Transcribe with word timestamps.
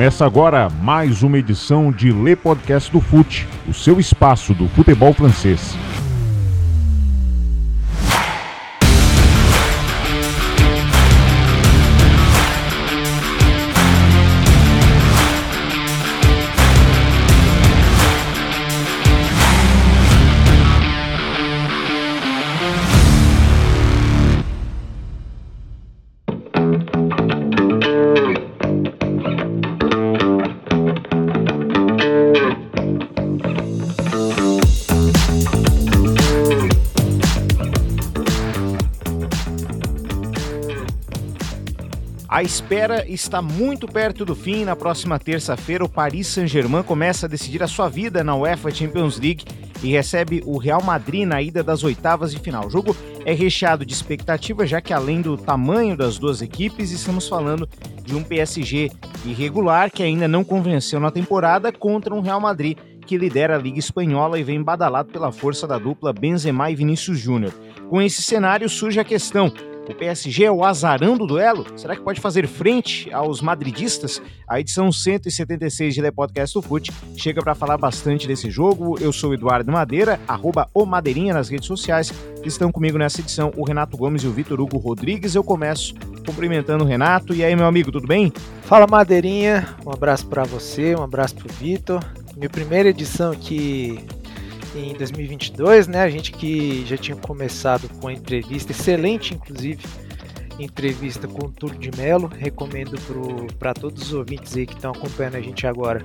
Começa 0.00 0.24
agora 0.24 0.70
mais 0.80 1.22
uma 1.22 1.36
edição 1.36 1.92
de 1.92 2.10
Le 2.10 2.34
Podcast 2.34 2.90
do 2.90 3.02
Fute, 3.02 3.46
o 3.68 3.74
seu 3.74 4.00
espaço 4.00 4.54
do 4.54 4.66
futebol 4.68 5.12
francês. 5.12 5.76
Espera 42.50 43.08
está 43.08 43.40
muito 43.40 43.86
perto 43.86 44.24
do 44.24 44.34
fim. 44.34 44.64
Na 44.64 44.74
próxima 44.74 45.20
terça-feira, 45.20 45.84
o 45.84 45.88
Paris 45.88 46.26
Saint-Germain 46.26 46.82
começa 46.82 47.26
a 47.26 47.28
decidir 47.28 47.62
a 47.62 47.68
sua 47.68 47.88
vida 47.88 48.24
na 48.24 48.34
UEFA 48.34 48.72
Champions 48.72 49.20
League 49.20 49.44
e 49.84 49.92
recebe 49.92 50.42
o 50.44 50.58
Real 50.58 50.82
Madrid 50.82 51.24
na 51.24 51.40
ida 51.40 51.62
das 51.62 51.84
oitavas 51.84 52.32
de 52.32 52.40
final. 52.40 52.66
O 52.66 52.70
jogo 52.70 52.96
é 53.24 53.32
recheado 53.32 53.86
de 53.86 53.94
expectativa, 53.94 54.66
já 54.66 54.80
que 54.80 54.92
além 54.92 55.22
do 55.22 55.36
tamanho 55.36 55.96
das 55.96 56.18
duas 56.18 56.42
equipes, 56.42 56.90
estamos 56.90 57.28
falando 57.28 57.68
de 58.02 58.16
um 58.16 58.24
PSG 58.24 58.90
irregular 59.24 59.88
que 59.88 60.02
ainda 60.02 60.26
não 60.26 60.42
convenceu 60.42 60.98
na 60.98 61.12
temporada 61.12 61.70
contra 61.70 62.12
um 62.12 62.20
Real 62.20 62.40
Madrid 62.40 62.76
que 63.06 63.16
lidera 63.16 63.54
a 63.54 63.58
Liga 63.58 63.78
Espanhola 63.78 64.38
e 64.40 64.42
vem 64.42 64.60
badalado 64.60 65.12
pela 65.12 65.30
força 65.30 65.68
da 65.68 65.78
dupla 65.78 66.12
Benzema 66.12 66.68
e 66.68 66.74
Vinícius 66.74 67.18
Júnior. 67.18 67.52
Com 67.88 68.02
esse 68.02 68.22
cenário 68.22 68.68
surge 68.68 68.98
a 68.98 69.04
questão: 69.04 69.52
o 69.88 69.94
PSG 69.94 70.44
é 70.44 70.52
o 70.52 70.64
azarão 70.64 71.16
do 71.16 71.26
duelo? 71.26 71.66
Será 71.76 71.96
que 71.96 72.02
pode 72.02 72.20
fazer 72.20 72.46
frente 72.46 73.12
aos 73.12 73.40
madridistas? 73.40 74.22
A 74.48 74.60
edição 74.60 74.92
176 74.92 75.94
de 75.94 76.00
Le 76.00 76.12
Podcast 76.12 76.54
do 76.54 76.62
Fute 76.62 76.92
chega 77.16 77.42
para 77.42 77.54
falar 77.54 77.76
bastante 77.76 78.26
desse 78.26 78.50
jogo. 78.50 78.96
Eu 79.00 79.12
sou 79.12 79.34
Eduardo 79.34 79.72
Madeira, 79.72 80.20
arroba 80.28 80.68
o 80.72 80.84
Madeirinha 80.84 81.34
nas 81.34 81.48
redes 81.48 81.66
sociais. 81.66 82.12
Estão 82.44 82.70
comigo 82.70 82.98
nessa 82.98 83.20
edição 83.20 83.52
o 83.56 83.64
Renato 83.64 83.96
Gomes 83.96 84.22
e 84.22 84.26
o 84.26 84.32
Vitor 84.32 84.60
Hugo 84.60 84.78
Rodrigues. 84.78 85.34
Eu 85.34 85.42
começo 85.42 85.94
cumprimentando 86.24 86.84
o 86.84 86.86
Renato. 86.86 87.34
E 87.34 87.44
aí, 87.44 87.56
meu 87.56 87.66
amigo, 87.66 87.90
tudo 87.90 88.06
bem? 88.06 88.32
Fala, 88.62 88.86
Madeirinha. 88.86 89.76
Um 89.84 89.90
abraço 89.90 90.26
para 90.26 90.44
você, 90.44 90.94
um 90.94 91.02
abraço 91.02 91.34
para 91.34 91.46
o 91.46 91.52
Vitor. 91.54 92.04
Minha 92.36 92.48
primeira 92.48 92.88
edição 92.88 93.32
aqui 93.32 93.98
em 94.74 94.94
2022, 94.94 95.88
né? 95.88 96.02
A 96.02 96.10
gente 96.10 96.32
que 96.32 96.84
já 96.86 96.96
tinha 96.96 97.16
começado 97.16 97.88
com 98.00 98.08
a 98.08 98.12
entrevista, 98.12 98.72
excelente 98.72 99.34
inclusive, 99.34 99.84
entrevista 100.58 101.26
com 101.26 101.46
o 101.46 101.50
Túlio 101.50 101.78
de 101.78 101.90
Melo. 101.96 102.28
Recomendo 102.28 102.96
para 103.58 103.74
todos 103.74 104.02
os 104.02 104.12
ouvintes 104.12 104.56
aí 104.56 104.66
que 104.66 104.74
estão 104.74 104.92
acompanhando 104.92 105.36
a 105.36 105.40
gente 105.40 105.66
agora 105.66 106.04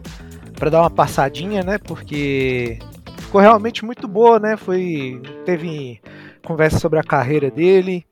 para 0.53 0.69
dar 0.69 0.81
uma 0.81 0.89
passadinha, 0.89 1.63
né? 1.63 1.77
Porque 1.77 2.79
ficou 3.19 3.41
realmente 3.41 3.83
muito 3.85 4.07
boa, 4.07 4.39
né? 4.39 4.57
Foi 4.57 5.21
teve 5.45 6.01
conversa 6.43 6.79
sobre 6.79 6.99
a 6.99 7.03
carreira 7.03 7.49
dele, 7.49 8.05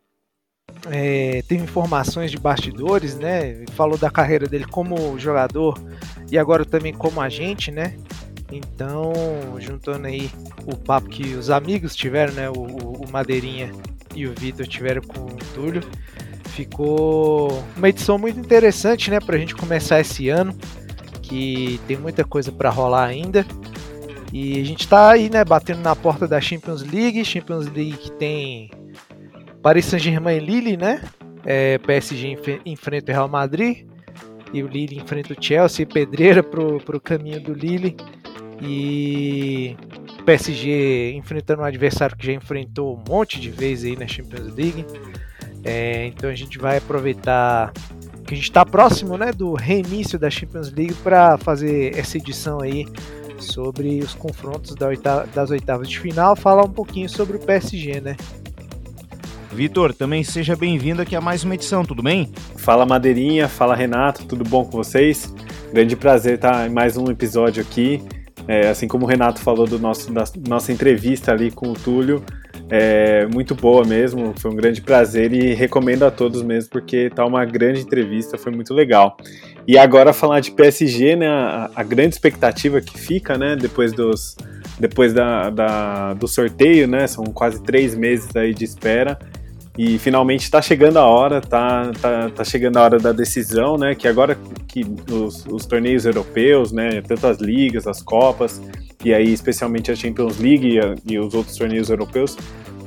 é, 0.90 1.44
teve 1.48 1.64
informações 1.64 2.32
de 2.32 2.38
bastidores, 2.38 3.16
né? 3.16 3.64
Falou 3.72 3.98
da 3.98 4.10
carreira 4.10 4.48
dele 4.48 4.66
como 4.66 5.18
jogador 5.18 5.82
e 6.32 6.38
agora 6.38 6.66
também 6.66 6.94
como 6.94 7.22
agente, 7.22 7.72
né? 7.72 7.96
Então, 8.54 9.12
juntando 9.60 10.06
aí 10.06 10.30
o 10.66 10.78
papo 10.78 11.10
que 11.10 11.34
os 11.34 11.50
amigos 11.50 11.96
tiveram, 11.96 12.34
né? 12.34 12.50
O, 12.50 12.54
o 12.54 13.12
Madeirinha 13.12 13.72
e 14.16 14.28
o 14.28 14.34
Vitor 14.34 14.68
tiveram 14.68 15.02
com 15.02 15.22
o 15.22 15.38
Túlio, 15.56 15.82
ficou 16.50 17.64
uma 17.76 17.90
edição 17.90 18.20
muito 18.20 18.40
interessante, 18.40 19.10
né? 19.10 19.20
Pra 19.20 19.40
gente 19.40 19.56
começar 19.56 20.00
esse 20.00 20.30
ano, 20.30 20.56
que 21.24 21.80
tem 21.88 21.98
muita 21.98 22.24
coisa 22.24 22.52
para 22.52 22.70
rolar 22.70 23.06
ainda. 23.06 23.44
E 24.32 24.62
a 24.62 24.64
gente 24.64 24.88
tá 24.88 25.10
aí, 25.10 25.32
né? 25.32 25.44
Batendo 25.44 25.82
na 25.82 25.96
porta 25.96 26.28
da 26.28 26.40
Champions 26.40 26.84
League. 26.84 27.26
Champions 27.26 27.66
League 27.66 27.98
que 27.98 28.12
tem 28.12 28.70
Paris 29.64 29.86
Saint-Germain 29.86 30.38
e 30.38 30.40
Lille, 30.40 30.78
né? 30.78 31.02
É, 31.44 31.80
PSG 31.80 32.38
enfrenta 32.66 33.12
o 33.12 33.16
Real 33.16 33.28
Madrid 33.28 33.88
e 34.54 34.62
o 34.62 34.68
Lille 34.68 34.98
enfrenta 34.98 35.34
o 35.34 35.44
Chelsea, 35.44 35.86
pedreira 35.86 36.44
pro, 36.44 36.78
pro 36.78 37.02
caminho 37.02 37.42
do 37.42 37.54
Lille 37.54 37.98
e 38.68 39.76
PSG 40.26 41.14
enfrentando 41.16 41.62
um 41.62 41.66
adversário 41.66 42.16
que 42.16 42.26
já 42.26 42.34
enfrentou 42.34 42.96
um 42.96 43.04
monte 43.12 43.40
de 43.40 43.50
vezes 43.50 43.92
aí 43.92 43.98
na 43.98 44.08
Champions 44.08 44.54
League. 44.56 44.86
É, 45.64 46.08
então 46.08 46.30
a 46.30 46.36
gente 46.36 46.58
vai 46.58 46.78
aproveitar 46.78 47.72
que 48.26 48.34
a 48.34 48.38
gente 48.38 48.50
está 48.50 48.66
próximo 48.66 49.18
né, 49.18 49.32
do 49.32 49.54
reinício 49.54 50.18
da 50.18 50.30
Champions 50.30 50.72
League 50.72 50.94
para 50.96 51.38
fazer 51.38 51.98
essa 51.98 52.18
edição 52.18 52.62
aí 52.62 52.86
sobre 53.38 54.00
os 54.00 54.14
confrontos 54.14 54.76
da 54.76 54.88
oitava, 54.88 55.28
das 55.28 55.52
oitavas 55.52 55.90
de 55.90 56.00
final, 56.00 56.36
falar 56.36 56.64
um 56.64 56.72
pouquinho 56.72 57.10
sobre 57.10 57.38
o 57.38 57.40
PSG, 57.40 58.00
né? 58.00 58.16
Vitor, 59.52 59.94
também 59.94 60.24
seja 60.24 60.56
bem-vindo 60.56 61.02
aqui 61.02 61.16
a 61.16 61.22
mais 61.22 61.44
uma 61.44 61.54
edição, 61.54 61.86
tudo 61.86 62.02
bem? 62.02 62.32
Fala 62.56 62.86
Madeirinha, 62.86 63.48
fala 63.48 63.76
Renato, 63.76 64.26
tudo 64.26 64.44
bom 64.44 64.66
com 64.66 64.72
vocês? 64.72 65.32
Grande 65.72 65.96
prazer 65.96 66.36
estar 66.36 66.68
em 66.68 66.72
mais 66.72 66.98
um 66.98 67.12
episódio 67.12 67.62
aqui. 67.62 68.02
É, 68.48 68.68
assim 68.68 68.88
como 68.88 69.06
o 69.06 69.08
Renato 69.08 69.40
falou 69.40 69.66
do 69.66 69.80
nosso, 69.80 70.12
da 70.12 70.26
nossa 70.48 70.72
entrevista 70.72 71.32
ali 71.32 71.50
com 71.50 71.70
o 71.70 71.74
Túlio, 71.74 72.24
é 72.70 73.26
muito 73.28 73.54
boa 73.56 73.86
mesmo, 73.86 74.34
foi 74.38 74.52
um 74.52 74.56
grande 74.56 74.82
prazer 74.82 75.34
e 75.34 75.54
recomendo 75.54 76.04
a 76.04 76.12
todos 76.12 76.42
mesmo, 76.42 76.70
porque 76.72 77.10
tá 77.10 77.26
uma 77.26 77.46
grande 77.46 77.82
entrevista, 77.82 78.38
foi 78.38 78.52
muito 78.52 78.74
legal. 78.74 79.18
E 79.68 79.78
agora 79.78 80.12
falar 80.12 80.40
de 80.40 80.52
PSG, 80.52 81.16
né, 81.16 81.28
a, 81.28 81.70
a 81.76 81.84
grande 81.84 82.16
expectativa 82.16 82.82
que 82.82 83.00
fica, 83.00 83.38
né, 83.38 83.56
depois 83.56 83.94
dos 83.94 84.36
depois 84.80 85.14
da, 85.14 85.50
da, 85.52 86.14
do 86.14 86.28
sorteio, 86.28 86.88
né, 86.88 87.06
são 87.06 87.26
quase 87.26 87.62
três 87.62 87.96
meses 87.96 88.36
aí 88.36 88.54
de 88.54 88.66
espera, 88.66 89.20
e 89.78 89.98
finalmente 89.98 90.44
está 90.44 90.62
chegando 90.62 90.98
a 90.98 91.06
hora, 91.06 91.42
tá, 91.42 91.92
tá, 92.00 92.30
tá 92.30 92.44
chegando 92.44 92.78
a 92.78 92.84
hora 92.84 93.00
da 93.00 93.12
decisão, 93.12 93.76
né? 93.76 93.96
Que 93.96 94.08
agora 94.08 94.38
que 94.68 94.86
os, 95.12 95.46
os 95.48 95.66
torneios 95.66 96.06
europeus, 96.06 96.72
né? 96.72 97.02
Tanto 97.02 97.26
as 97.26 97.40
ligas, 97.40 97.88
as 97.88 98.02
copas, 98.02 98.62
e 99.04 99.14
aí 99.14 99.34
especialmente 99.34 99.92
a 99.92 99.96
Champions 99.96 100.40
League 100.40 100.78
e, 100.78 101.14
e 101.14 101.20
os 101.20 101.34
outros 101.34 101.58
torneios 101.58 101.90
europeus, 101.90 102.38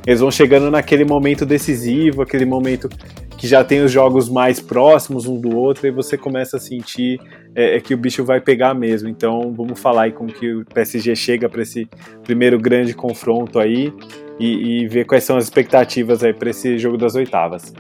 eles 0.06 0.20
vão 0.20 0.30
chegando 0.30 0.70
naquele 0.70 1.04
momento 1.04 1.44
decisivo, 1.44 2.22
aquele 2.22 2.46
momento 2.46 2.88
que 3.36 3.48
já 3.48 3.64
tem 3.64 3.82
os 3.82 3.90
jogos 3.90 4.28
mais 4.30 4.60
próximos 4.60 5.26
um 5.26 5.38
do 5.38 5.54
outro, 5.56 5.86
e 5.86 5.90
você 5.90 6.16
começa 6.16 6.56
a 6.56 6.60
sentir 6.60 7.20
é, 7.54 7.76
é 7.76 7.80
que 7.80 7.94
o 7.94 7.96
bicho 7.96 8.24
vai 8.24 8.40
pegar 8.40 8.74
mesmo. 8.74 9.08
Então 9.08 9.52
vamos 9.52 9.80
falar 9.80 10.02
aí 10.02 10.12
como 10.12 10.32
que 10.32 10.54
o 10.54 10.64
PSG 10.64 11.16
chega 11.16 11.48
para 11.48 11.62
esse 11.62 11.88
primeiro 12.22 12.60
grande 12.60 12.94
confronto 12.94 13.58
aí 13.58 13.92
e, 14.38 14.82
e 14.82 14.88
ver 14.88 15.04
quais 15.04 15.24
são 15.24 15.36
as 15.36 15.44
expectativas 15.44 16.22
aí 16.22 16.32
para 16.32 16.50
esse 16.50 16.78
jogo 16.78 16.96
das 16.96 17.14
oitavas. 17.14 17.72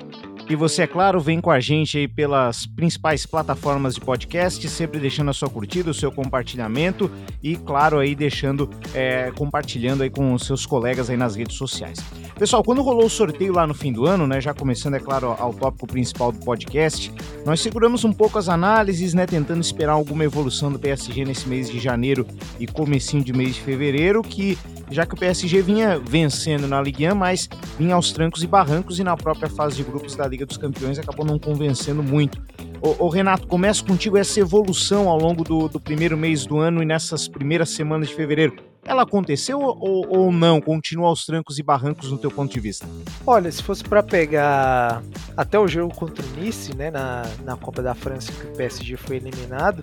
E 0.48 0.54
você, 0.54 0.82
é 0.82 0.86
claro, 0.86 1.18
vem 1.18 1.40
com 1.40 1.50
a 1.50 1.58
gente 1.58 1.98
aí 1.98 2.06
pelas 2.06 2.66
principais 2.66 3.26
plataformas 3.26 3.96
de 3.96 4.00
podcast, 4.00 4.68
sempre 4.68 5.00
deixando 5.00 5.28
a 5.30 5.32
sua 5.32 5.50
curtida, 5.50 5.90
o 5.90 5.94
seu 5.94 6.12
compartilhamento 6.12 7.10
e, 7.42 7.56
claro, 7.56 7.98
aí 7.98 8.14
deixando, 8.14 8.70
é, 8.94 9.32
compartilhando 9.32 10.04
aí 10.04 10.10
com 10.10 10.32
os 10.32 10.46
seus 10.46 10.64
colegas 10.64 11.10
aí 11.10 11.16
nas 11.16 11.34
redes 11.34 11.56
sociais. 11.56 11.98
Pessoal, 12.38 12.62
quando 12.62 12.80
rolou 12.80 13.06
o 13.06 13.10
sorteio 13.10 13.54
lá 13.54 13.66
no 13.66 13.74
fim 13.74 13.92
do 13.92 14.06
ano, 14.06 14.24
né, 14.24 14.40
já 14.40 14.54
começando, 14.54 14.94
é 14.94 15.00
claro, 15.00 15.34
ao 15.36 15.52
tópico 15.52 15.88
principal 15.88 16.30
do 16.30 16.38
podcast, 16.38 17.12
nós 17.44 17.60
seguramos 17.60 18.04
um 18.04 18.12
pouco 18.12 18.38
as 18.38 18.48
análises, 18.48 19.14
né, 19.14 19.26
tentando 19.26 19.60
esperar 19.60 19.94
alguma 19.94 20.22
evolução 20.22 20.70
do 20.70 20.78
PSG 20.78 21.24
nesse 21.24 21.48
mês 21.48 21.68
de 21.68 21.80
janeiro 21.80 22.24
e 22.60 22.68
comecinho 22.68 23.24
de 23.24 23.32
mês 23.32 23.56
de 23.56 23.62
fevereiro, 23.62 24.22
que 24.22 24.56
já 24.90 25.04
que 25.04 25.14
o 25.14 25.16
PSG 25.16 25.62
vinha 25.62 25.98
vencendo 25.98 26.68
na 26.68 26.80
Ligue 26.80 27.10
1, 27.10 27.14
mas 27.14 27.48
vinha 27.78 27.94
aos 27.94 28.12
trancos 28.12 28.42
e 28.42 28.46
barrancos 28.46 28.98
e 28.98 29.04
na 29.04 29.16
própria 29.16 29.48
fase 29.48 29.76
de 29.76 29.82
grupos 29.82 30.14
da 30.14 30.26
Liga 30.26 30.35
dos 30.44 30.56
Campeões 30.56 30.98
acabou 30.98 31.24
não 31.24 31.38
convencendo 31.38 32.02
muito. 32.02 32.42
Ô, 32.80 33.06
ô 33.06 33.08
Renato, 33.08 33.46
começo 33.46 33.84
contigo 33.84 34.18
essa 34.18 34.38
evolução 34.40 35.08
ao 35.08 35.18
longo 35.18 35.42
do, 35.42 35.68
do, 35.68 35.80
primeiro 35.80 36.16
mês 36.16 36.44
do 36.44 36.58
ano 36.58 36.82
e 36.82 36.86
nessas 36.86 37.26
primeiras 37.26 37.70
semanas 37.70 38.08
de 38.08 38.14
fevereiro. 38.14 38.56
Ela 38.84 39.02
aconteceu 39.02 39.58
ou, 39.58 40.06
ou 40.08 40.30
não? 40.30 40.60
Continua 40.60 41.08
aos 41.08 41.24
trancos 41.24 41.58
e 41.58 41.62
barrancos 41.62 42.10
no 42.12 42.18
teu 42.18 42.30
ponto 42.30 42.52
de 42.52 42.60
vista? 42.60 42.86
Olha, 43.26 43.50
se 43.50 43.62
fosse 43.62 43.82
para 43.82 44.02
pegar 44.02 45.02
até 45.36 45.58
o 45.58 45.66
jogo 45.66 45.94
contra 45.94 46.24
o 46.24 46.40
Nice, 46.40 46.76
né, 46.76 46.90
na, 46.90 47.22
na 47.44 47.56
Copa 47.56 47.82
da 47.82 47.94
França 47.94 48.30
que 48.30 48.46
o 48.46 48.52
PSG 48.52 48.96
foi 48.96 49.16
eliminado, 49.16 49.82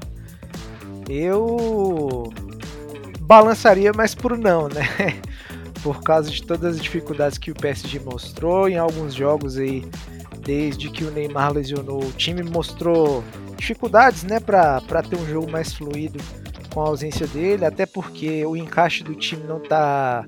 eu 1.10 2.32
balançaria 3.22 3.92
mais 3.94 4.14
por 4.14 4.38
não, 4.38 4.68
né? 4.68 4.88
Por 5.82 6.02
causa 6.02 6.32
de 6.32 6.42
todas 6.42 6.76
as 6.76 6.82
dificuldades 6.82 7.38
que 7.38 7.52
o 7.52 7.54
PSG 7.54 8.00
mostrou 8.00 8.70
em 8.70 8.78
alguns 8.78 9.14
jogos 9.14 9.58
aí, 9.58 9.84
desde 10.44 10.90
que 10.90 11.04
o 11.04 11.12
Neymar 11.12 11.54
lesionou, 11.54 12.04
o 12.04 12.12
time 12.12 12.44
mostrou 12.44 13.24
dificuldades, 13.58 14.24
né, 14.24 14.40
para 14.40 15.04
ter 15.04 15.16
um 15.16 15.26
jogo 15.26 15.50
mais 15.50 15.74
fluido 15.74 16.20
com 16.74 16.82
a 16.82 16.88
ausência 16.88 17.28
dele, 17.28 17.66
até 17.66 17.86
porque 17.86 18.46
o 18.46 18.56
encaixe 18.56 19.04
do 19.04 19.16
time 19.16 19.44
não 19.44 19.58
está 19.58 20.26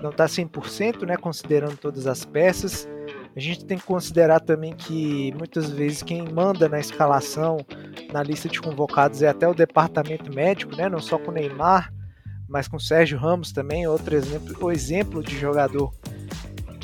não 0.00 0.12
tá 0.12 0.26
100%, 0.26 1.04
né, 1.04 1.16
considerando 1.16 1.76
todas 1.76 2.06
as 2.06 2.24
peças. 2.24 2.88
A 3.34 3.40
gente 3.40 3.64
tem 3.64 3.78
que 3.78 3.84
considerar 3.84 4.40
também 4.40 4.74
que 4.74 5.32
muitas 5.36 5.70
vezes 5.70 6.02
quem 6.02 6.22
manda 6.28 6.68
na 6.68 6.78
escalação, 6.78 7.58
na 8.12 8.22
lista 8.22 8.48
de 8.48 8.60
convocados, 8.60 9.22
é 9.22 9.28
até 9.28 9.46
o 9.46 9.54
departamento 9.54 10.32
médico, 10.34 10.76
né? 10.76 10.88
não 10.88 10.98
só 10.98 11.18
com 11.18 11.30
o 11.30 11.34
Neymar, 11.34 11.92
mas 12.48 12.66
com 12.66 12.76
o 12.76 12.80
Sérgio 12.80 13.18
Ramos 13.18 13.52
também, 13.52 13.86
outro 13.86 14.16
exemplo, 14.16 14.56
o 14.60 14.72
exemplo 14.72 15.22
de 15.22 15.38
jogador 15.38 15.92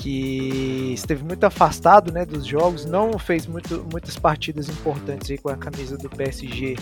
que 0.04 0.92
esteve 0.92 1.24
muito 1.24 1.44
afastado 1.44 2.12
né, 2.12 2.26
dos 2.26 2.44
jogos, 2.44 2.84
não 2.84 3.18
fez 3.18 3.46
muito, 3.46 3.86
muitas 3.90 4.18
partidas 4.18 4.68
importantes 4.68 5.30
aí 5.30 5.38
com 5.38 5.48
a 5.48 5.56
camisa 5.56 5.96
do 5.96 6.10
PSG. 6.10 6.76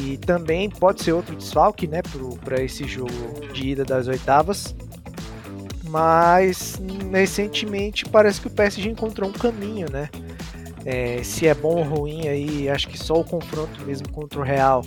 E 0.00 0.16
também 0.16 0.68
pode 0.68 1.00
ser 1.00 1.12
outro 1.12 1.36
desfalque 1.36 1.86
né, 1.86 2.02
para 2.44 2.60
esse 2.60 2.88
jogo 2.88 3.12
de 3.52 3.68
ida 3.68 3.84
das 3.84 4.08
oitavas 4.08 4.74
mas 5.84 6.78
recentemente 7.10 8.04
parece 8.04 8.42
que 8.42 8.46
o 8.46 8.50
PSG 8.50 8.90
encontrou 8.90 9.30
um 9.30 9.32
caminho, 9.32 9.90
né? 9.90 10.10
É, 10.84 11.22
se 11.22 11.46
é 11.46 11.54
bom 11.54 11.78
ou 11.78 11.82
ruim 11.82 12.28
aí, 12.28 12.68
acho 12.68 12.88
que 12.88 12.98
só 12.98 13.14
o 13.14 13.24
confronto 13.24 13.80
mesmo 13.86 14.06
contra 14.10 14.38
o 14.38 14.42
Real. 14.42 14.84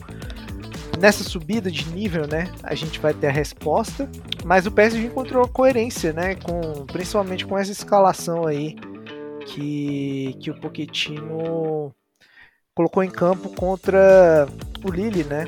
Nessa 0.99 1.23
subida 1.23 1.71
de 1.71 1.87
nível, 1.89 2.27
né, 2.27 2.51
a 2.61 2.75
gente 2.75 2.99
vai 2.99 3.13
ter 3.13 3.27
a 3.27 3.31
resposta, 3.31 4.09
mas 4.45 4.67
o 4.67 4.71
PSG 4.71 5.07
encontrou 5.07 5.47
coerência, 5.47 6.13
né, 6.13 6.35
com 6.35 6.85
principalmente 6.85 7.45
com 7.45 7.57
essa 7.57 7.71
escalação 7.71 8.45
aí 8.45 8.75
que 9.47 10.37
que 10.39 10.51
o 10.51 10.59
Pochettino 10.59 11.93
colocou 12.75 13.03
em 13.03 13.09
campo 13.09 13.49
contra 13.49 14.47
o 14.83 14.91
Lille, 14.91 15.23
né? 15.23 15.45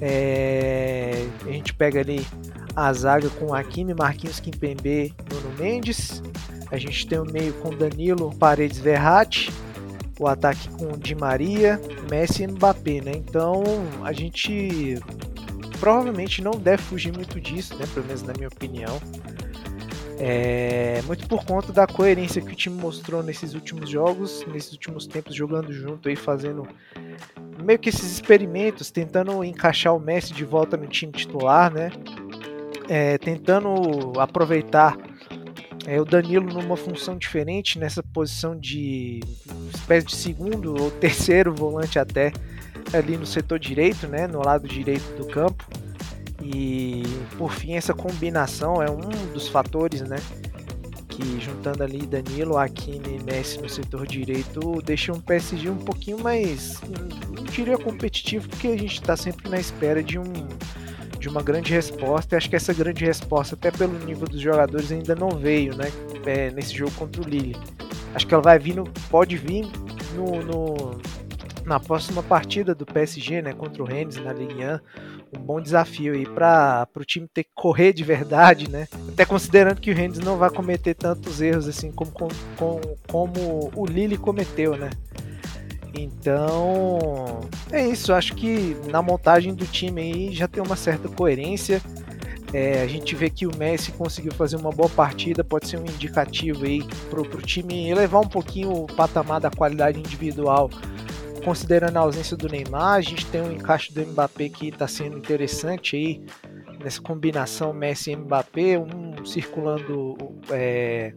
É, 0.00 1.26
a 1.46 1.50
gente 1.50 1.72
pega 1.74 2.00
ali 2.00 2.26
a 2.74 2.92
zaga 2.92 3.28
com 3.30 3.54
Hakimi, 3.54 3.94
Marquinhos, 3.94 4.40
Kimpembe, 4.40 5.14
Nuno 5.30 5.56
Mendes. 5.58 6.22
A 6.70 6.76
gente 6.76 7.06
tem 7.06 7.18
o 7.18 7.24
meio 7.24 7.52
com 7.54 7.70
Danilo, 7.70 8.34
Paredes, 8.36 8.78
Verratti. 8.78 9.52
O 10.18 10.26
ataque 10.26 10.68
com 10.70 10.96
Di 10.98 11.14
Maria, 11.14 11.80
Messi 12.10 12.44
e 12.44 12.46
Mbappé, 12.46 13.00
né? 13.00 13.12
Então 13.16 13.62
a 14.04 14.12
gente 14.12 14.98
provavelmente 15.80 16.42
não 16.42 16.52
deve 16.52 16.82
fugir 16.82 17.12
muito 17.12 17.40
disso, 17.40 17.76
né? 17.76 17.86
Pelo 17.92 18.06
menos 18.06 18.22
na 18.22 18.32
minha 18.34 18.48
opinião. 18.48 19.00
É, 20.18 21.02
muito 21.06 21.26
por 21.26 21.44
conta 21.44 21.72
da 21.72 21.86
coerência 21.86 22.40
que 22.40 22.52
o 22.52 22.54
time 22.54 22.80
mostrou 22.80 23.22
nesses 23.22 23.54
últimos 23.54 23.90
jogos, 23.90 24.46
nesses 24.52 24.72
últimos 24.72 25.06
tempos 25.06 25.34
jogando 25.34 25.72
junto 25.72 26.08
aí, 26.08 26.14
fazendo 26.14 26.68
meio 27.64 27.78
que 27.78 27.88
esses 27.88 28.12
experimentos, 28.12 28.90
tentando 28.90 29.42
encaixar 29.42 29.96
o 29.96 29.98
Messi 29.98 30.32
de 30.32 30.44
volta 30.44 30.76
no 30.76 30.86
time 30.86 31.12
titular, 31.12 31.72
né? 31.72 31.90
é, 32.88 33.18
tentando 33.18 34.12
aproveitar 34.20 34.96
é, 35.86 36.00
o 36.00 36.04
Danilo 36.04 36.52
numa 36.52 36.76
função 36.76 37.16
diferente, 37.16 37.78
nessa 37.78 38.02
posição 38.02 38.58
de 38.58 39.20
espécie 39.74 40.06
de 40.06 40.16
segundo 40.16 40.80
ou 40.80 40.90
terceiro 41.00 41.54
volante 41.54 41.98
até 41.98 42.32
ali 42.92 43.16
no 43.16 43.26
setor 43.26 43.58
direito, 43.58 44.06
né, 44.06 44.26
no 44.26 44.44
lado 44.44 44.68
direito 44.68 45.16
do 45.16 45.26
campo. 45.26 45.64
E 46.42 47.02
por 47.38 47.52
fim 47.52 47.74
essa 47.74 47.94
combinação 47.94 48.82
é 48.82 48.90
um 48.90 49.32
dos 49.32 49.48
fatores, 49.48 50.02
né, 50.02 50.16
que 51.08 51.40
juntando 51.40 51.82
ali 51.82 52.06
Danilo, 52.06 52.56
Aquino 52.56 53.08
e 53.08 53.22
Messi 53.22 53.60
no 53.60 53.68
setor 53.68 54.06
direito 54.06 54.80
deixa 54.82 55.12
um 55.12 55.20
PSG 55.20 55.70
um 55.70 55.76
pouquinho 55.76 56.18
mais, 56.18 56.80
não 57.36 57.44
diria 57.44 57.78
competitivo, 57.78 58.48
porque 58.48 58.68
a 58.68 58.76
gente 58.76 58.94
está 58.94 59.16
sempre 59.16 59.48
na 59.48 59.58
espera 59.58 60.02
de 60.02 60.18
um 60.18 60.32
de 61.22 61.28
uma 61.28 61.40
grande 61.40 61.72
resposta. 61.72 62.34
E 62.34 62.36
acho 62.36 62.50
que 62.50 62.56
essa 62.56 62.74
grande 62.74 63.04
resposta, 63.04 63.54
até 63.54 63.70
pelo 63.70 63.96
nível 64.00 64.26
dos 64.26 64.40
jogadores, 64.40 64.90
ainda 64.90 65.14
não 65.14 65.30
veio, 65.30 65.74
né? 65.76 65.86
É, 66.26 66.50
nesse 66.50 66.74
jogo 66.74 66.90
contra 66.92 67.22
o 67.22 67.24
Lille. 67.24 67.56
Acho 68.12 68.26
que 68.26 68.34
ela 68.34 68.42
vai 68.42 68.58
vir, 68.58 68.74
no, 68.74 68.84
pode 69.08 69.36
vir 69.36 69.66
no, 70.16 70.42
no, 70.42 71.00
na 71.64 71.78
próxima 71.78 72.22
partida 72.24 72.74
do 72.74 72.84
PSG, 72.84 73.40
né? 73.40 73.52
Contra 73.52 73.82
o 73.82 73.86
Rennes 73.86 74.16
na 74.16 74.32
Ligue 74.32 74.64
1. 74.64 75.38
Um 75.38 75.40
bom 75.40 75.60
desafio 75.60 76.12
aí 76.12 76.26
para 76.26 76.86
o 76.94 77.04
time 77.04 77.26
ter 77.32 77.44
que 77.44 77.50
correr 77.54 77.92
de 77.92 78.02
verdade, 78.02 78.68
né? 78.68 78.88
Até 79.08 79.24
considerando 79.24 79.80
que 79.80 79.92
o 79.92 79.94
Rennes 79.94 80.18
não 80.18 80.36
vai 80.36 80.50
cometer 80.50 80.92
tantos 80.92 81.40
erros 81.40 81.68
assim 81.68 81.90
como, 81.90 82.10
como, 82.10 82.80
como 83.08 83.70
o 83.74 83.86
Lille 83.86 84.18
cometeu, 84.18 84.76
né? 84.76 84.90
Então, 85.94 87.40
é 87.70 87.86
isso. 87.86 88.12
Acho 88.12 88.34
que 88.34 88.76
na 88.88 89.02
montagem 89.02 89.54
do 89.54 89.66
time 89.66 90.00
aí 90.00 90.32
já 90.32 90.48
tem 90.48 90.62
uma 90.62 90.76
certa 90.76 91.08
coerência. 91.08 91.82
É, 92.52 92.82
a 92.82 92.86
gente 92.86 93.14
vê 93.14 93.30
que 93.30 93.46
o 93.46 93.56
Messi 93.56 93.92
conseguiu 93.92 94.32
fazer 94.32 94.56
uma 94.56 94.70
boa 94.70 94.88
partida, 94.88 95.42
pode 95.42 95.66
ser 95.66 95.78
um 95.78 95.84
indicativo 95.84 96.64
aí 96.64 96.82
pro, 97.08 97.24
pro 97.24 97.40
time 97.40 97.88
elevar 97.88 98.20
um 98.20 98.28
pouquinho 98.28 98.72
o 98.72 98.86
patamar 98.86 99.40
da 99.40 99.50
qualidade 99.50 99.98
individual, 99.98 100.68
considerando 101.44 101.96
a 101.96 102.00
ausência 102.00 102.36
do 102.36 102.48
Neymar. 102.48 102.96
A 102.96 103.00
gente 103.00 103.24
tem 103.26 103.40
um 103.40 103.50
encaixe 103.50 103.90
do 103.92 104.06
Mbappé 104.06 104.50
que 104.50 104.68
está 104.68 104.86
sendo 104.86 105.16
interessante 105.16 105.96
aí 105.96 106.22
nessa 106.78 107.00
combinação 107.00 107.72
Messi 107.72 108.10
e 108.10 108.16
Mbappé, 108.16 108.78
um 108.78 109.24
circulando 109.24 110.16
é, 110.50 111.14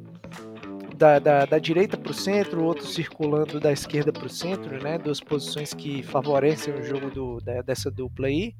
da, 0.95 1.19
da, 1.19 1.45
da 1.45 1.59
direita 1.59 1.97
para 1.97 2.11
o 2.11 2.13
centro, 2.13 2.63
outro 2.63 2.85
circulando 2.85 3.59
da 3.59 3.71
esquerda 3.71 4.11
para 4.11 4.25
o 4.25 4.29
centro, 4.29 4.81
né? 4.81 4.97
Duas 4.97 5.19
posições 5.19 5.73
que 5.73 6.01
favorecem 6.03 6.73
o 6.73 6.83
jogo 6.83 7.09
do, 7.09 7.39
da, 7.41 7.61
dessa 7.61 7.91
dupla 7.91 8.27
aí. 8.27 8.55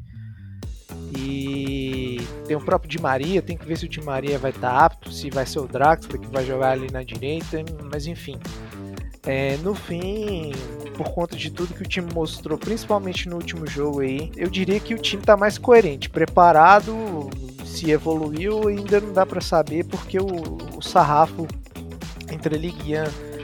E 1.18 2.18
tem 2.48 2.56
o 2.56 2.62
próprio 2.62 2.90
Di 2.90 3.00
Maria, 3.00 3.42
tem 3.42 3.58
que 3.58 3.66
ver 3.66 3.78
se 3.78 3.86
o 3.86 3.90
Di 3.90 4.02
Maria 4.02 4.38
vai 4.38 4.52
estar 4.52 4.70
tá 4.70 4.86
apto, 4.86 5.12
se 5.12 5.30
vai 5.30 5.46
ser 5.46 5.60
o 5.60 5.68
Draxler 5.68 6.20
que 6.20 6.28
vai 6.28 6.46
jogar 6.46 6.72
ali 6.72 6.92
na 6.92 7.04
direita, 7.04 7.64
mas 7.92 8.06
enfim. 8.06 8.38
É, 9.24 9.58
no 9.58 9.74
fim, 9.74 10.52
por 10.96 11.10
conta 11.10 11.36
de 11.36 11.50
tudo 11.50 11.74
que 11.74 11.82
o 11.82 11.88
time 11.88 12.14
mostrou, 12.14 12.60
principalmente 12.60 13.28
no 13.28 13.38
último 13.38 13.66
jogo 13.66 14.02
aí, 14.02 14.32
eu 14.38 14.50
diria 14.50 14.80
que 14.80 14.94
o 14.94 15.00
time 15.00 15.24
está 15.24 15.36
mais 15.36 15.58
coerente, 15.58 16.10
preparado, 16.10 17.30
se 17.66 17.90
evoluiu, 17.90 18.68
ainda 18.68 19.02
não 19.02 19.12
dá 19.12 19.26
para 19.26 19.42
saber 19.42 19.84
porque 19.86 20.20
o, 20.20 20.78
o 20.78 20.82
sarrafo 20.82 21.48
entre 22.36 22.56
a 22.56 22.58
Ligue 22.58 22.94
1, 22.96 23.36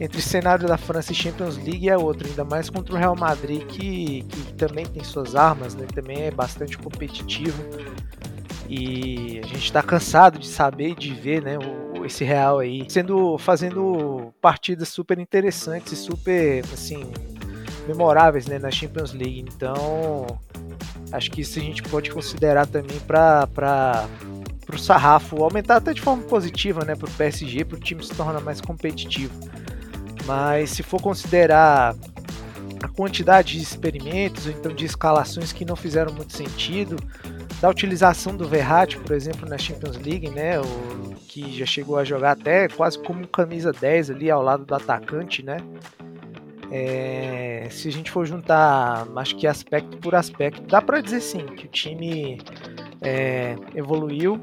entre 0.00 0.22
cenário 0.22 0.66
da 0.66 0.78
França 0.78 1.12
e 1.12 1.14
Champions 1.14 1.56
League 1.56 1.88
é 1.88 1.96
outro, 1.96 2.26
ainda 2.26 2.42
mais 2.42 2.70
contra 2.70 2.94
o 2.94 2.98
Real 2.98 3.14
Madrid, 3.14 3.66
que, 3.66 4.22
que 4.22 4.52
também 4.54 4.86
tem 4.86 5.04
suas 5.04 5.36
armas, 5.36 5.74
né? 5.74 5.86
também 5.94 6.22
é 6.22 6.30
bastante 6.30 6.78
competitivo. 6.78 7.62
E 8.66 9.40
a 9.42 9.46
gente 9.46 9.64
está 9.64 9.82
cansado 9.82 10.38
de 10.38 10.46
saber 10.46 10.90
e 10.90 10.94
de 10.94 11.12
ver 11.12 11.42
né, 11.42 11.58
o, 11.58 12.06
esse 12.06 12.24
Real 12.24 12.60
aí 12.60 12.86
sendo 12.88 13.36
fazendo 13.36 14.32
partidas 14.40 14.88
super 14.88 15.18
interessantes 15.18 15.92
e 15.92 15.96
super 15.96 16.64
assim 16.72 17.02
memoráveis 17.86 18.46
né, 18.46 18.58
na 18.58 18.70
Champions 18.70 19.12
League. 19.12 19.44
Então 19.54 20.26
acho 21.12 21.30
que 21.30 21.40
isso 21.40 21.58
a 21.58 21.62
gente 21.62 21.82
pode 21.82 22.10
considerar 22.10 22.64
também 22.66 22.98
para 23.00 24.06
para 24.70 24.76
o 24.76 24.78
sarrafo 24.78 25.42
aumentar 25.42 25.76
até 25.76 25.92
de 25.92 26.00
forma 26.00 26.22
positiva, 26.22 26.84
né, 26.84 26.94
para 26.94 27.08
o 27.08 27.10
PSG, 27.10 27.64
para 27.64 27.76
o 27.76 27.80
time 27.80 28.04
se 28.04 28.14
tornar 28.14 28.40
mais 28.40 28.60
competitivo. 28.60 29.34
Mas 30.24 30.70
se 30.70 30.82
for 30.82 31.02
considerar 31.02 31.96
a 32.82 32.88
quantidade 32.88 33.54
de 33.56 33.62
experimentos, 33.62 34.46
ou 34.46 34.52
então 34.52 34.72
de 34.72 34.84
escalações 34.84 35.52
que 35.52 35.64
não 35.64 35.74
fizeram 35.74 36.12
muito 36.12 36.36
sentido, 36.36 36.96
da 37.60 37.68
utilização 37.68 38.36
do 38.36 38.48
Verratti, 38.48 38.96
por 38.98 39.12
exemplo, 39.12 39.48
na 39.48 39.58
Champions 39.58 39.96
League, 39.96 40.30
né, 40.30 40.60
o, 40.60 41.14
que 41.26 41.52
já 41.58 41.66
chegou 41.66 41.98
a 41.98 42.04
jogar 42.04 42.32
até 42.32 42.68
quase 42.68 42.98
como 42.98 43.26
camisa 43.26 43.72
10 43.72 44.10
ali 44.10 44.30
ao 44.30 44.42
lado 44.42 44.64
do 44.64 44.74
atacante, 44.74 45.42
né? 45.42 45.58
É, 46.72 47.66
se 47.70 47.88
a 47.88 47.92
gente 47.92 48.10
for 48.10 48.24
juntar, 48.24 49.06
acho 49.16 49.36
que 49.36 49.46
aspecto 49.46 49.96
por 49.98 50.14
aspecto, 50.14 50.62
dá 50.62 50.80
para 50.80 51.00
dizer 51.00 51.20
sim 51.20 51.44
que 51.46 51.66
o 51.66 51.68
time 51.68 52.38
é, 53.02 53.56
evoluiu 53.74 54.40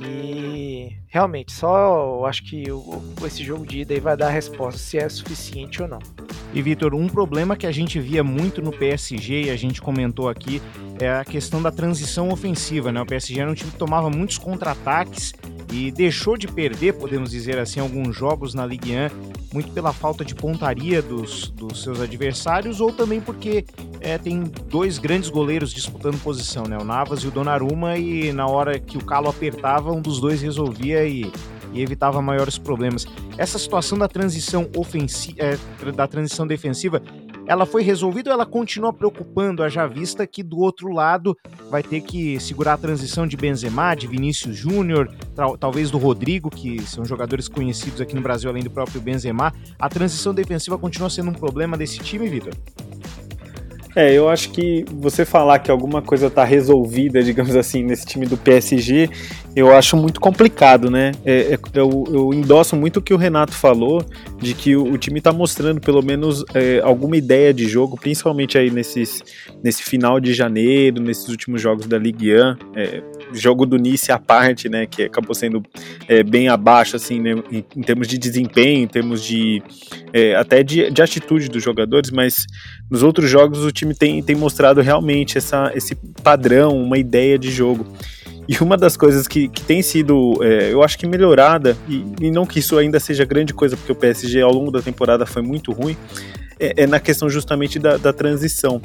e 0.00 0.99
realmente 1.10 1.52
só 1.52 2.24
acho 2.24 2.44
que 2.44 2.64
esse 3.26 3.44
jogo 3.44 3.66
de 3.66 3.80
ida 3.80 3.92
aí 3.92 4.00
vai 4.00 4.16
dar 4.16 4.28
a 4.28 4.30
resposta 4.30 4.78
se 4.78 4.96
é 4.96 5.08
suficiente 5.08 5.82
ou 5.82 5.88
não. 5.88 5.98
E 6.54 6.62
Vitor, 6.62 6.94
um 6.94 7.08
problema 7.08 7.56
que 7.56 7.66
a 7.66 7.72
gente 7.72 8.00
via 8.00 8.24
muito 8.24 8.62
no 8.62 8.72
PSG 8.72 9.44
e 9.44 9.50
a 9.50 9.56
gente 9.56 9.82
comentou 9.82 10.28
aqui 10.28 10.62
é 10.98 11.10
a 11.10 11.24
questão 11.24 11.60
da 11.60 11.70
transição 11.70 12.30
ofensiva, 12.30 12.90
né? 12.90 13.00
O 13.02 13.06
PSG 13.06 13.40
era 13.40 13.50
um 13.50 13.54
time 13.54 13.70
que 13.70 13.76
tomava 13.76 14.08
muitos 14.08 14.38
contra-ataques 14.38 15.32
e 15.72 15.90
deixou 15.90 16.36
de 16.36 16.48
perder, 16.48 16.94
podemos 16.94 17.30
dizer 17.30 17.58
assim, 17.58 17.80
alguns 17.80 18.16
jogos 18.16 18.54
na 18.54 18.66
Ligue 18.66 18.92
1 18.92 19.40
muito 19.52 19.72
pela 19.72 19.92
falta 19.92 20.24
de 20.24 20.34
pontaria 20.34 21.02
dos, 21.02 21.50
dos 21.50 21.82
seus 21.82 22.00
adversários 22.00 22.80
ou 22.80 22.92
também 22.92 23.20
porque 23.20 23.64
é, 24.00 24.16
tem 24.16 24.44
dois 24.68 24.98
grandes 24.98 25.28
goleiros 25.28 25.72
disputando 25.72 26.20
posição, 26.22 26.64
né? 26.64 26.78
O 26.78 26.84
Navas 26.84 27.20
e 27.20 27.28
o 27.28 27.30
Donnarumma 27.30 27.96
e 27.96 28.32
na 28.32 28.46
hora 28.46 28.78
que 28.78 28.96
o 28.96 29.04
calo 29.04 29.28
apertava, 29.28 29.92
um 29.92 30.00
dos 30.00 30.20
dois 30.20 30.40
resolvia 30.40 30.99
e, 31.08 31.32
e 31.72 31.82
evitava 31.82 32.20
maiores 32.20 32.58
problemas. 32.58 33.06
Essa 33.36 33.58
situação 33.58 33.98
da 33.98 34.08
transição 34.08 34.68
ofensiva, 34.76 35.38
é, 35.38 35.92
da 35.92 36.06
transição 36.06 36.46
defensiva 36.46 37.02
ela 37.50 37.66
foi 37.66 37.82
resolvida 37.82 38.30
ou 38.30 38.34
ela 38.34 38.46
continua 38.46 38.92
preocupando, 38.92 39.64
a 39.64 39.68
já 39.68 39.84
vista 39.84 40.24
que 40.24 40.40
do 40.40 40.58
outro 40.58 40.92
lado 40.92 41.36
vai 41.68 41.82
ter 41.82 42.00
que 42.00 42.38
segurar 42.38 42.74
a 42.74 42.78
transição 42.78 43.26
de 43.26 43.36
Benzema, 43.36 43.96
de 43.96 44.06
Vinícius 44.06 44.56
Júnior, 44.56 45.12
talvez 45.58 45.90
do 45.90 45.98
Rodrigo, 45.98 46.48
que 46.48 46.80
são 46.82 47.04
jogadores 47.04 47.48
conhecidos 47.48 48.00
aqui 48.00 48.14
no 48.14 48.20
Brasil 48.20 48.48
além 48.48 48.62
do 48.62 48.70
próprio 48.70 49.00
Benzema. 49.00 49.52
A 49.80 49.88
transição 49.88 50.32
defensiva 50.32 50.78
continua 50.78 51.10
sendo 51.10 51.30
um 51.30 51.34
problema 51.34 51.76
desse 51.76 51.98
time, 51.98 52.28
Vitor? 52.28 52.54
É, 53.94 54.12
eu 54.12 54.28
acho 54.28 54.50
que 54.50 54.84
você 54.92 55.24
falar 55.24 55.58
que 55.58 55.70
alguma 55.70 56.00
coisa 56.00 56.28
está 56.28 56.44
resolvida, 56.44 57.22
digamos 57.24 57.56
assim, 57.56 57.82
nesse 57.82 58.06
time 58.06 58.26
do 58.26 58.36
PSG, 58.36 59.10
eu 59.54 59.74
acho 59.74 59.96
muito 59.96 60.20
complicado, 60.20 60.90
né? 60.90 61.12
É, 61.24 61.54
é, 61.54 61.58
eu, 61.74 62.04
eu, 62.12 62.34
endosso 62.34 62.76
muito 62.76 62.98
o 62.98 63.02
que 63.02 63.12
o 63.12 63.16
Renato 63.16 63.52
falou, 63.52 64.04
de 64.38 64.54
que 64.54 64.76
o, 64.76 64.92
o 64.92 64.98
time 64.98 65.18
está 65.18 65.32
mostrando 65.32 65.80
pelo 65.80 66.02
menos 66.02 66.44
é, 66.54 66.80
alguma 66.84 67.16
ideia 67.16 67.52
de 67.52 67.68
jogo, 67.68 67.96
principalmente 68.00 68.56
aí 68.56 68.70
nesses, 68.70 69.22
nesse 69.62 69.82
final 69.82 70.20
de 70.20 70.32
janeiro, 70.32 71.02
nesses 71.02 71.28
últimos 71.28 71.60
jogos 71.60 71.86
da 71.86 71.98
Ligue 71.98 72.34
1, 72.34 72.56
é, 72.76 73.02
jogo 73.32 73.66
do 73.66 73.76
Nice 73.76 74.10
à 74.12 74.18
parte, 74.18 74.68
né? 74.68 74.86
Que 74.86 75.04
acabou 75.04 75.34
sendo 75.34 75.62
é, 76.08 76.22
bem 76.22 76.48
abaixo, 76.48 76.96
assim, 76.96 77.20
né, 77.20 77.34
em, 77.50 77.64
em, 77.76 77.82
termos 77.82 78.08
de 78.08 78.18
desempenho, 78.18 78.84
em 78.84 78.88
termos 78.88 79.22
de 79.22 79.62
é, 80.12 80.34
até 80.34 80.62
de, 80.62 80.90
de 80.90 81.02
atitude 81.02 81.48
dos 81.48 81.62
jogadores, 81.62 82.10
mas 82.10 82.46
nos 82.90 83.02
outros 83.02 83.30
jogos 83.30 83.64
o 83.64 83.70
time 83.70 83.94
tem, 83.94 84.22
tem 84.22 84.36
mostrado 84.36 84.80
realmente 84.80 85.38
essa, 85.38 85.70
esse 85.74 85.94
padrão, 86.22 86.76
uma 86.76 86.98
ideia 86.98 87.38
de 87.38 87.50
jogo. 87.50 87.86
E 88.48 88.56
uma 88.60 88.76
das 88.76 88.96
coisas 88.96 89.28
que, 89.28 89.48
que 89.48 89.62
tem 89.62 89.80
sido, 89.80 90.42
é, 90.42 90.72
eu 90.72 90.82
acho 90.82 90.98
que 90.98 91.06
melhorada, 91.06 91.76
e, 91.88 92.04
e, 92.20 92.30
não 92.32 92.44
que 92.44 92.58
isso 92.58 92.76
ainda 92.76 92.98
seja 92.98 93.24
grande 93.24 93.54
coisa, 93.54 93.76
porque 93.76 93.92
o 93.92 93.94
PSG 93.94 94.40
ao 94.40 94.52
longo 94.52 94.72
da 94.72 94.82
temporada 94.82 95.24
foi 95.24 95.40
muito 95.40 95.70
ruim, 95.70 95.96
é, 96.58 96.82
é 96.82 96.86
na 96.86 96.98
questão 96.98 97.30
justamente 97.30 97.78
da, 97.78 97.96
da 97.96 98.12
transição. 98.12 98.82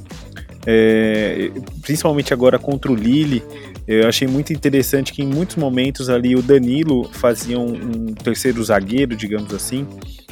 É, 0.68 1.52
principalmente 1.82 2.34
agora 2.34 2.58
contra 2.58 2.92
o 2.92 2.96
Lille, 2.96 3.44
eu 3.88 4.08
achei 4.08 4.28
muito 4.28 4.52
interessante 4.52 5.14
que 5.14 5.22
em 5.22 5.28
muitos 5.28 5.56
momentos 5.56 6.10
ali 6.10 6.36
o 6.36 6.42
Danilo 6.42 7.10
fazia 7.14 7.60
um, 7.60 7.74
um 7.74 8.06
terceiro 8.14 8.64
zagueiro, 8.64 9.16
digamos 9.16 9.54
assim, 9.54 9.88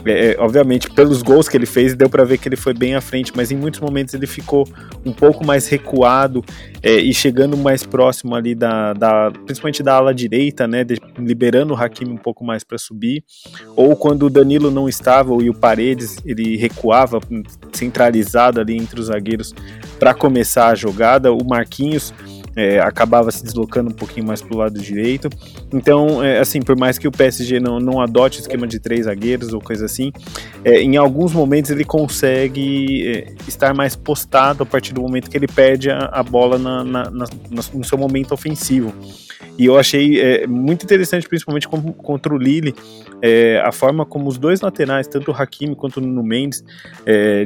é, 0.05 0.31
é, 0.31 0.35
obviamente, 0.39 0.89
pelos 0.89 1.21
gols 1.21 1.47
que 1.47 1.55
ele 1.55 1.65
fez, 1.65 1.95
deu 1.95 2.09
para 2.09 2.23
ver 2.23 2.37
que 2.37 2.47
ele 2.47 2.55
foi 2.55 2.73
bem 2.73 2.95
à 2.95 3.01
frente, 3.01 3.31
mas 3.35 3.51
em 3.51 3.55
muitos 3.55 3.79
momentos 3.79 4.13
ele 4.13 4.27
ficou 4.27 4.67
um 5.05 5.13
pouco 5.13 5.45
mais 5.45 5.67
recuado 5.67 6.43
é, 6.81 6.97
e 6.97 7.13
chegando 7.13 7.55
mais 7.55 7.85
próximo 7.85 8.35
ali 8.35 8.53
da, 8.53 8.93
da, 8.93 9.31
principalmente 9.45 9.81
da 9.81 9.95
ala 9.95 10.13
direita, 10.13 10.67
né, 10.67 10.83
de, 10.83 10.99
liberando 11.17 11.73
o 11.73 11.77
Hakimi 11.77 12.11
um 12.11 12.17
pouco 12.17 12.43
mais 12.43 12.63
para 12.63 12.77
subir. 12.77 13.23
Ou 13.75 13.95
quando 13.95 14.23
o 14.23 14.29
Danilo 14.29 14.69
não 14.69 14.89
estava 14.89 15.31
e 15.41 15.49
o 15.49 15.53
Paredes 15.53 16.17
ele 16.25 16.57
recuava 16.57 17.19
centralizado 17.71 18.59
ali 18.59 18.75
entre 18.75 18.99
os 18.99 19.07
zagueiros 19.07 19.53
para 19.97 20.13
começar 20.13 20.67
a 20.67 20.75
jogada, 20.75 21.31
o 21.31 21.45
Marquinhos 21.45 22.13
é, 22.55 22.79
acabava 22.79 23.31
se 23.31 23.43
deslocando 23.43 23.89
um 23.89 23.93
pouquinho 23.93 24.25
mais 24.25 24.41
para 24.41 24.53
o 24.53 24.57
lado 24.57 24.79
direito. 24.79 25.29
Então, 25.71 26.23
é, 26.23 26.39
assim, 26.39 26.61
por 26.61 26.77
mais 26.77 26.97
que 26.97 27.07
o 27.07 27.11
PSG 27.11 27.59
não, 27.59 27.79
não 27.79 28.01
adote 28.01 28.39
esquema 28.39 28.67
de 28.67 28.79
três 28.79 29.05
zagueiros 29.05 29.53
ou 29.53 29.61
coisa 29.61 29.85
assim, 29.85 30.11
é, 30.63 30.81
em 30.81 30.97
alguns 30.97 31.33
momentos 31.33 31.71
ele 31.71 31.83
consegue 31.83 33.07
é, 33.07 33.33
estar 33.47 33.73
mais 33.73 33.95
postado 33.95 34.63
a 34.63 34.65
partir 34.65 34.93
do 34.93 35.01
momento 35.01 35.29
que 35.29 35.37
ele 35.37 35.47
perde 35.47 35.89
a, 35.89 36.05
a 36.05 36.23
bola 36.23 36.57
na, 36.57 36.83
na, 36.83 37.09
na, 37.09 37.25
no 37.73 37.83
seu 37.83 37.97
momento 37.97 38.33
ofensivo. 38.33 38.93
E 39.57 39.65
eu 39.65 39.77
achei 39.77 40.19
é, 40.19 40.47
muito 40.47 40.83
interessante, 40.83 41.27
principalmente 41.27 41.67
contra 41.67 42.33
o 42.33 42.37
Lille, 42.37 42.73
é, 43.21 43.61
a 43.63 43.71
forma 43.71 44.03
como 44.03 44.27
os 44.27 44.37
dois 44.37 44.61
laterais, 44.61 45.07
tanto 45.07 45.31
o 45.31 45.33
Hakimi 45.33 45.75
quanto 45.75 45.97
o 45.97 46.01
Nuno 46.01 46.23
Mendes, 46.23 46.63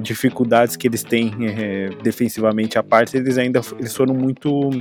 dificuldades 0.01 0.75
que 0.75 0.87
eles 0.87 1.03
têm 1.03 1.31
defensivamente 2.01 2.77
à 2.77 2.83
parte, 2.83 3.17
eles 3.17 3.37
ainda 3.37 3.61
eles 3.77 3.95
foram 3.95 4.13
muito 4.13 4.71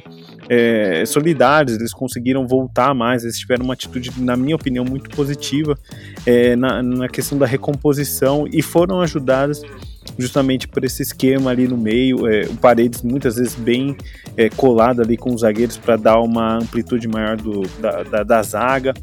é, 0.48 1.04
solidários, 1.06 1.76
eles 1.76 1.92
conseguiram 1.92 2.46
voltar 2.46 2.94
mais, 2.94 3.24
eles 3.24 3.38
tiveram 3.38 3.64
uma 3.64 3.74
atitude, 3.74 4.10
na 4.18 4.36
minha 4.36 4.56
opinião, 4.56 4.84
muito 4.84 5.10
positiva 5.10 5.76
é, 6.24 6.54
na, 6.56 6.82
na 6.82 7.08
questão 7.08 7.36
da 7.36 7.46
recomposição 7.46 8.46
e 8.52 8.62
foram 8.62 9.00
ajudados 9.00 9.62
justamente 10.18 10.68
por 10.68 10.84
esse 10.84 11.02
esquema 11.02 11.50
ali 11.50 11.66
no 11.66 11.76
meio, 11.76 12.26
é, 12.26 12.42
o 12.46 12.56
Paredes 12.56 13.02
muitas 13.02 13.36
vezes 13.36 13.54
bem 13.54 13.96
é, 14.36 14.48
colado 14.48 15.02
ali 15.02 15.16
com 15.16 15.34
os 15.34 15.40
zagueiros 15.40 15.76
para 15.76 15.96
dar 15.96 16.20
uma 16.20 16.58
amplitude 16.58 17.08
maior 17.08 17.36
do, 17.36 17.62
da, 17.80 18.02
da, 18.02 18.22
da 18.22 18.42
zaga. 18.42 18.94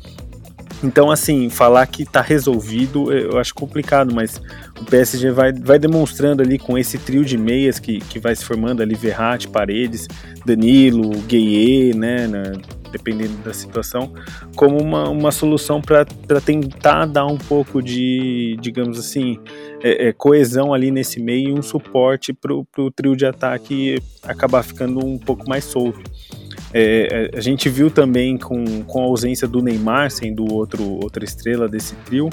Então, 0.83 1.09
assim, 1.09 1.49
falar 1.49 1.87
que 1.87 2.03
está 2.03 2.21
resolvido 2.21 3.11
eu 3.11 3.39
acho 3.39 3.55
complicado, 3.55 4.13
mas 4.13 4.41
o 4.79 4.83
PSG 4.83 5.31
vai, 5.31 5.53
vai 5.53 5.79
demonstrando 5.79 6.41
ali 6.41 6.59
com 6.59 6.77
esse 6.77 6.97
trio 6.97 7.23
de 7.23 7.37
meias 7.37 7.79
que, 7.79 7.99
que 7.99 8.19
vai 8.19 8.35
se 8.35 8.43
formando 8.43 8.81
ali, 8.81 8.93
Verratti, 8.93 9.47
Paredes, 9.47 10.07
Danilo, 10.45 11.09
Gueye, 11.21 11.95
né, 11.95 12.27
né 12.27 12.53
dependendo 12.91 13.35
da 13.37 13.53
situação, 13.53 14.13
como 14.55 14.79
uma, 14.79 15.09
uma 15.09 15.31
solução 15.31 15.81
para 15.81 16.05
tentar 16.39 17.07
dar 17.07 17.25
um 17.25 17.39
pouco 17.39 17.81
de, 17.81 18.55
digamos 18.61 18.99
assim, 18.99 19.39
é, 19.81 20.09
é, 20.09 20.13
coesão 20.13 20.73
ali 20.73 20.91
nesse 20.91 21.19
meio 21.19 21.49
e 21.49 21.53
um 21.53 21.63
suporte 21.63 22.31
para 22.33 22.53
o 22.53 22.91
trio 22.95 23.15
de 23.15 23.25
ataque 23.25 23.99
acabar 24.21 24.61
ficando 24.61 25.03
um 25.03 25.17
pouco 25.17 25.49
mais 25.49 25.63
solto. 25.63 26.03
É, 26.73 27.29
é, 27.33 27.37
a 27.37 27.41
gente 27.41 27.69
viu 27.69 27.91
também 27.91 28.37
com, 28.37 28.83
com 28.83 29.01
a 29.01 29.03
ausência 29.03 29.47
do 29.47 29.61
Neymar, 29.61 30.09
sendo 30.09 30.51
outro, 30.51 30.83
outra 30.83 31.23
estrela 31.23 31.67
desse 31.69 31.93
trio, 31.97 32.29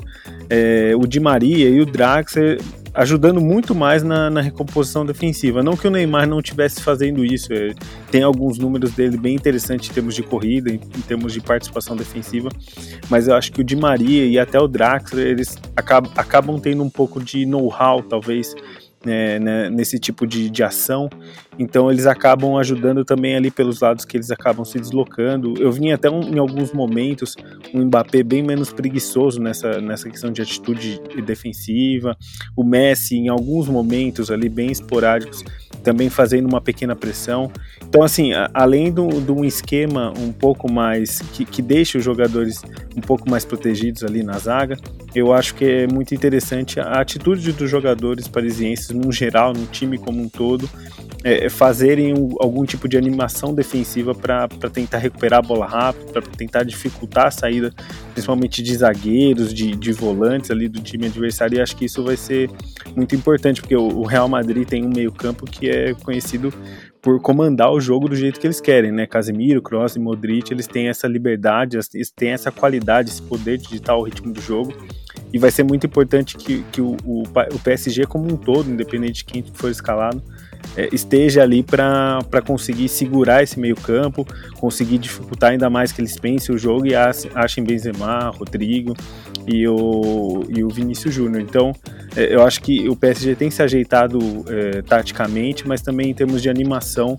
é, 0.49 0.93
o 0.97 1.07
Di 1.07 1.21
Maria 1.21 1.69
e 1.69 1.81
o 1.81 1.87
Draxler 1.87 2.59
ajudando 2.93 3.41
muito 3.41 3.75
mais 3.75 4.03
na, 4.03 4.31
na, 4.31 4.41
recomposição 4.41 5.07
defensiva. 5.07 5.63
Não 5.63 5.77
que 5.77 5.87
o 5.87 5.91
Neymar 5.91 6.27
não 6.27 6.41
estivesse 6.41 6.83
fazendo 6.83 7.25
isso, 7.25 7.53
é, 7.53 7.73
tem 8.11 8.23
alguns 8.23 8.59
números 8.59 8.93
dele 8.93 9.17
bem 9.17 9.35
interessantes 9.35 9.91
em 9.91 9.93
termos 9.93 10.15
de 10.15 10.23
corrida, 10.23 10.71
em, 10.71 10.75
em, 10.75 11.01
termos 11.03 11.33
de 11.33 11.41
participação 11.41 11.95
defensiva, 11.95 12.49
mas 13.09 13.29
eu 13.29 13.35
acho 13.35 13.53
que 13.53 13.61
o 13.61 13.65
Di 13.65 13.77
Maria 13.77 14.27
e 14.27 14.39
até 14.39 14.59
o 14.59 14.67
Draxler, 14.67 15.27
eles 15.27 15.57
acabam, 15.77 16.11
acabam 16.17 16.59
tendo 16.59 16.83
um 16.83 16.91
pouco 16.91 17.23
de 17.23 17.47
know-how, 17.47 18.03
talvez, 18.03 18.55
é, 19.07 19.39
né, 19.39 19.71
nesse 19.71 19.99
tipo 19.99 20.27
de, 20.27 20.51
de 20.51 20.63
ação. 20.63 21.09
Então 21.61 21.91
eles 21.91 22.07
acabam 22.07 22.57
ajudando 22.57 23.05
também 23.05 23.37
ali 23.37 23.51
pelos 23.51 23.81
lados 23.81 24.07
que 24.07 24.17
eles 24.17 24.31
acabam 24.31 24.65
se 24.65 24.81
deslocando. 24.81 25.53
Eu 25.61 25.71
vim 25.71 25.91
até 25.93 26.09
um, 26.09 26.23
em 26.23 26.39
alguns 26.39 26.73
momentos 26.73 27.37
um 27.75 27.85
Mbappé 27.85 28.23
bem 28.23 28.43
menos 28.43 28.73
preguiçoso 28.73 29.39
nessa, 29.39 29.79
nessa 29.79 30.09
questão 30.09 30.33
de 30.33 30.41
atitude 30.41 30.99
defensiva. 31.23 32.17
O 32.57 32.65
Messi 32.65 33.17
em 33.17 33.29
alguns 33.29 33.69
momentos 33.69 34.31
ali 34.31 34.49
bem 34.49 34.73
esporádicos 34.73 35.45
também 35.83 36.09
fazendo 36.09 36.47
uma 36.47 36.61
pequena 36.61 36.95
pressão. 36.95 37.51
Então, 37.83 38.03
assim, 38.03 38.31
além 38.55 38.93
de 38.93 39.01
um 39.01 39.45
esquema 39.45 40.13
um 40.19 40.33
pouco 40.33 40.71
mais 40.71 41.21
que, 41.33 41.45
que 41.45 41.61
deixa 41.61 41.99
os 41.99 42.05
jogadores 42.05 42.63
um 42.97 43.01
pouco 43.01 43.29
mais 43.29 43.45
protegidos 43.45 44.05
ali 44.05 44.23
na 44.23 44.39
zaga, 44.39 44.77
eu 45.15 45.33
acho 45.33 45.55
que 45.55 45.65
é 45.65 45.87
muito 45.87 46.15
interessante 46.15 46.79
a 46.79 47.01
atitude 47.01 47.53
dos 47.53 47.69
jogadores 47.69 48.29
parisienses, 48.29 48.91
no 48.91 49.11
geral, 49.11 49.53
no 49.53 49.67
time 49.67 49.99
como 49.99 50.23
um 50.23 50.29
todo, 50.29 50.69
é, 51.23 51.49
fazerem 51.49 52.15
um, 52.15 52.35
algum 52.41 52.65
tipo 52.65 52.89
de 52.89 52.97
animação 52.97 53.55
defensiva 53.55 54.15
para 54.15 54.49
tentar 54.73 54.99
recuperar 54.99 55.41
a 55.41 55.43
bola 55.43 55.67
rápido, 55.67 56.13
para 56.13 56.23
tentar 56.23 56.63
dificultar 56.63 57.27
a 57.27 57.31
saída, 57.31 57.73
principalmente 58.13 58.63
de 58.63 58.75
zagueiros, 58.75 59.53
de, 59.53 59.77
de 59.77 59.93
volantes 59.93 60.51
ali 60.51 60.69
do 60.69 60.81
time 60.81 61.07
adversário. 61.07 61.59
E 61.59 61.61
acho 61.61 61.77
que 61.77 61.85
isso 61.85 62.03
vai 62.03 62.17
ser 62.17 62.51
muito 62.97 63.15
importante, 63.15 63.61
porque 63.61 63.77
o, 63.77 63.87
o 63.87 64.07
Real 64.07 64.29
Madrid 64.29 64.67
tem 64.67 64.85
um 64.85 64.91
meio-campo 64.91 65.45
que 65.45 65.69
é 65.69 65.95
conhecido 65.95 66.53
por 67.03 67.21
comandar 67.21 67.73
o 67.73 67.81
jogo 67.81 68.09
do 68.09 68.17
jeito 68.17 68.39
que 68.39 68.47
eles 68.47 68.61
querem, 68.61 68.93
né? 68.93 69.07
Casemiro, 69.07 69.63
Kroos 69.63 69.97
e 69.97 69.99
Modric, 69.99 70.53
eles 70.53 70.67
têm 70.67 70.89
essa 70.89 71.07
liberdade, 71.07 71.79
eles 71.95 72.11
têm 72.11 72.31
essa 72.31 72.51
qualidade, 72.51 73.11
esse 73.11 73.23
poder 73.23 73.57
de 73.57 73.69
ditar 73.69 73.97
o 73.97 74.03
ritmo 74.03 74.33
do 74.33 74.41
jogo. 74.41 74.75
E 75.33 75.39
vai 75.39 75.51
ser 75.51 75.63
muito 75.63 75.87
importante 75.87 76.37
que, 76.37 76.63
que 76.73 76.81
o, 76.81 76.97
o, 77.05 77.23
o 77.23 77.59
PSG 77.63 78.05
como 78.07 78.31
um 78.31 78.37
todo, 78.37 78.71
independente 78.71 79.19
de 79.19 79.25
quem 79.25 79.43
for 79.55 79.71
escalado, 79.71 80.23
esteja 80.93 81.43
ali 81.43 81.63
para 81.63 82.43
conseguir 82.47 82.89
segurar 82.89 83.43
esse 83.43 83.59
meio 83.59 83.77
campo, 83.77 84.27
conseguir 84.59 84.99
dificultar 84.99 85.51
ainda 85.51 85.69
mais 85.69 85.93
que 85.93 86.01
eles 86.01 86.17
pensem 86.17 86.55
o 86.55 86.59
jogo 86.59 86.87
e 86.87 86.95
achem 86.95 87.65
Benzema, 87.65 88.31
Rodrigo 88.31 88.95
e 89.47 89.67
o, 89.67 90.45
e 90.49 90.63
o 90.63 90.69
Vinícius 90.69 91.15
Júnior. 91.15 91.43
Então, 91.43 91.73
é, 92.17 92.35
eu 92.35 92.43
acho 92.43 92.61
que 92.61 92.89
o 92.89 92.97
PSG 92.97 93.35
tem 93.35 93.51
se 93.51 93.63
ajeitado 93.63 94.19
é, 94.49 94.83
taticamente, 94.83 95.67
mas 95.67 95.83
também 95.83 96.11
em 96.11 96.15
termos 96.15 96.41
de 96.43 96.49
animação 96.49 97.19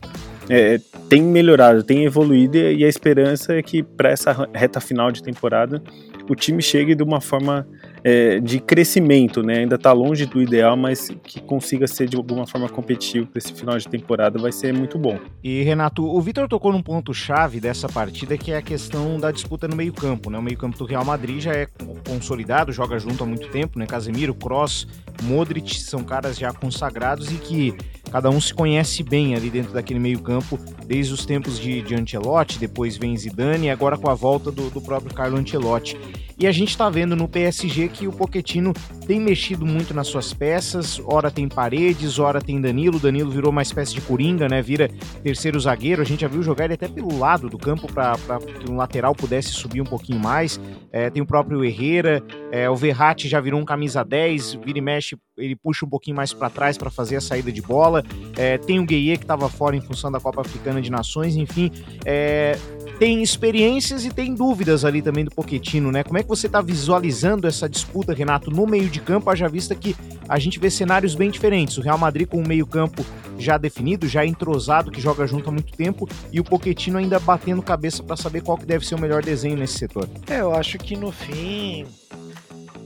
é, 0.49 0.79
tem 1.07 1.21
melhorado, 1.21 1.83
tem 1.83 2.03
evoluído 2.05 2.57
e 2.57 2.83
a 2.83 2.87
esperança 2.87 3.53
é 3.53 3.61
que 3.61 3.83
para 3.83 4.09
essa 4.09 4.49
reta 4.53 4.79
final 4.79 5.11
de 5.11 5.21
temporada 5.21 5.81
o 6.29 6.35
time 6.35 6.61
chegue 6.61 6.95
de 6.95 7.03
uma 7.03 7.19
forma 7.21 7.67
é, 8.03 8.39
de 8.39 8.59
crescimento, 8.59 9.43
né? 9.43 9.59
Ainda 9.59 9.75
está 9.75 9.91
longe 9.91 10.25
do 10.25 10.41
ideal, 10.41 10.75
mas 10.75 11.09
que 11.23 11.39
consiga 11.41 11.87
ser 11.87 12.07
de 12.07 12.17
alguma 12.17 12.47
forma 12.47 12.67
competitivo 12.67 13.27
para 13.27 13.37
esse 13.37 13.53
final 13.53 13.77
de 13.77 13.87
temporada 13.87 14.39
vai 14.39 14.51
ser 14.51 14.73
muito 14.73 14.97
bom. 14.97 15.19
E 15.43 15.61
Renato, 15.63 16.03
o 16.03 16.19
Vitor 16.21 16.47
tocou 16.47 16.71
num 16.71 16.81
ponto 16.81 17.13
chave 17.13 17.59
dessa 17.59 17.87
partida 17.87 18.37
que 18.37 18.51
é 18.51 18.57
a 18.57 18.61
questão 18.61 19.19
da 19.19 19.31
disputa 19.31 19.67
no 19.67 19.75
meio-campo, 19.75 20.29
né? 20.29 20.37
O 20.37 20.41
meio-campo 20.41 20.77
do 20.77 20.85
Real 20.85 21.05
Madrid 21.05 21.41
já 21.41 21.53
é 21.53 21.67
consolidado, 22.07 22.71
joga 22.71 22.97
junto 22.99 23.23
há 23.23 23.27
muito 23.27 23.47
tempo, 23.49 23.77
né? 23.77 23.85
Casemiro, 23.85 24.33
Cross, 24.33 24.87
Modric 25.23 25.79
são 25.79 26.03
caras 26.03 26.37
já 26.37 26.51
consagrados 26.51 27.31
e 27.31 27.35
que 27.35 27.75
cada 28.11 28.29
um 28.29 28.41
se 28.41 28.53
conhece 28.53 29.03
bem 29.03 29.35
ali 29.35 29.49
dentro 29.49 29.73
daquele 29.73 29.99
meio-campo, 29.99 30.59
desde 30.85 31.13
os 31.13 31.25
tempos 31.25 31.59
de, 31.59 31.81
de 31.81 31.95
Ancelotti, 31.95 32.59
depois 32.59 32.97
vem 32.97 33.15
Zidane 33.15 33.67
e 33.67 33.69
agora 33.69 33.97
com 33.97 34.09
a 34.09 34.15
volta 34.15 34.51
do, 34.51 34.69
do 34.69 34.81
próprio 34.81 35.13
Carlo 35.13 35.37
Ancelotti. 35.37 35.97
E 36.41 36.47
a 36.47 36.51
gente 36.51 36.69
está 36.69 36.89
vendo 36.89 37.15
no 37.15 37.27
PSG 37.27 37.87
que 37.87 38.07
o 38.07 38.11
Poquetino 38.11 38.73
tem 39.05 39.19
mexido 39.19 39.63
muito 39.63 39.93
nas 39.93 40.07
suas 40.07 40.33
peças, 40.33 40.99
ora 41.05 41.29
tem 41.29 41.47
Paredes, 41.47 42.17
ora 42.17 42.41
tem 42.41 42.59
Danilo, 42.59 42.97
Danilo 42.99 43.29
virou 43.29 43.51
uma 43.51 43.61
espécie 43.61 43.93
de 43.93 44.01
coringa, 44.01 44.49
né? 44.49 44.59
Vira 44.59 44.89
terceiro 45.21 45.59
zagueiro, 45.59 46.01
a 46.01 46.03
gente 46.03 46.21
já 46.21 46.27
viu 46.27 46.41
jogar 46.41 46.65
ele 46.65 46.73
até 46.73 46.87
pelo 46.87 47.15
lado 47.15 47.47
do 47.47 47.59
campo 47.59 47.85
para 47.93 48.17
que 48.39 48.71
um 48.71 48.75
lateral 48.75 49.13
pudesse 49.13 49.49
subir 49.49 49.81
um 49.81 49.85
pouquinho 49.85 50.17
mais. 50.17 50.59
É, 50.91 51.11
tem 51.11 51.21
o 51.21 51.27
próprio 51.27 51.63
Herrera, 51.63 52.23
é, 52.51 52.67
o 52.67 52.75
Verratti 52.75 53.29
já 53.29 53.39
virou 53.39 53.61
um 53.61 53.65
camisa 53.65 54.03
10, 54.03 54.55
vira 54.65 54.79
e 54.79 54.81
mexe, 54.81 55.15
ele 55.37 55.55
puxa 55.55 55.85
um 55.85 55.89
pouquinho 55.89 56.15
mais 56.15 56.33
para 56.33 56.49
trás 56.49 56.75
para 56.75 56.89
fazer 56.89 57.17
a 57.17 57.21
saída 57.21 57.51
de 57.51 57.61
bola. 57.61 58.03
É, 58.35 58.57
tem 58.57 58.79
o 58.79 58.85
Gueye 58.85 59.15
que 59.15 59.25
estava 59.25 59.47
fora 59.47 59.75
em 59.75 59.81
função 59.81 60.11
da 60.11 60.19
Copa 60.19 60.41
Africana 60.41 60.81
de 60.81 60.89
Nações, 60.89 61.35
enfim. 61.35 61.71
É, 62.03 62.57
tem 62.99 63.21
experiências 63.21 64.05
e 64.05 64.09
tem 64.09 64.33
dúvidas 64.33 64.85
ali 64.85 65.01
também 65.01 65.25
do 65.25 65.31
Poquetino, 65.31 65.91
né? 65.91 66.03
Como 66.03 66.17
é 66.17 66.23
que 66.23 66.29
você 66.29 66.47
está 66.47 66.61
visualizando 66.61 67.47
essa 67.47 67.67
disputa, 67.67 68.13
Renato, 68.13 68.51
no 68.51 68.65
meio 68.65 68.89
de 68.89 68.99
campo, 68.99 69.29
haja 69.29 69.47
vista 69.47 69.75
que 69.75 69.95
a 70.27 70.39
gente 70.39 70.59
vê 70.59 70.69
cenários 70.69 71.15
bem 71.15 71.29
diferentes. 71.29 71.77
O 71.77 71.81
Real 71.81 71.97
Madrid 71.97 72.27
com 72.27 72.37
o 72.37 72.47
meio 72.47 72.65
campo 72.65 73.05
já 73.37 73.57
definido, 73.57 74.07
já 74.07 74.25
entrosado, 74.25 74.91
que 74.91 75.01
joga 75.01 75.25
junto 75.25 75.49
há 75.49 75.51
muito 75.51 75.73
tempo, 75.73 76.07
e 76.31 76.39
o 76.39 76.43
Poquetino 76.43 76.97
ainda 76.97 77.19
batendo 77.19 77.61
cabeça 77.61 78.03
para 78.03 78.15
saber 78.15 78.41
qual 78.41 78.57
que 78.57 78.65
deve 78.65 78.85
ser 78.85 78.95
o 78.95 78.99
melhor 78.99 79.23
desenho 79.23 79.57
nesse 79.57 79.77
setor. 79.77 80.07
É, 80.29 80.41
eu 80.41 80.53
acho 80.53 80.77
que 80.77 80.95
no 80.95 81.11
fim 81.11 81.85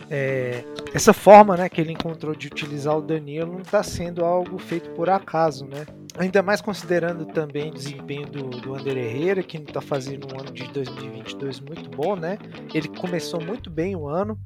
é, 0.10 0.64
essa 0.94 1.14
forma 1.14 1.58
né, 1.58 1.68
que 1.68 1.82
ele 1.82 1.92
encontrou 1.92 2.36
de 2.36 2.48
utilizar 2.48 2.98
o 2.98 3.02
Danilo 3.02 3.54
não 3.54 3.62
está 3.62 3.84
sendo 3.84 4.24
algo 4.24 4.58
feito 4.58 4.90
por 4.92 5.10
acaso, 5.10 5.66
né? 5.66 5.86
Ainda 6.18 6.42
mais 6.42 6.62
considerando 6.62 7.26
também 7.26 7.70
o 7.70 7.74
desempenho 7.74 8.26
do, 8.28 8.50
do 8.50 8.76
Ander 8.76 8.98
Herrera, 8.98 9.44
que 9.44 9.58
está 9.58 9.82
fazendo 9.82 10.34
um 10.34 10.40
ano 10.40 10.52
de 10.52 10.64
2022 10.72 11.60
muito 11.60 11.90
bom, 11.90 12.16
né? 12.16 12.38
Ele 12.74 12.88
começou 12.88 13.42
muito 13.42 13.70
bem 13.70 13.96
o 13.98 14.08
ano, 14.08 14.40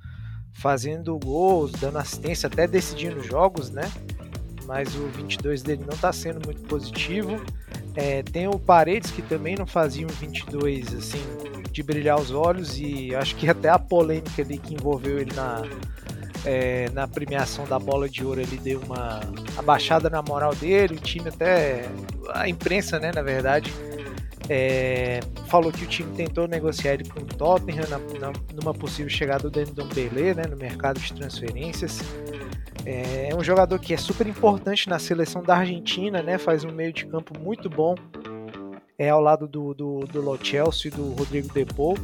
fazendo 0.54 1.18
gols, 1.20 1.72
dando 1.74 2.00
assistência, 2.00 2.48
até 2.48 2.68
decidindo 2.68 3.22
jogos, 3.22 3.70
né? 3.70 3.84
Mas 4.66 4.96
o 4.96 5.08
22 5.10 5.62
dele 5.62 5.84
não 5.86 5.94
está 5.94 6.12
sendo 6.12 6.44
muito 6.44 6.62
positivo. 6.64 7.40
É, 7.96 8.24
tem 8.24 8.48
o 8.48 8.58
Paredes, 8.58 9.12
que 9.12 9.22
também 9.22 9.56
não 9.56 9.68
fazia 9.68 10.06
um 10.06 10.10
22 10.10 10.94
assim, 10.96 11.22
de 11.72 11.84
brilhar 11.84 12.20
os 12.20 12.32
olhos, 12.32 12.80
e 12.80 13.14
acho 13.14 13.36
que 13.36 13.48
até 13.48 13.70
a 13.70 13.78
polêmica 13.78 14.42
ali 14.42 14.58
que 14.58 14.74
envolveu 14.74 15.20
ele 15.20 15.34
na, 15.36 15.64
é, 16.46 16.90
na 16.92 17.08
premiação 17.08 17.66
da 17.66 17.78
bola 17.78 18.08
de 18.08 18.24
ouro 18.26 18.42
ele 18.42 18.58
deu 18.58 18.80
uma 18.82 19.20
abaixada 19.58 20.10
na 20.10 20.22
moral 20.22 20.56
dele, 20.56 20.96
o 20.96 21.00
time 21.00 21.30
até. 21.30 21.90
A 22.34 22.48
imprensa, 22.48 23.00
né, 23.00 23.12
na 23.14 23.24
verdade, 23.24 23.74
é, 24.48 25.20
falou 25.48 25.72
que 25.72 25.84
o 25.84 25.88
time 25.88 26.16
tentou 26.16 26.48
negociar 26.48 26.94
ele 26.94 27.10
com 27.10 27.20
o 27.20 27.26
Tottenham 27.26 27.88
na, 27.90 27.98
na, 28.20 28.34
numa 28.54 28.74
possível 28.74 29.10
chegada 29.10 29.50
do 29.50 29.62
Ndombele, 29.62 30.34
né, 30.34 30.44
no 30.50 30.58
mercado 30.58 31.00
de 31.00 31.14
transferências. 31.14 32.02
É, 32.86 33.30
é 33.30 33.36
um 33.36 33.44
jogador 33.44 33.78
que 33.80 33.94
é 33.94 33.98
super 33.98 34.28
importante 34.28 34.90
na 34.90 35.00
seleção 35.00 35.44
da 35.44 35.58
Argentina, 35.58 36.22
né, 36.22 36.38
faz 36.38 36.64
um 36.64 36.72
meio 36.72 36.94
de 36.94 37.06
campo 37.06 37.38
muito 37.40 37.70
bom, 37.70 37.96
é 38.98 39.10
ao 39.10 39.22
lado 39.22 39.48
do, 39.48 39.74
do, 39.74 40.00
do 40.02 40.22
Lo 40.22 40.38
Chelsea 40.42 40.92
e 40.92 40.96
do 40.96 41.14
Rodrigo 41.14 41.52
Depou. 41.54 41.96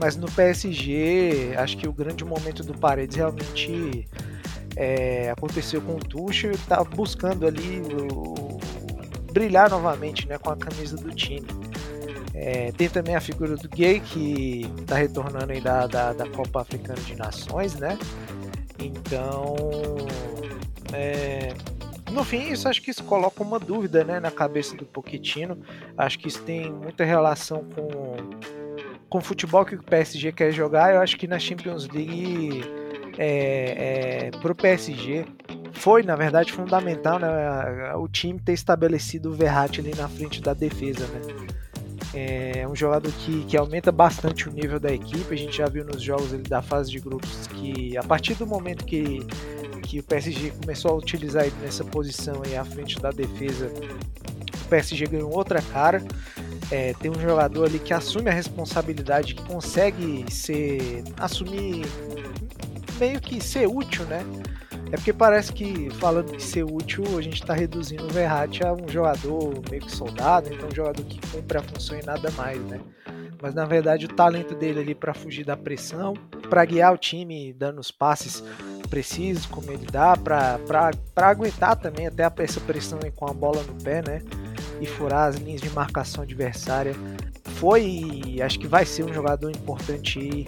Mas 0.00 0.16
no 0.16 0.30
PSG, 0.32 1.52
acho 1.58 1.76
que 1.76 1.86
o 1.86 1.92
grande 1.92 2.24
momento 2.24 2.64
do 2.64 2.72
Paredes 2.72 3.16
realmente 3.16 4.08
é, 4.74 5.30
aconteceu 5.30 5.82
com 5.82 5.96
o 5.96 5.98
Tuchel, 5.98 6.56
tá 6.66 6.82
buscando 6.82 7.46
ali 7.46 7.82
o, 8.10 8.58
brilhar 9.30 9.68
novamente 9.68 10.26
né, 10.26 10.38
com 10.38 10.50
a 10.50 10.56
camisa 10.56 10.96
do 10.96 11.10
time. 11.14 11.46
É, 12.32 12.72
tem 12.72 12.88
também 12.88 13.14
a 13.14 13.20
figura 13.20 13.56
do 13.56 13.68
Gay, 13.68 14.00
que 14.00 14.62
está 14.80 14.96
retornando 14.96 15.52
aí 15.52 15.60
da, 15.60 15.86
da, 15.86 16.12
da, 16.14 16.26
Copa 16.28 16.62
Africana 16.62 17.00
de 17.00 17.14
Nações, 17.14 17.74
né? 17.74 17.98
Então, 18.78 19.54
é, 20.94 21.52
no 22.10 22.24
fim, 22.24 22.50
isso 22.50 22.66
acho 22.66 22.80
que 22.80 22.90
isso 22.90 23.04
coloca 23.04 23.42
uma 23.42 23.58
dúvida 23.58 24.02
né, 24.04 24.18
na 24.18 24.30
cabeça 24.30 24.74
do 24.74 24.86
Pochettino. 24.86 25.58
Acho 25.98 26.18
que 26.18 26.28
isso 26.28 26.42
tem 26.42 26.72
muita 26.72 27.04
relação 27.04 27.64
com, 27.64 28.16
com 29.10 29.18
o 29.18 29.20
futebol 29.20 29.64
que 29.64 29.74
o 29.74 29.82
PSG 29.82 30.32
quer 30.32 30.52
jogar. 30.52 30.94
Eu 30.94 31.00
acho 31.00 31.16
que 31.18 31.26
na 31.26 31.38
Champions 31.38 31.88
League, 31.88 32.62
é, 33.18 34.28
é, 34.28 34.30
para 34.38 34.52
o 34.52 34.54
PSG, 34.54 35.26
foi, 35.72 36.02
na 36.04 36.14
verdade, 36.14 36.52
fundamental 36.52 37.18
né, 37.18 37.94
o 37.96 38.06
time 38.06 38.38
ter 38.38 38.52
estabelecido 38.52 39.30
o 39.30 39.34
Verratti 39.34 39.80
ali 39.80 39.94
na 39.94 40.08
frente 40.08 40.40
da 40.40 40.54
defesa, 40.54 41.06
né? 41.08 41.20
É 42.12 42.66
um 42.66 42.74
jogador 42.74 43.10
que, 43.12 43.44
que 43.44 43.56
aumenta 43.56 43.92
bastante 43.92 44.48
o 44.48 44.52
nível 44.52 44.80
da 44.80 44.92
equipe. 44.92 45.32
A 45.32 45.36
gente 45.36 45.56
já 45.56 45.68
viu 45.68 45.84
nos 45.84 46.02
jogos 46.02 46.32
da 46.42 46.60
fase 46.60 46.90
de 46.90 46.98
grupos 46.98 47.46
que, 47.48 47.96
a 47.96 48.02
partir 48.02 48.34
do 48.34 48.46
momento 48.46 48.84
que, 48.84 49.24
que 49.84 50.00
o 50.00 50.02
PSG 50.02 50.50
começou 50.60 50.90
a 50.90 50.94
utilizar 50.94 51.44
ele 51.44 51.54
nessa 51.62 51.84
posição 51.84 52.42
aí 52.44 52.56
à 52.56 52.64
frente 52.64 53.00
da 53.00 53.12
defesa, 53.12 53.70
o 54.64 54.68
PSG 54.68 55.06
ganhou 55.06 55.32
outra 55.32 55.62
cara. 55.62 56.02
É, 56.70 56.94
tem 56.94 57.10
um 57.10 57.20
jogador 57.20 57.64
ali 57.66 57.78
que 57.78 57.92
assume 57.92 58.30
a 58.30 58.32
responsabilidade, 58.32 59.34
que 59.34 59.42
consegue 59.42 60.24
ser 60.32 61.02
assumir 61.18 61.84
meio 62.98 63.20
que 63.20 63.40
ser 63.40 63.66
útil, 63.66 64.04
né? 64.04 64.24
É 64.92 64.96
porque 64.96 65.12
parece 65.12 65.52
que, 65.52 65.88
falando 65.90 66.36
de 66.36 66.42
ser 66.42 66.64
útil, 66.64 67.04
a 67.16 67.22
gente 67.22 67.40
está 67.40 67.54
reduzindo 67.54 68.04
o 68.04 68.08
Verratti 68.08 68.64
a 68.64 68.72
um 68.72 68.88
jogador 68.88 69.62
meio 69.70 69.82
que 69.82 69.92
soldado, 69.92 70.52
então 70.52 70.68
um 70.68 70.74
jogador 70.74 71.04
que 71.04 71.20
cumpre 71.28 71.58
a 71.58 71.62
função 71.62 71.98
e 71.98 72.04
nada 72.04 72.30
mais, 72.32 72.60
né? 72.62 72.80
Mas 73.40 73.54
na 73.54 73.64
verdade 73.64 74.04
o 74.04 74.08
talento 74.08 74.54
dele 74.54 74.80
ali 74.80 74.94
para 74.94 75.14
fugir 75.14 75.44
da 75.44 75.56
pressão, 75.56 76.14
para 76.48 76.64
guiar 76.64 76.92
o 76.92 76.98
time 76.98 77.52
dando 77.52 77.78
os 77.78 77.90
passes 77.90 78.44
precisos, 78.90 79.46
como 79.46 79.70
ele 79.70 79.86
dá, 79.86 80.16
para 80.16 80.58
aguentar 81.16 81.76
também 81.76 82.06
até 82.08 82.28
essa 82.38 82.60
pressão 82.60 82.98
com 83.14 83.28
a 83.28 83.32
bola 83.32 83.62
no 83.62 83.74
pé, 83.82 84.02
né? 84.02 84.22
E 84.80 84.86
furar 84.86 85.28
as 85.28 85.36
linhas 85.36 85.60
de 85.60 85.70
marcação 85.70 86.22
adversária. 86.22 86.94
Foi 87.56 88.38
acho 88.42 88.58
que 88.58 88.66
vai 88.66 88.86
ser 88.86 89.04
um 89.04 89.12
jogador 89.12 89.50
importante 89.50 90.46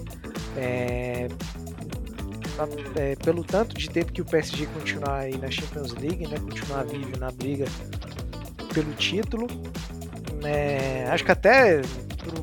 é, 0.56 1.28
é, 2.96 3.16
pelo 3.16 3.42
tanto 3.44 3.76
de 3.76 3.88
tempo 3.90 4.12
que 4.12 4.22
o 4.22 4.24
PSG 4.24 4.66
continuar 4.66 5.20
aí 5.20 5.36
na 5.36 5.50
Champions 5.50 5.92
League, 5.92 6.26
né, 6.26 6.38
continuar 6.38 6.84
vivo 6.84 7.18
na 7.18 7.30
briga 7.30 7.66
pelo 8.72 8.92
título, 8.94 9.46
né, 10.42 11.06
acho 11.10 11.24
que 11.24 11.32
até 11.32 11.82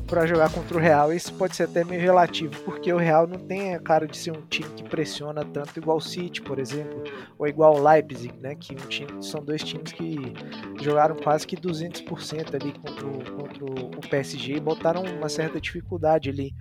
para 0.06 0.26
jogar 0.26 0.50
contra 0.50 0.76
o 0.76 0.80
Real 0.80 1.12
isso 1.12 1.32
pode 1.34 1.56
ser 1.56 1.64
até 1.64 1.84
meio 1.84 2.00
relativo, 2.00 2.54
porque 2.64 2.92
o 2.92 2.98
Real 2.98 3.26
não 3.26 3.38
tem 3.38 3.74
a 3.74 3.80
cara 3.80 4.06
de 4.06 4.16
ser 4.16 4.32
um 4.32 4.42
time 4.42 4.68
que 4.70 4.84
pressiona 4.84 5.44
tanto 5.44 5.78
igual 5.78 5.96
o 5.96 6.00
City, 6.00 6.42
por 6.42 6.58
exemplo, 6.58 7.02
ou 7.38 7.46
igual 7.46 7.76
o 7.76 7.82
Leipzig, 7.82 8.34
né, 8.40 8.54
que 8.54 8.74
um 8.74 8.88
time, 8.88 9.22
são 9.22 9.42
dois 9.42 9.62
times 9.62 9.92
que 9.92 10.34
jogaram 10.80 11.16
quase 11.16 11.46
que 11.46 11.56
200% 11.56 12.54
ali 12.54 12.72
contra 12.72 13.06
o, 13.06 13.24
contra 13.36 13.64
o 13.64 14.08
PSG 14.08 14.56
e 14.56 14.60
botaram 14.60 15.02
uma 15.02 15.28
certa 15.28 15.60
dificuldade 15.60 16.28
ali 16.28 16.54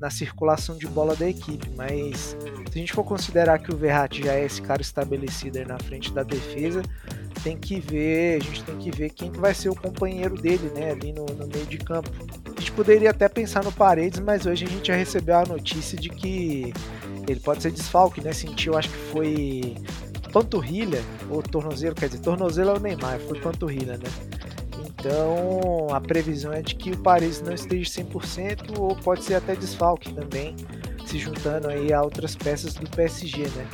na 0.00 0.08
circulação 0.08 0.78
de 0.78 0.86
bola 0.86 1.14
da 1.14 1.28
equipe, 1.28 1.68
mas 1.76 2.34
se 2.70 2.74
a 2.74 2.78
gente 2.78 2.92
for 2.92 3.04
considerar 3.04 3.58
que 3.58 3.70
o 3.70 3.76
Verratti 3.76 4.22
já 4.22 4.32
é 4.32 4.46
esse 4.46 4.62
cara 4.62 4.80
estabelecido 4.80 5.58
aí 5.58 5.66
na 5.66 5.78
frente 5.78 6.10
da 6.10 6.22
defesa, 6.22 6.82
tem 7.42 7.56
que 7.56 7.78
ver, 7.78 8.40
a 8.40 8.44
gente 8.44 8.64
tem 8.64 8.78
que 8.78 8.90
ver 8.90 9.10
quem 9.10 9.30
vai 9.30 9.52
ser 9.52 9.68
o 9.68 9.74
companheiro 9.74 10.40
dele, 10.40 10.70
né, 10.74 10.92
ali 10.92 11.12
no, 11.12 11.26
no 11.26 11.46
meio 11.46 11.66
de 11.66 11.76
campo. 11.76 12.10
A 12.60 12.62
gente 12.62 12.72
poderia 12.72 13.08
até 13.08 13.26
pensar 13.26 13.64
no 13.64 13.72
Paredes, 13.72 14.20
mas 14.20 14.44
hoje 14.44 14.66
a 14.66 14.68
gente 14.68 14.88
já 14.88 14.94
recebeu 14.94 15.38
a 15.38 15.46
notícia 15.46 15.96
de 15.96 16.10
que 16.10 16.74
ele 17.26 17.40
pode 17.40 17.62
ser 17.62 17.70
desfalque, 17.70 18.20
né? 18.20 18.34
Sentiu, 18.34 18.76
acho 18.76 18.90
que 18.90 18.98
foi 19.10 19.74
panturrilha 20.30 21.02
ou 21.30 21.42
tornozelo, 21.42 21.94
quer 21.94 22.10
dizer, 22.10 22.20
tornozelo 22.20 22.72
é 22.72 22.74
o 22.74 22.78
Neymar, 22.78 23.18
foi 23.20 23.40
panturrilha, 23.40 23.96
né? 23.96 24.10
Então 24.78 25.88
a 25.90 26.02
previsão 26.02 26.52
é 26.52 26.60
de 26.60 26.74
que 26.74 26.90
o 26.90 26.98
Paris 26.98 27.40
não 27.40 27.54
esteja 27.54 28.02
100% 28.02 28.78
ou 28.78 28.94
pode 28.94 29.24
ser 29.24 29.36
até 29.36 29.56
desfalque 29.56 30.12
também, 30.12 30.54
se 31.06 31.18
juntando 31.18 31.66
aí 31.66 31.94
a 31.94 32.02
outras 32.02 32.36
peças 32.36 32.74
do 32.74 32.86
PSG, 32.90 33.44
né? 33.44 33.66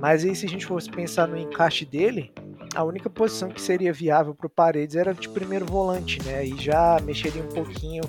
Mas 0.00 0.24
aí 0.24 0.34
se 0.34 0.46
a 0.46 0.48
gente 0.48 0.66
fosse 0.66 0.90
pensar 0.90 1.28
no 1.28 1.38
encaixe 1.38 1.84
dele, 1.84 2.32
a 2.76 2.84
única 2.84 3.08
posição 3.08 3.48
que 3.48 3.60
seria 3.60 3.90
viável 3.90 4.34
para 4.34 4.46
o 4.46 4.50
Paredes 4.50 4.96
era 4.96 5.14
de 5.14 5.30
primeiro 5.30 5.64
volante, 5.64 6.22
né? 6.22 6.44
E 6.44 6.54
já 6.60 7.00
mexeria 7.02 7.42
um 7.42 7.48
pouquinho 7.48 8.02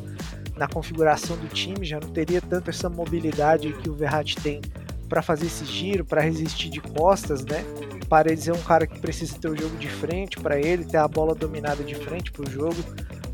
na 0.58 0.68
configuração 0.68 1.38
do 1.38 1.48
time, 1.48 1.86
já 1.86 2.00
não 2.02 2.10
teria 2.10 2.42
tanto 2.42 2.70
essa 2.70 2.90
mobilidade 2.90 3.72
que 3.72 3.90
o 3.90 3.94
Verratti 3.94 4.36
tem 4.36 4.60
para 5.08 5.22
fazer 5.22 5.46
esse 5.46 5.64
giro, 5.64 6.04
para 6.04 6.20
resistir 6.20 6.70
de 6.70 6.82
costas, 6.82 7.46
né? 7.46 7.64
Paredes 8.10 8.48
é 8.50 8.54
um 8.54 8.62
cara 8.62 8.86
que 8.86 9.00
precisa 9.00 9.38
ter 9.40 9.50
o 9.50 9.56
jogo 9.56 9.78
de 9.78 9.88
frente 9.88 10.38
para 10.38 10.60
ele, 10.60 10.84
ter 10.84 10.98
a 10.98 11.08
bola 11.08 11.34
dominada 11.34 11.82
de 11.82 11.96
frente 11.96 12.30
para 12.32 12.46
o 12.46 12.52
jogo, 12.52 12.76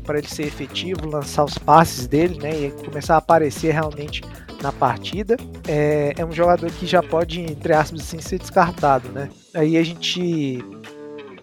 para 0.04 0.18
ele 0.18 0.28
ser 0.28 0.46
efetivo, 0.46 1.08
lançar 1.08 1.44
os 1.44 1.58
passes 1.58 2.06
dele, 2.06 2.38
né? 2.38 2.66
E 2.66 2.70
começar 2.70 3.16
a 3.16 3.18
aparecer 3.18 3.72
realmente 3.72 4.22
na 4.62 4.70
partida. 4.70 5.36
É, 5.66 6.14
é 6.16 6.24
um 6.24 6.32
jogador 6.32 6.70
que 6.70 6.86
já 6.86 7.02
pode, 7.02 7.40
entre 7.40 7.72
aspas, 7.72 8.02
assim, 8.02 8.20
ser 8.20 8.38
descartado, 8.38 9.08
né? 9.08 9.28
Aí 9.52 9.76
a 9.76 9.82
gente 9.82 10.62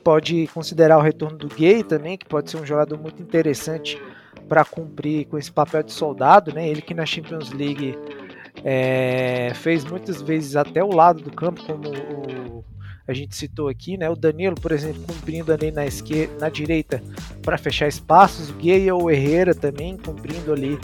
pode 0.04 0.48
considerar 0.48 0.98
o 0.98 1.02
retorno 1.02 1.38
do 1.38 1.48
Gay 1.48 1.84
também, 1.84 2.18
que 2.18 2.26
pode 2.26 2.50
ser 2.50 2.58
um 2.58 2.66
jogador 2.66 2.98
muito 2.98 3.22
interessante 3.22 4.02
para 4.48 4.66
cumprir 4.66 5.26
com 5.28 5.38
esse 5.38 5.52
papel 5.52 5.84
de 5.84 5.92
soldado, 5.92 6.54
né? 6.54 6.68
Ele 6.68 6.82
que 6.82 6.94
na 6.94 7.06
Champions 7.06 7.52
League 7.52 7.98
é, 8.64 9.54
fez 9.56 9.86
muitas 9.86 10.22
vezes 10.22 10.56
até 10.56 10.84
o 10.84 10.94
lado 10.94 11.22
do 11.22 11.32
campo, 11.32 11.64
como 11.64 11.90
o, 11.90 12.66
a 13.08 13.14
gente 13.14 13.36
citou 13.36 13.68
aqui, 13.68 13.98
né? 13.98 14.10
O 14.10 14.16
Danilo, 14.16 14.56
por 14.56 14.72
exemplo, 14.72 15.02
cumprindo 15.04 15.54
ali 15.54 15.72
na 15.72 15.86
esquerda, 15.86 16.34
na 16.40 16.50
direita 16.50 17.02
para 17.42 17.58
fechar 17.58 17.88
espaços, 17.88 18.50
o 18.50 18.54
Gay 18.54 18.92
ou 18.92 19.04
o 19.04 19.12
Herrera 19.12 19.56
também 19.56 19.98
cumprindo 19.98 20.52
ali 20.52 20.80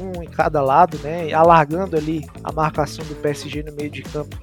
um 0.00 0.22
em 0.22 0.26
cada 0.26 0.62
lado, 0.62 0.98
né? 0.98 1.32
Alargando 1.32 1.96
ali 1.96 2.26
a 2.42 2.52
marcação 2.52 3.04
do 3.04 3.14
PSG 3.16 3.62
no 3.62 3.72
meio 3.72 3.90
de 3.90 4.02
campo 4.02 4.36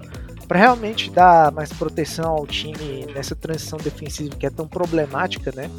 para 0.51 0.59
realmente 0.59 1.09
dar 1.09 1.49
mais 1.49 1.71
proteção 1.71 2.29
ao 2.29 2.45
time 2.45 3.05
nessa 3.15 3.33
transição 3.33 3.79
defensiva 3.79 4.35
que 4.35 4.45
é 4.45 4.49
tão 4.49 4.67
problemática, 4.67 5.49
né? 5.55 5.71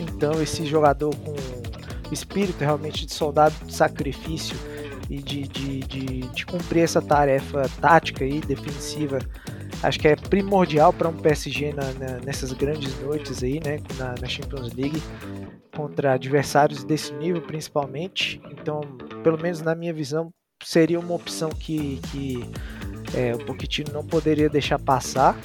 Então 0.00 0.40
esse 0.40 0.64
jogador 0.64 1.14
com 1.16 1.34
espírito 2.10 2.60
realmente 2.60 3.04
de 3.04 3.12
soldado 3.12 3.54
de 3.66 3.74
sacrifício 3.74 4.56
e 5.10 5.18
de, 5.18 5.42
de, 5.42 5.80
de, 5.80 6.06
de 6.20 6.46
cumprir 6.46 6.84
essa 6.84 7.02
tarefa 7.02 7.68
tática 7.82 8.24
e 8.24 8.40
defensiva 8.40 9.18
acho 9.82 10.00
que 10.00 10.08
é 10.08 10.16
primordial 10.16 10.90
para 10.90 11.10
um 11.10 11.16
PSG 11.18 11.74
na, 11.74 11.92
na, 11.92 12.18
nessas 12.24 12.50
grandes 12.54 12.98
noites 12.98 13.42
aí, 13.42 13.60
né, 13.62 13.78
na, 13.98 14.14
na, 14.18 14.26
Champions 14.26 14.72
League, 14.72 15.02
contra 15.76 16.14
adversários 16.14 16.82
desse 16.82 17.12
nível 17.12 17.42
principalmente. 17.42 18.40
Então, 18.52 18.80
pelo 19.22 19.36
menos 19.38 19.60
na 19.60 19.74
minha 19.74 19.92
visão, 19.92 20.30
seria 20.64 20.98
uma 20.98 21.12
opção 21.12 21.50
que, 21.50 22.00
que 22.10 22.50
é, 23.14 23.34
o 23.34 23.38
Pochettino 23.38 23.92
não 23.92 24.04
poderia 24.04 24.48
deixar 24.48 24.78
passar. 24.78 25.36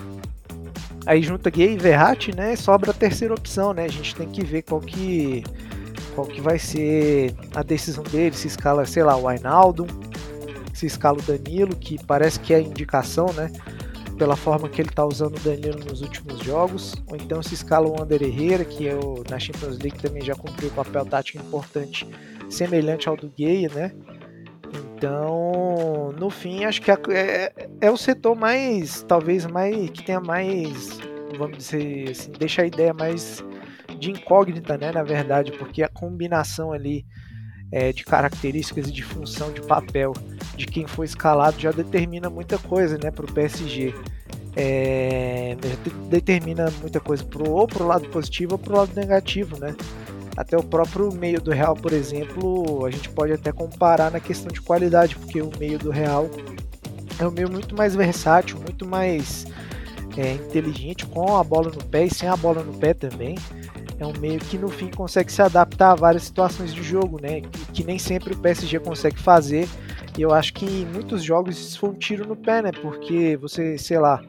Aí 1.05 1.21
junta 1.21 1.49
Gay 1.49 1.73
e 1.73 1.77
Verratti, 1.77 2.35
né, 2.35 2.55
sobra 2.55 2.91
a 2.91 2.93
terceira 2.93 3.33
opção, 3.33 3.73
né, 3.73 3.85
a 3.85 3.89
gente 3.89 4.13
tem 4.13 4.27
que 4.27 4.43
ver 4.43 4.63
qual 4.63 4.81
que 4.81 5.43
qual 6.13 6.25
que 6.25 6.41
vai 6.41 6.57
ser 6.57 7.31
a 7.53 7.61
decisão 7.61 8.03
dele, 8.03 8.35
se 8.35 8.47
escala, 8.47 8.87
sei 8.87 9.03
lá, 9.03 9.15
o 9.15 9.27
Ainaldo, 9.27 9.85
se 10.73 10.87
escala 10.87 11.19
o 11.19 11.21
Danilo, 11.21 11.75
que 11.75 12.03
parece 12.05 12.39
que 12.39 12.55
é 12.55 12.57
a 12.57 12.59
indicação, 12.59 13.31
né? 13.33 13.51
Pela 14.17 14.35
forma 14.35 14.67
que 14.67 14.81
ele 14.81 14.89
está 14.89 15.05
usando 15.05 15.35
o 15.35 15.39
Danilo 15.39 15.79
nos 15.85 16.01
últimos 16.01 16.39
jogos, 16.39 16.95
ou 17.05 17.15
então 17.15 17.43
se 17.43 17.53
escala 17.53 17.87
o 17.87 18.01
Ander 18.01 18.23
Herrera, 18.23 18.65
que 18.65 18.87
é 18.87 18.95
o, 18.95 19.23
na 19.29 19.37
Champions 19.37 19.77
League 19.77 19.99
também 19.99 20.23
já 20.23 20.33
cumpriu 20.33 20.69
um 20.69 20.73
papel 20.73 21.05
tático 21.05 21.37
importante, 21.37 22.07
semelhante 22.49 23.07
ao 23.07 23.15
do 23.15 23.31
Gay, 23.37 23.69
né? 23.69 23.91
Então, 24.73 26.11
no 26.17 26.29
fim, 26.29 26.65
acho 26.65 26.81
que 26.81 26.91
é, 26.91 26.97
é, 27.11 27.69
é, 27.81 27.91
o 27.91 27.97
setor 27.97 28.35
mais, 28.35 29.03
talvez 29.03 29.45
mais, 29.45 29.89
que 29.91 30.03
tenha 30.03 30.19
mais, 30.19 30.99
vamos 31.37 31.57
dizer 31.57 32.09
assim, 32.09 32.31
deixa 32.31 32.63
a 32.63 32.65
ideia 32.65 32.93
mais 32.93 33.43
de 33.99 34.11
incógnita, 34.11 34.77
né, 34.77 34.91
na 34.91 35.03
verdade, 35.03 35.51
porque 35.51 35.83
a 35.83 35.87
combinação 35.87 36.71
ali 36.71 37.05
é, 37.71 37.91
de 37.91 38.03
características 38.03 38.87
e 38.87 38.91
de 38.91 39.03
função 39.03 39.51
de 39.51 39.61
papel 39.61 40.13
de 40.55 40.65
quem 40.65 40.87
foi 40.87 41.05
escalado 41.05 41.59
já 41.59 41.71
determina 41.71 42.29
muita 42.29 42.57
coisa, 42.57 42.97
né, 42.97 43.11
para 43.11 43.25
o 43.25 43.31
PSG. 43.31 43.93
É, 44.59 45.55
determina 46.09 46.71
muita 46.81 46.99
coisa 46.99 47.23
pro, 47.23 47.47
ou 47.47 47.67
para 47.67 47.83
o 47.83 47.87
lado 47.87 48.09
positivo 48.09 48.53
ou 48.53 48.57
para 48.57 48.73
o 48.73 48.77
lado 48.77 48.91
negativo, 48.95 49.59
né? 49.59 49.75
Até 50.37 50.55
o 50.55 50.63
próprio 50.63 51.11
meio 51.11 51.41
do 51.41 51.51
Real, 51.51 51.75
por 51.75 51.91
exemplo, 51.91 52.85
a 52.85 52.91
gente 52.91 53.09
pode 53.09 53.33
até 53.33 53.51
comparar 53.51 54.11
na 54.11 54.19
questão 54.19 54.49
de 54.49 54.61
qualidade, 54.61 55.15
porque 55.15 55.41
o 55.41 55.51
meio 55.59 55.79
do 55.79 55.89
Real 55.89 56.29
é 57.19 57.27
um 57.27 57.31
meio 57.31 57.51
muito 57.51 57.75
mais 57.75 57.95
versátil, 57.95 58.59
muito 58.59 58.87
mais 58.87 59.47
é, 60.15 60.33
inteligente, 60.33 61.05
com 61.07 61.35
a 61.35 61.43
bola 61.43 61.71
no 61.71 61.83
pé 61.83 62.05
e 62.05 62.13
sem 62.13 62.29
a 62.29 62.35
bola 62.35 62.63
no 62.63 62.73
pé 62.77 62.93
também 62.93 63.35
é 63.99 64.05
um 64.05 64.13
meio 64.19 64.39
que 64.39 64.57
no 64.57 64.69
fim 64.69 64.89
consegue 64.89 65.31
se 65.31 65.41
adaptar 65.41 65.91
a 65.91 65.95
várias 65.95 66.23
situações 66.23 66.73
de 66.73 66.83
jogo, 66.83 67.19
né? 67.19 67.41
Que, 67.41 67.65
que, 67.73 67.83
nem 67.83 67.97
sempre 67.97 68.33
o 68.33 68.37
PSG 68.37 68.79
consegue 68.79 69.17
fazer. 69.17 69.67
E 70.17 70.21
eu 70.21 70.33
acho 70.33 70.53
que 70.53 70.85
muitos 70.93 71.23
jogos 71.23 71.57
isso 71.57 71.79
foi 71.79 71.89
um 71.89 71.93
tiro 71.93 72.27
no 72.27 72.35
pé, 72.35 72.61
né? 72.61 72.71
Porque 72.71 73.35
você, 73.37 73.77
sei 73.77 73.97
lá, 73.99 74.21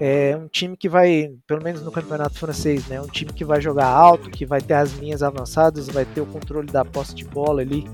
é 0.00 0.36
um 0.36 0.46
time 0.46 0.76
que 0.76 0.88
vai, 0.88 1.32
pelo 1.46 1.62
menos 1.62 1.82
no 1.82 1.90
campeonato 1.90 2.38
francês, 2.38 2.86
né? 2.86 3.00
Um 3.00 3.08
time 3.08 3.32
que 3.32 3.44
vai 3.44 3.60
jogar 3.60 3.86
alto, 3.86 4.30
que 4.30 4.46
vai 4.46 4.60
ter 4.60 4.74
as 4.74 4.92
linhas 4.92 5.22
avançadas, 5.22 5.88
vai 5.88 6.04
ter 6.04 6.20
o 6.20 6.26
controle 6.26 6.70
da 6.70 6.84
posse 6.84 7.14
de 7.14 7.24
bola 7.24 7.62
ali, 7.62 7.84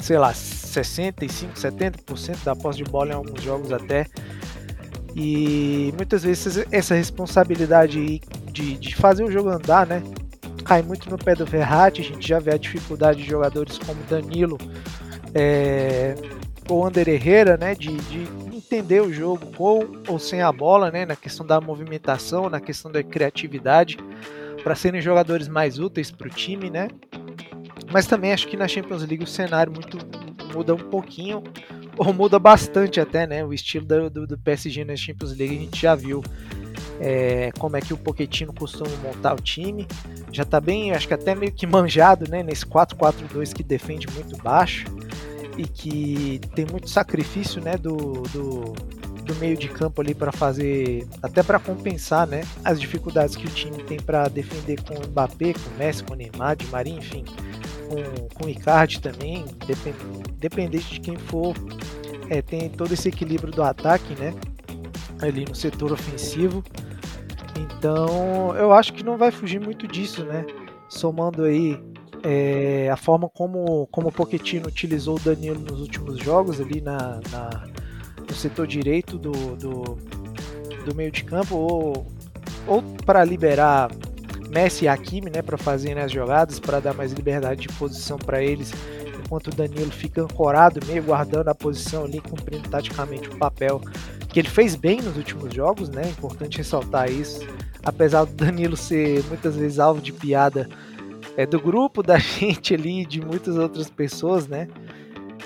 sei 0.00 0.18
lá, 0.18 0.32
65, 0.32 1.54
70% 1.54 2.44
da 2.44 2.56
posse 2.56 2.78
de 2.78 2.84
bola 2.84 3.10
em 3.10 3.14
alguns 3.14 3.42
jogos 3.42 3.70
até. 3.70 4.06
E 5.14 5.92
muitas 5.96 6.22
vezes 6.22 6.64
essa 6.70 6.94
responsabilidade 6.94 8.20
de, 8.52 8.76
de 8.78 8.96
fazer 8.96 9.24
o 9.24 9.30
jogo 9.30 9.50
andar, 9.50 9.86
né? 9.86 10.02
Cai 10.64 10.82
muito 10.82 11.10
no 11.10 11.18
pé 11.18 11.34
do 11.34 11.44
Verratti, 11.44 12.00
a 12.00 12.04
gente 12.04 12.26
já 12.26 12.38
vê 12.38 12.52
a 12.52 12.56
dificuldade 12.56 13.22
de 13.22 13.28
jogadores 13.28 13.76
como 13.78 14.02
Danilo 14.04 14.56
é, 15.34 16.14
ou 16.68 16.86
Ander 16.86 17.08
Herrera, 17.08 17.56
né? 17.56 17.74
De, 17.74 17.94
de 17.94 18.49
entender 18.70 19.02
o 19.02 19.12
jogo 19.12 19.46
com 19.56 19.80
ou 20.06 20.18
sem 20.20 20.40
a 20.40 20.52
bola, 20.52 20.92
né? 20.92 21.04
Na 21.04 21.16
questão 21.16 21.44
da 21.44 21.60
movimentação, 21.60 22.48
na 22.48 22.60
questão 22.60 22.90
da 22.90 23.02
criatividade, 23.02 23.98
para 24.62 24.76
serem 24.76 25.02
jogadores 25.02 25.48
mais 25.48 25.80
úteis 25.80 26.12
para 26.12 26.28
o 26.28 26.30
time, 26.30 26.70
né? 26.70 26.88
Mas 27.92 28.06
também 28.06 28.32
acho 28.32 28.46
que 28.46 28.56
na 28.56 28.68
Champions 28.68 29.02
League 29.02 29.24
o 29.24 29.26
cenário 29.26 29.72
muito 29.72 29.98
muda 30.54 30.72
um 30.72 30.78
pouquinho, 30.78 31.42
ou 31.98 32.12
muda 32.12 32.38
bastante 32.38 33.00
até, 33.00 33.26
né? 33.26 33.44
O 33.44 33.52
estilo 33.52 33.84
do, 33.84 34.08
do, 34.08 34.26
do 34.28 34.38
PSG 34.38 34.84
na 34.84 34.94
Champions 34.94 35.36
League 35.36 35.56
a 35.56 35.60
gente 35.60 35.80
já 35.80 35.94
viu 35.96 36.22
é, 37.00 37.50
como 37.58 37.76
é 37.76 37.80
que 37.80 37.92
o 37.92 37.96
Pochettino 37.96 38.54
costuma 38.54 38.90
montar 39.02 39.34
o 39.34 39.42
time. 39.42 39.84
Já 40.30 40.44
está 40.44 40.60
bem, 40.60 40.92
acho 40.92 41.08
que 41.08 41.14
até 41.14 41.34
meio 41.34 41.50
que 41.50 41.66
manjado, 41.66 42.30
né, 42.30 42.44
nesse 42.44 42.64
4-4-2 42.64 43.52
que 43.52 43.64
defende 43.64 44.06
muito 44.14 44.36
baixo 44.36 44.84
e 45.60 45.68
que 45.68 46.40
tem 46.54 46.64
muito 46.64 46.88
sacrifício, 46.88 47.60
né, 47.60 47.76
do, 47.76 47.96
do, 48.32 48.72
do 49.24 49.34
meio 49.36 49.56
de 49.56 49.68
campo 49.68 50.00
ali 50.00 50.14
para 50.14 50.32
fazer, 50.32 51.06
até 51.22 51.42
para 51.42 51.58
compensar, 51.58 52.26
né, 52.26 52.42
as 52.64 52.80
dificuldades 52.80 53.36
que 53.36 53.46
o 53.46 53.50
time 53.50 53.82
tem 53.84 54.00
para 54.00 54.28
defender 54.28 54.82
com 54.82 54.94
o 54.94 55.06
Mbappé, 55.06 55.52
com 55.52 55.70
o 55.74 55.78
Messi, 55.78 56.02
com 56.02 56.14
o 56.14 56.16
Neymar, 56.16 56.56
de 56.56 56.66
Marinho, 56.68 56.98
enfim, 56.98 57.24
com, 57.88 58.28
com 58.34 58.46
o 58.46 58.48
Icardi 58.48 59.00
também, 59.00 59.44
depend, 59.66 59.96
dependente 60.38 60.94
de 60.94 61.00
quem 61.00 61.16
for, 61.16 61.54
é, 62.30 62.40
tem 62.40 62.70
todo 62.70 62.94
esse 62.94 63.08
equilíbrio 63.08 63.52
do 63.52 63.62
ataque, 63.62 64.14
né, 64.18 64.34
ali 65.20 65.44
no 65.44 65.54
setor 65.54 65.92
ofensivo. 65.92 66.64
Então, 67.58 68.54
eu 68.56 68.72
acho 68.72 68.94
que 68.94 69.02
não 69.02 69.18
vai 69.18 69.30
fugir 69.30 69.60
muito 69.60 69.86
disso, 69.86 70.24
né? 70.24 70.46
Somando 70.88 71.44
aí 71.44 71.78
é, 72.22 72.88
a 72.90 72.96
forma 72.96 73.28
como, 73.28 73.86
como 73.90 74.08
o 74.08 74.12
Pochettino 74.12 74.68
utilizou 74.68 75.16
o 75.16 75.20
Danilo 75.20 75.60
nos 75.60 75.80
últimos 75.80 76.18
jogos 76.18 76.60
ali 76.60 76.80
na, 76.80 77.20
na 77.30 77.64
no 78.28 78.36
setor 78.36 78.66
direito 78.66 79.18
do, 79.18 79.32
do, 79.56 79.98
do, 80.84 80.94
meio 80.94 81.10
de 81.10 81.24
campo, 81.24 81.56
ou, 81.56 82.06
ou 82.66 82.82
para 83.04 83.24
liberar 83.24 83.90
Messi 84.48 84.84
e 84.84 84.88
Hakimi, 84.88 85.30
né, 85.30 85.42
para 85.42 85.58
fazerem 85.58 86.02
as 86.02 86.12
jogadas, 86.12 86.60
para 86.60 86.80
dar 86.80 86.94
mais 86.94 87.12
liberdade 87.12 87.62
de 87.62 87.68
posição 87.74 88.18
para 88.18 88.42
eles, 88.42 88.72
enquanto 89.18 89.48
o 89.48 89.54
Danilo 89.54 89.90
fica 89.90 90.22
ancorado, 90.22 90.80
meio 90.86 91.02
guardando 91.02 91.48
a 91.48 91.54
posição 91.54 92.04
ali, 92.04 92.20
cumprindo 92.20 92.68
taticamente 92.68 93.28
o 93.28 93.36
papel 93.36 93.80
que 94.28 94.38
ele 94.38 94.48
fez 94.48 94.76
bem 94.76 95.02
nos 95.02 95.16
últimos 95.16 95.52
jogos, 95.52 95.88
né? 95.88 96.08
Importante 96.08 96.58
ressaltar 96.58 97.10
isso. 97.10 97.40
Apesar 97.82 98.24
do 98.24 98.32
Danilo 98.32 98.76
ser 98.76 99.24
muitas 99.24 99.56
vezes 99.56 99.80
alvo 99.80 100.00
de 100.00 100.12
piada 100.12 100.68
é, 101.40 101.46
do 101.46 101.58
grupo, 101.58 102.02
da 102.02 102.18
gente 102.20 102.74
ali, 102.74 103.06
de 103.06 103.20
muitas 103.20 103.56
outras 103.56 103.88
pessoas, 103.88 104.46
né? 104.46 104.68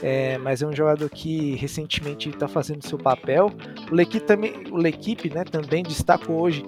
É, 0.03 0.37
mas 0.39 0.61
é 0.61 0.67
um 0.67 0.75
jogador 0.75 1.09
que 1.09 1.55
recentemente 1.55 2.29
está 2.29 2.49
fazendo 2.49 2.85
seu 2.85 2.99
papel. 2.99 3.53
O 3.91 3.95
L'Equipe 3.95 4.27
também, 4.27 4.65
o 4.73 4.77
L'Equipe, 4.77 5.31
né, 5.31 5.45
também 5.45 5.85
destacou 5.85 6.41
hoje 6.41 6.67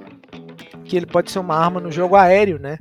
que 0.84 0.96
ele 0.96 1.06
pode 1.06 1.32
ser 1.32 1.40
uma 1.40 1.56
arma 1.56 1.80
no 1.80 1.90
jogo 1.90 2.14
aéreo, 2.14 2.60
né? 2.60 2.78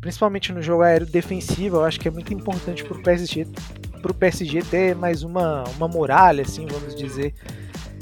Principalmente 0.00 0.52
no 0.52 0.62
jogo 0.62 0.82
aéreo 0.82 1.04
defensivo, 1.04 1.78
eu 1.78 1.84
acho 1.84 1.98
que 1.98 2.06
é 2.06 2.10
muito 2.12 2.32
importante 2.32 2.84
para 2.84 2.96
o 2.96 3.02
PSG, 3.02 3.48
pro 4.00 4.14
PSG 4.14 4.62
ter 4.62 4.94
mais 4.94 5.24
uma, 5.24 5.64
uma 5.76 5.88
muralha, 5.88 6.42
assim, 6.42 6.64
vamos 6.64 6.94
dizer, 6.94 7.34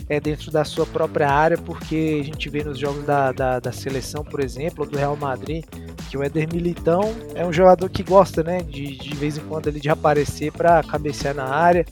é, 0.06 0.20
dentro 0.20 0.52
da 0.52 0.64
sua 0.64 0.84
própria 0.84 1.30
área, 1.30 1.56
porque 1.56 2.18
a 2.20 2.24
gente 2.24 2.50
vê 2.50 2.62
nos 2.62 2.78
jogos 2.78 3.06
da, 3.06 3.32
da, 3.32 3.58
da 3.58 3.72
seleção, 3.72 4.22
por 4.22 4.40
exemplo, 4.40 4.84
do 4.84 4.98
Real 4.98 5.16
Madrid, 5.16 5.64
que 6.08 6.16
o 6.16 6.22
Éder 6.22 6.48
Militão 6.52 7.02
é 7.34 7.44
um 7.44 7.52
jogador 7.52 7.88
que 7.88 8.02
gosta, 8.02 8.42
né, 8.42 8.62
de, 8.62 8.96
de 8.96 9.14
vez 9.16 9.36
em 9.36 9.40
quando 9.42 9.68
ali 9.68 9.80
de 9.80 9.88
aparecer 9.88 10.52
para 10.52 10.82
cabecear 10.82 11.34
na 11.34 11.44
área. 11.44 11.84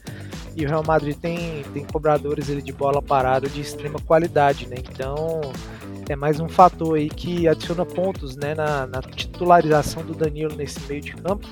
E 0.57 0.65
o 0.65 0.69
Real 0.69 0.85
Madrid 0.87 1.17
tem, 1.17 1.65
tem 1.75 1.85
cobradores 1.85 2.49
ele, 2.49 2.63
de 2.63 2.73
bola 2.73 3.03
parada 3.03 3.49
de 3.49 3.61
extrema 3.61 3.99
qualidade, 3.99 4.69
né? 4.69 4.77
Então 4.79 5.41
é 6.09 6.15
mais 6.15 6.39
um 6.39 6.49
fator 6.49 6.97
aí 6.97 7.09
que 7.09 7.49
adiciona 7.49 7.85
pontos 7.85 8.37
né, 8.37 8.55
na, 8.55 8.87
na 8.87 9.03
titularização 9.03 10.05
do 10.05 10.15
Danilo 10.15 10.55
nesse 10.55 10.81
meio 10.87 11.01
de 11.01 11.13
campo. 11.15 11.47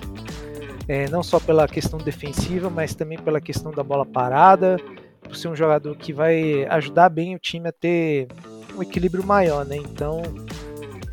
É, 0.87 1.09
não 1.09 1.22
só 1.22 1.40
pela 1.40 1.66
questão 1.66 1.98
defensiva, 1.98 2.68
mas 2.68 2.94
também 2.94 3.18
pela 3.18 3.40
questão 3.40 3.72
da 3.72 3.83
bola 3.83 4.05
parada, 4.05 4.77
por 5.22 5.35
ser 5.37 5.48
um 5.48 5.57
jogador 5.57 5.96
que 5.96 6.12
vai 6.12 6.64
ajudar 6.66 7.09
bem 7.09 7.35
o 7.35 7.38
time 7.38 7.68
a 7.68 7.72
ter 7.72 8.29
um 8.77 8.83
equilíbrio 8.83 9.25
maior, 9.25 9.64
né? 9.64 9.77
Então, 9.77 10.22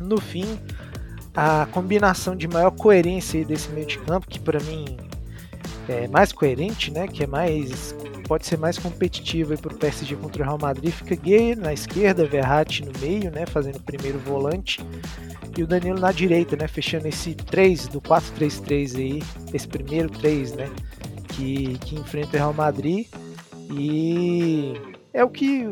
no 0.00 0.20
fim, 0.20 0.58
a 1.34 1.66
combinação 1.70 2.34
de 2.34 2.48
maior 2.48 2.70
coerência 2.70 3.44
desse 3.44 3.68
meio 3.70 3.86
de 3.86 3.98
campo, 3.98 4.26
que 4.28 4.38
para 4.38 4.60
mim 4.60 4.96
é 5.88 6.08
mais 6.08 6.32
coerente, 6.32 6.90
né? 6.90 7.06
Que 7.06 7.24
é 7.24 7.26
mais 7.26 7.94
pode 8.30 8.46
ser 8.46 8.56
mais 8.56 8.78
competitivo 8.78 9.58
para 9.58 9.74
o 9.74 9.76
PSG 9.76 10.14
contra 10.14 10.42
o 10.42 10.46
Real 10.46 10.58
Madrid, 10.58 10.92
fica 10.92 11.16
Gay 11.16 11.56
na 11.56 11.72
esquerda, 11.72 12.24
Verratti 12.24 12.84
no 12.84 12.92
meio, 13.00 13.28
né? 13.28 13.44
Fazendo 13.44 13.76
o 13.76 13.82
primeiro 13.82 14.20
volante 14.20 14.80
e 15.58 15.64
o 15.64 15.66
Danilo 15.66 15.98
na 15.98 16.12
direita, 16.12 16.54
né? 16.54 16.68
Fechando 16.68 17.08
esse 17.08 17.34
3 17.34 17.88
do 17.88 18.00
4-3-3 18.00 18.96
aí, 18.96 19.22
esse 19.52 19.66
primeiro 19.66 20.08
3, 20.10 20.52
né? 20.52 20.70
Que, 21.28 21.76
que 21.78 21.96
enfrenta 21.96 22.28
o 22.28 22.38
Real 22.38 22.54
Madrid 22.54 23.08
e 23.72 24.74
é 25.12 25.24
o 25.24 25.28
que, 25.28 25.64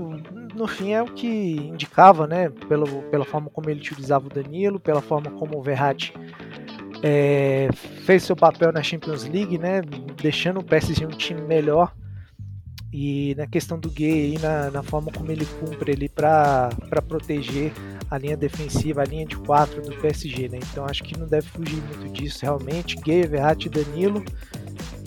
no 0.55 0.67
fim, 0.67 0.93
é 0.93 1.03
o 1.03 1.07
que 1.07 1.27
indicava, 1.27 2.27
né? 2.27 2.51
Pela, 2.69 2.87
pela 3.03 3.25
forma 3.25 3.49
como 3.51 3.71
ele 3.71 3.81
utilizava 3.81 4.27
o 4.27 4.31
Danilo, 4.31 4.81
pela 4.81 5.01
forma 5.01 5.31
como 5.31 5.59
o 5.59 5.63
Verratti 5.63 6.13
é, 7.03 7.69
fez 8.05 8.25
seu 8.25 8.35
papel 8.35 8.73
na 8.73 8.83
Champions 8.83 9.25
League, 9.25 9.59
né? 9.59 9.81
Deixando 10.21 10.61
o 10.61 10.65
PSG 10.65 11.07
um 11.07 11.11
time 11.11 11.43
melhor. 11.43 11.95
E 12.93 13.35
na 13.37 13.47
questão 13.47 13.79
do 13.79 13.91
Gay, 13.91 14.33
aí, 14.33 14.39
na, 14.39 14.71
na 14.71 14.83
forma 14.83 15.13
como 15.13 15.31
ele 15.31 15.47
cumpre 15.61 15.93
ali 15.93 16.09
para 16.09 16.71
proteger 17.07 17.71
a 18.11 18.17
linha 18.17 18.37
defensiva, 18.37 19.03
a 19.03 19.05
linha 19.05 19.27
de 19.27 19.37
quatro 19.37 19.83
do 19.83 19.95
PSG, 19.97 20.49
né? 20.49 20.59
Então 20.73 20.87
acho 20.87 21.05
que 21.05 21.19
não 21.19 21.27
deve 21.27 21.47
fugir 21.49 21.83
muito 21.83 22.09
disso 22.13 22.39
realmente. 22.43 22.97
Gay, 22.97 23.23
Verratti 23.23 23.67
e 23.67 23.71
Danilo 23.71 24.25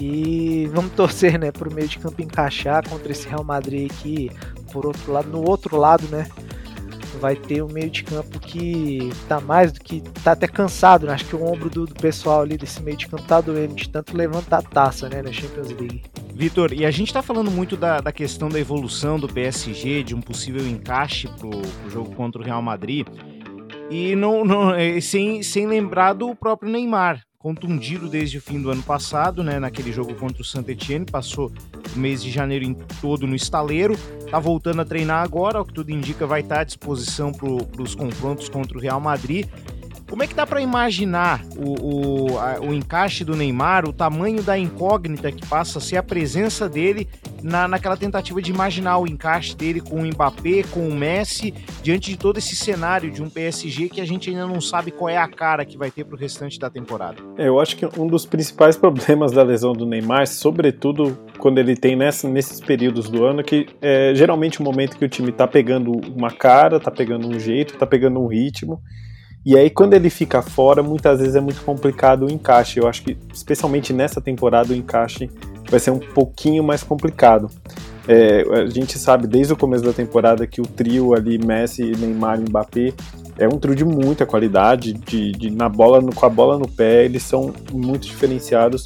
e 0.02 0.66
vamos 0.74 0.94
torcer, 0.94 1.38
né, 1.38 1.52
para 1.52 1.70
o 1.70 1.74
meio 1.74 1.88
de 1.88 2.00
campo 2.00 2.24
encaixar 2.24 2.90
contra 2.90 3.12
esse 3.12 3.28
Real 3.28 3.44
Madrid 3.44 3.92
que, 4.02 4.32
por 4.74 4.88
outro 4.88 5.12
lado, 5.12 5.30
no 5.30 5.48
outro 5.48 5.78
lado, 5.78 6.08
né, 6.08 6.28
vai 7.20 7.36
ter 7.36 7.62
um 7.62 7.68
meio 7.68 7.92
de 7.92 8.04
campo 8.04 8.40
que 8.40 9.12
tá 9.28 9.40
mais 9.40 9.72
do 9.72 9.80
que 9.80 10.02
tá 10.24 10.32
até 10.32 10.48
cansado, 10.48 11.06
né? 11.06 11.14
Acho 11.14 11.26
que 11.26 11.36
o 11.36 11.44
ombro 11.44 11.70
do, 11.70 11.86
do, 11.86 11.94
pessoal 11.94 12.42
ali 12.42 12.58
desse 12.58 12.82
meio 12.82 12.98
de 12.98 13.08
campo 13.08 13.22
tá 13.24 13.40
doendo 13.40 13.76
de 13.76 13.90
tanto 13.90 14.18
levantar 14.18 14.58
a 14.58 14.62
taça, 14.64 15.08
né, 15.08 15.22
na 15.22 15.32
Champions 15.32 15.68
League. 15.68 16.02
Vitor, 16.34 16.74
e 16.74 16.84
a 16.84 16.90
gente 16.90 17.14
tá 17.14 17.22
falando 17.22 17.52
muito 17.52 17.78
da, 17.78 18.02
da 18.02 18.12
questão 18.12 18.50
da 18.50 18.60
evolução 18.60 19.20
do 19.20 19.28
PSG, 19.28 20.02
de 20.02 20.16
um 20.16 20.22
possível 20.22 20.66
encaixe 20.68 21.28
pro, 21.38 21.52
pro 21.52 21.90
jogo 21.92 22.16
contra 22.16 22.42
o 22.42 22.46
Real 22.46 22.62
Madrid. 22.62 23.06
E 23.92 24.16
não, 24.16 24.44
não 24.44 24.72
sem, 25.00 25.44
sem 25.44 25.68
lembrar 25.68 26.14
do 26.14 26.34
próprio 26.34 26.72
Neymar, 26.72 27.22
contundido 27.42 28.08
desde 28.08 28.38
o 28.38 28.42
fim 28.42 28.62
do 28.62 28.70
ano 28.70 28.84
passado, 28.84 29.44
né, 29.44 29.60
naquele 29.60 29.92
jogo 29.92 30.14
contra 30.14 30.42
o 30.42 30.46
Saint-Etienne, 30.46 31.06
passou 31.06 31.52
o 31.96 32.00
mês 32.00 32.22
de 32.22 32.30
janeiro 32.30 32.64
em 32.64 32.74
todo 33.02 33.26
no 33.26 33.36
estaleiro, 33.36 33.98
tá 34.30 34.38
voltando 34.38 34.82
a 34.82 34.86
treinar 34.86 35.24
agora, 35.24 35.60
o 35.60 35.66
que 35.66 35.74
tudo 35.74 35.90
indica 35.90 36.28
vai 36.28 36.42
estar 36.42 36.60
à 36.60 36.64
disposição 36.64 37.32
para 37.32 37.82
os 37.82 37.96
confrontos 37.96 38.48
contra 38.48 38.78
o 38.78 38.82
Real 38.82 39.02
Madrid. 39.02 39.48
Como 40.08 40.22
é 40.22 40.28
que 40.28 40.36
dá 40.36 40.46
para 40.46 40.62
imaginar 40.62 41.42
o, 41.58 42.34
o, 42.34 42.40
a, 42.40 42.60
o 42.60 42.74
encaixe 42.74 43.24
do 43.24 43.36
Neymar, 43.36 43.88
o 43.88 43.94
tamanho 43.94 44.44
da 44.44 44.58
incógnita 44.58 45.32
que 45.32 45.46
passa 45.48 45.80
a 45.80 45.82
ser 45.82 45.98
a 45.98 46.04
presença 46.04 46.70
dele 46.70 47.08
na, 47.44 47.68
naquela 47.68 47.98
tentativa 47.98 48.42
de 48.42 48.52
imaginar 48.52 48.98
o 48.98 49.08
encaixe 49.08 49.56
dele 49.56 49.82
com 49.82 50.02
o 50.02 50.06
Mbappé, 50.06 50.64
com 50.72 50.88
o 50.88 50.94
Messi, 50.94 51.54
diante 51.82 52.12
de 52.12 52.18
todo 52.18 52.38
esse 52.38 52.56
cenário 52.56 53.12
de 53.12 53.22
um 53.22 53.30
PSG 53.30 53.90
que 53.90 54.02
a 54.02 54.06
gente 54.06 54.30
ainda 54.30 54.46
não 54.46 54.62
sabe 54.62 54.92
qual 54.92 55.10
é 55.10 55.18
a 55.18 55.28
cara 55.28 55.66
que 55.66 55.78
vai 55.78 55.92
ter 55.92 56.04
para 56.04 56.16
o 56.16 56.18
restante 56.18 56.60
da 56.60 56.70
temporada? 56.70 57.18
É, 57.38 57.48
eu 57.48 57.60
acho 57.60 57.76
que 57.76 57.86
um 58.00 58.08
dos 58.08 58.26
principais 58.26 58.76
problemas 58.76 59.32
da 59.32 59.44
lesão 59.44 59.74
do 59.74 59.86
Neymar, 59.86 60.28
sobretudo 60.28 61.18
quando 61.38 61.58
ele 61.58 61.76
tem 61.76 61.96
nessa, 61.96 62.28
nesses 62.28 62.60
períodos 62.60 63.10
do 63.10 63.26
ano, 63.26 63.44
que 63.44 63.68
é 63.82 64.14
geralmente 64.16 64.60
o 64.60 64.64
momento 64.64 64.98
que 64.98 65.06
o 65.06 65.10
time 65.10 65.30
está 65.30 65.48
pegando 65.48 65.92
uma 66.16 66.32
cara, 66.32 66.78
está 66.78 66.92
pegando 66.92 67.28
um 67.28 67.40
jeito, 67.40 67.74
está 67.74 67.88
pegando 67.88 68.20
um 68.20 68.28
ritmo 68.28 68.82
e 69.44 69.58
aí, 69.58 69.72
quando 69.72 69.96
ele 69.96 70.12
fica 70.12 70.40
fora, 70.44 70.84
muitas 70.84 71.20
vezes 71.20 71.36
é 71.36 71.42
muito 71.42 71.62
complicado 71.64 72.28
o 72.28 72.32
encaixe. 72.32 72.80
Eu 72.80 72.88
acho 72.88 73.02
que, 73.02 73.18
especialmente 73.34 73.92
nessa 73.92 74.22
temporada, 74.22 74.72
o 74.72 74.76
encaixe 74.76 75.32
vai 75.72 75.80
ser 75.80 75.90
um 75.90 76.00
pouquinho 76.00 76.64
mais 76.64 76.84
complicado. 76.84 77.50
É, 78.08 78.42
a 78.52 78.66
gente 78.66 79.00
sabe 79.00 79.26
desde 79.26 79.54
o 79.54 79.58
começo 79.58 79.84
da 79.84 79.94
temporada 79.94 80.46
que 80.46 80.60
o 80.60 80.66
trio 80.66 81.16
ali, 81.16 81.38
Messi, 81.38 81.84
Neymar 81.98 82.40
e 82.40 82.50
Mbappé, 82.50 82.94
é 83.38 83.48
um 83.48 83.58
trio 83.58 83.74
de 83.74 83.86
muita 83.86 84.26
qualidade, 84.26 84.94
de, 84.94 85.32
de 85.32 85.50
na 85.50 85.70
bola, 85.70 86.02
no, 86.02 86.14
com 86.14 86.26
a 86.26 86.30
bola 86.30 86.60
no 86.60 86.68
pé, 86.68 87.06
eles 87.06 87.24
são 87.24 87.54
muito 87.72 88.06
diferenciados, 88.06 88.86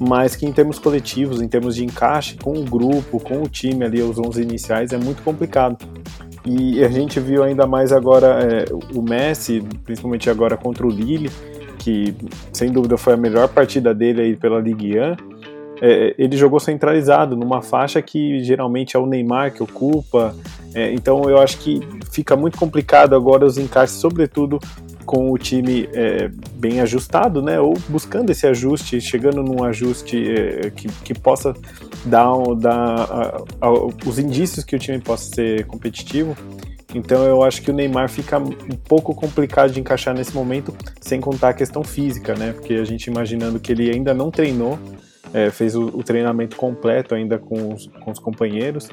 mas 0.00 0.34
que 0.34 0.44
em 0.44 0.52
termos 0.52 0.78
coletivos, 0.78 1.40
em 1.40 1.48
termos 1.48 1.76
de 1.76 1.84
encaixe 1.84 2.36
com 2.36 2.52
o 2.52 2.64
grupo, 2.64 3.20
com 3.20 3.42
o 3.42 3.48
time 3.48 3.84
ali, 3.84 4.02
os 4.02 4.18
11 4.18 4.42
iniciais, 4.42 4.92
é 4.92 4.98
muito 4.98 5.22
complicado. 5.22 5.78
E 6.44 6.82
a 6.84 6.88
gente 6.88 7.20
viu 7.20 7.42
ainda 7.42 7.66
mais 7.66 7.92
agora 7.92 8.38
é, 8.40 8.64
o 8.94 9.02
Messi, 9.02 9.62
principalmente 9.84 10.28
agora 10.28 10.56
contra 10.56 10.86
o 10.86 10.90
Lille, 10.90 11.30
que 11.78 12.14
sem 12.52 12.70
dúvida 12.70 12.96
foi 12.96 13.14
a 13.14 13.16
melhor 13.16 13.48
partida 13.48 13.94
dele 13.94 14.22
aí 14.22 14.36
pela 14.36 14.60
Ligue 14.60 14.98
1. 14.98 15.35
É, 15.80 16.14
ele 16.18 16.36
jogou 16.36 16.58
centralizado 16.58 17.36
numa 17.36 17.60
faixa 17.60 18.00
que 18.00 18.42
geralmente 18.42 18.96
é 18.96 18.98
o 18.98 19.06
Neymar 19.06 19.52
que 19.52 19.62
ocupa. 19.62 20.34
É, 20.74 20.92
então 20.92 21.28
eu 21.28 21.38
acho 21.38 21.58
que 21.58 21.80
fica 22.10 22.36
muito 22.36 22.58
complicado 22.58 23.14
agora 23.14 23.44
os 23.44 23.58
encaixes, 23.58 23.96
sobretudo 23.96 24.58
com 25.04 25.30
o 25.30 25.38
time 25.38 25.88
é, 25.94 26.28
bem 26.54 26.80
ajustado, 26.80 27.40
né? 27.40 27.60
Ou 27.60 27.74
buscando 27.88 28.30
esse 28.30 28.46
ajuste, 28.46 29.00
chegando 29.00 29.42
num 29.42 29.62
ajuste 29.62 30.16
é, 30.28 30.70
que, 30.70 30.88
que 30.88 31.14
possa 31.14 31.54
dar, 32.04 32.32
dar 32.58 32.74
a, 32.80 33.42
a, 33.60 33.70
os 34.04 34.18
indícios 34.18 34.64
que 34.64 34.74
o 34.74 34.78
time 34.78 34.98
possa 34.98 35.34
ser 35.34 35.64
competitivo. 35.66 36.36
Então 36.94 37.24
eu 37.24 37.42
acho 37.42 37.62
que 37.62 37.70
o 37.70 37.74
Neymar 37.74 38.08
fica 38.08 38.38
um 38.38 38.76
pouco 38.88 39.14
complicado 39.14 39.70
de 39.70 39.80
encaixar 39.80 40.14
nesse 40.14 40.34
momento, 40.34 40.74
sem 41.00 41.20
contar 41.20 41.50
a 41.50 41.54
questão 41.54 41.84
física, 41.84 42.34
né? 42.34 42.52
Porque 42.52 42.74
a 42.74 42.84
gente 42.84 43.06
imaginando 43.06 43.60
que 43.60 43.72
ele 43.72 43.90
ainda 43.90 44.12
não 44.12 44.30
treinou, 44.30 44.78
é, 45.32 45.50
fez 45.50 45.74
o, 45.74 45.86
o, 45.86 46.02
treinamento 46.02 46.56
completo 46.56 47.14
ainda 47.14 47.38
com 47.38 47.74
os, 47.74 47.86
com 47.86 48.10
os 48.10 48.18
companheiros. 48.18 48.88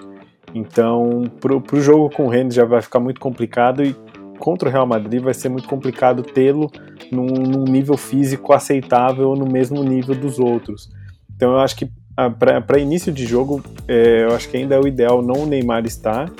Então, 0.53 1.23
pro, 1.39 1.61
pro 1.61 1.81
jogo 1.81 2.09
com 2.09 2.25
o 2.25 2.29
Rennes 2.29 2.53
já 2.53 2.65
vai 2.65 2.81
ficar 2.81 2.99
muito 2.99 3.19
complicado 3.19 3.83
e 3.83 3.95
contra 4.39 4.69
o 4.69 4.71
Real 4.71 4.85
Madrid 4.85 5.21
vai 5.21 5.33
ser 5.33 5.49
muito 5.49 5.67
complicado 5.67 6.21
tê-lo 6.21 6.69
num, 7.11 7.25
num, 7.25 7.63
nível 7.63 7.97
físico 7.97 8.53
aceitável 8.53 9.35
no 9.35 9.45
mesmo 9.45 9.83
nível 9.83 10.15
dos 10.15 10.39
outros. 10.39 10.89
Então 11.35 11.53
eu 11.53 11.59
acho 11.59 11.75
que 11.75 11.89
ah, 12.15 12.29
para 12.29 12.77
início 12.77 13.11
de 13.11 13.25
jogo, 13.25 13.63
é, 13.87 14.25
eu 14.25 14.35
acho 14.35 14.47
que 14.47 14.57
ainda 14.57 14.75
é 14.75 14.79
o 14.79 14.87
ideal 14.87 15.21
não 15.21 15.43
o 15.43 15.45
Neymar 15.47 15.85
estar, 15.85 16.31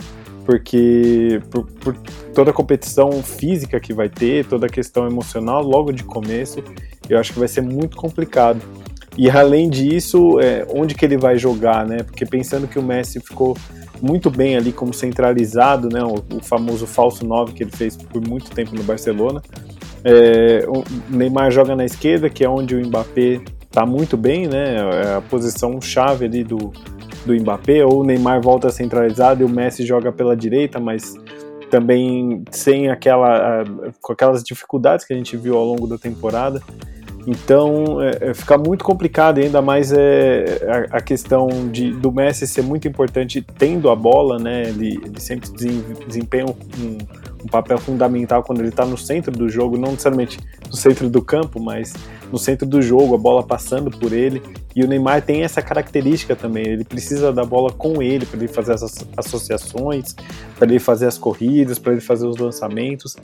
porque 0.46 1.42
por, 1.50 1.66
por, 1.66 1.98
toda 2.34 2.52
a 2.52 2.54
competição 2.54 3.12
física 3.24 3.80
que 3.80 3.94
vai 3.94 4.10
ter, 4.10 4.46
toda 4.46 4.68
a 4.68 4.70
questão 4.70 5.08
emocional 5.08 5.64
logo 5.64 5.92
de 5.92 6.04
começo, 6.04 6.64
eu 7.10 7.18
acho 7.18 7.34
que 7.34 7.40
vai 7.40 7.48
ser 7.48 7.62
muito 7.62 7.98
complicado. 7.98 8.62
E 9.18 9.30
além 9.30 9.70
disso, 9.70 10.40
é, 10.40 10.66
onde 10.74 10.96
que 10.96 11.06
ele 11.06 11.18
vai 11.18 11.38
jogar, 11.38 11.86
né? 11.86 11.98
Porque 11.98 12.26
pensando 12.26 12.68
que 12.68 12.80
o 12.80 12.84
Messi 12.84 13.20
ficou 13.20 13.56
muito 14.02 14.30
bem 14.30 14.58
ali 14.58 14.72
como 14.72 14.94
centralizado, 14.94 15.88
né? 15.90 16.04
O, 16.04 16.16
o 16.38 16.44
famoso 16.44 16.88
falso 16.88 17.26
9 17.26 17.54
que 17.54 17.64
ele 17.64 17.72
fez 17.72 17.96
por 17.96 18.22
muito 18.28 18.52
tempo 18.52 18.76
no 18.76 18.84
Barcelona. 18.84 19.42
É, 20.04 20.66
o 20.68 20.84
Neymar 21.10 21.52
joga 21.52 21.76
na 21.76 21.86
esquerda, 21.86 22.30
que 22.30 22.44
é 22.44 22.50
onde 22.50 22.76
o 22.76 22.86
Mbappé 22.86 23.42
está 23.64 23.86
muito 23.86 24.18
bem, 24.18 24.48
né? 24.48 24.76
É 24.78 25.16
a 25.16 25.22
posição 25.22 25.80
chave 25.80 26.26
ali 26.26 26.44
do, 26.44 26.74
do 27.26 27.34
Mbappé, 27.34 27.86
ou 27.86 28.02
o 28.02 28.04
Neymar 28.04 28.42
volta 28.42 28.70
centralizado 28.70 29.42
e 29.42 29.46
o 29.46 29.50
Messi 29.50 29.86
joga 29.86 30.12
pela 30.12 30.36
direita, 30.36 30.80
mas 30.80 31.16
também 31.70 32.44
sem 32.52 32.90
aquela 32.90 33.64
com 34.00 34.14
aquelas 34.14 34.44
dificuldades 34.44 35.06
que 35.06 35.14
a 35.14 35.18
gente 35.18 35.36
viu 35.36 35.58
ao 35.58 35.66
longo 35.66 35.88
da 35.88 35.98
temporada. 35.98 36.62
Então 37.26 38.02
é, 38.02 38.30
é, 38.30 38.34
fica 38.34 38.58
muito 38.58 38.84
complicado, 38.84 39.40
ainda 39.40 39.62
mais 39.62 39.92
é, 39.92 40.88
a, 40.92 40.98
a, 40.98 41.02
questão 41.02 41.48
de, 41.72 41.92
do 41.92 42.12
Messi 42.12 42.46
ser 42.46 42.62
muito 42.62 42.88
importante 42.88 43.46
tendo 43.58 43.90
a 43.90 43.96
bola, 43.96 44.38
né? 44.38 44.64
Ele, 44.64 45.00
ele 45.04 45.20
sempre 45.20 45.50
desempenha 46.06 46.46
um, 46.46 46.50
um, 46.50 46.98
papel 47.48 47.78
fundamental 47.78 48.44
quando 48.44 48.60
ele 48.60 48.70
está 48.70 48.86
no 48.86 48.98
centro 48.98 49.32
do 49.32 49.50
jogo, 49.50 49.78
não 49.78 49.92
necessariamente 49.92 50.40
no 50.68 50.76
centro 50.76 51.10
do 51.10 51.22
campo, 51.22 51.60
mas 51.62 51.94
no 52.32 52.38
centro 52.38 52.66
do 52.66 52.82
jogo, 52.82 53.16
a 53.16 53.18
bola 53.18 53.44
passando 53.44 53.92
por 53.92 54.12
ele. 54.12 54.42
E 54.76 54.84
o 54.84 54.88
Neymar 54.88 55.22
tem 55.22 55.44
essa 55.44 55.62
característica 55.62 56.36
também, 56.36 56.68
ele 56.68 56.84
precisa 56.84 57.32
da 57.32 57.46
bola 57.46 57.72
com 57.72 58.02
ele 58.02 58.26
para 58.26 58.40
ele 58.40 58.48
fazer 58.48 58.74
essas 58.74 59.08
associações, 59.16 60.16
para 60.58 60.68
ele 60.68 60.80
fazer 60.80 61.08
as 61.08 61.18
corridas, 61.18 61.78
para 61.78 61.94
ele 61.94 62.02
fazer 62.02 62.26
os 62.26 62.38
lançamentos. 62.38 63.16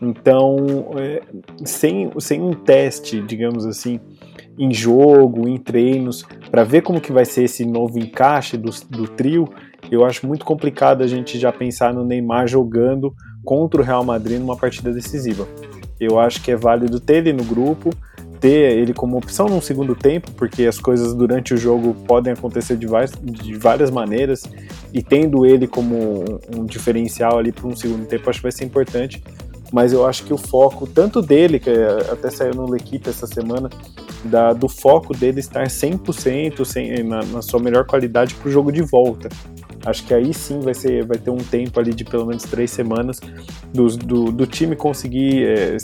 Então, 0.00 0.90
é, 0.98 1.22
sem, 1.64 2.10
sem 2.18 2.40
um 2.40 2.52
teste, 2.52 3.20
digamos 3.20 3.66
assim, 3.66 4.00
em 4.58 4.72
jogo, 4.72 5.48
em 5.48 5.58
treinos, 5.58 6.24
para 6.50 6.64
ver 6.64 6.82
como 6.82 7.00
que 7.00 7.12
vai 7.12 7.24
ser 7.24 7.44
esse 7.44 7.64
novo 7.64 7.98
encaixe 7.98 8.56
do, 8.56 8.70
do 8.88 9.06
trio, 9.06 9.48
eu 9.90 10.04
acho 10.04 10.26
muito 10.26 10.44
complicado 10.44 11.02
a 11.02 11.06
gente 11.06 11.38
já 11.38 11.52
pensar 11.52 11.92
no 11.92 12.04
Neymar 12.04 12.46
jogando 12.46 13.14
contra 13.46 13.80
o 13.80 13.84
Real 13.84 14.04
Madrid 14.04 14.40
numa 14.40 14.56
partida 14.56 14.92
decisiva. 14.92 15.48
Eu 15.98 16.18
acho 16.18 16.42
que 16.42 16.50
é 16.50 16.56
válido 16.56 17.00
ter 17.00 17.18
ele 17.18 17.32
no 17.32 17.44
grupo, 17.44 17.90
ter 18.40 18.76
ele 18.76 18.92
como 18.92 19.16
opção 19.16 19.46
num 19.48 19.60
segundo 19.60 19.94
tempo, 19.94 20.30
porque 20.32 20.66
as 20.66 20.78
coisas 20.78 21.14
durante 21.14 21.54
o 21.54 21.56
jogo 21.56 21.94
podem 22.06 22.32
acontecer 22.32 22.76
de 22.76 22.86
de 23.22 23.54
várias 23.54 23.90
maneiras, 23.90 24.42
e 24.92 25.02
tendo 25.02 25.46
ele 25.46 25.66
como 25.66 25.94
um, 25.96 26.60
um 26.60 26.64
diferencial 26.66 27.38
ali 27.38 27.52
para 27.52 27.66
um 27.66 27.74
segundo 27.74 28.04
tempo, 28.06 28.28
acho 28.28 28.40
que 28.40 28.42
vai 28.42 28.52
ser 28.52 28.64
importante. 28.64 29.22
Mas 29.72 29.92
eu 29.92 30.06
acho 30.06 30.24
que 30.24 30.32
o 30.32 30.38
foco, 30.38 30.86
tanto 30.86 31.20
dele, 31.20 31.58
que 31.58 31.70
até 32.10 32.30
saiu 32.30 32.54
no 32.54 32.70
L'Equipe 32.70 33.08
essa 33.08 33.26
semana, 33.26 33.68
da, 34.24 34.52
do 34.52 34.68
foco 34.68 35.16
dele 35.16 35.40
estar 35.40 35.66
100% 35.66 36.64
sem, 36.64 37.02
na, 37.02 37.24
na 37.24 37.42
sua 37.42 37.60
melhor 37.60 37.84
qualidade 37.84 38.34
para 38.34 38.48
o 38.48 38.52
jogo 38.52 38.70
de 38.70 38.82
volta. 38.82 39.28
Acho 39.86 40.04
que 40.04 40.12
aí 40.12 40.34
sim 40.34 40.60
vai, 40.60 40.74
ser, 40.74 41.06
vai 41.06 41.16
ter 41.16 41.30
um 41.30 41.36
tempo 41.36 41.78
ali 41.78 41.94
de 41.94 42.04
pelo 42.04 42.26
menos 42.26 42.42
três 42.42 42.70
semanas 42.70 43.20
do, 43.72 43.86
do, 43.96 44.32
do 44.32 44.46
time 44.46 44.74
conseguir 44.74 45.46
é, 45.46 45.76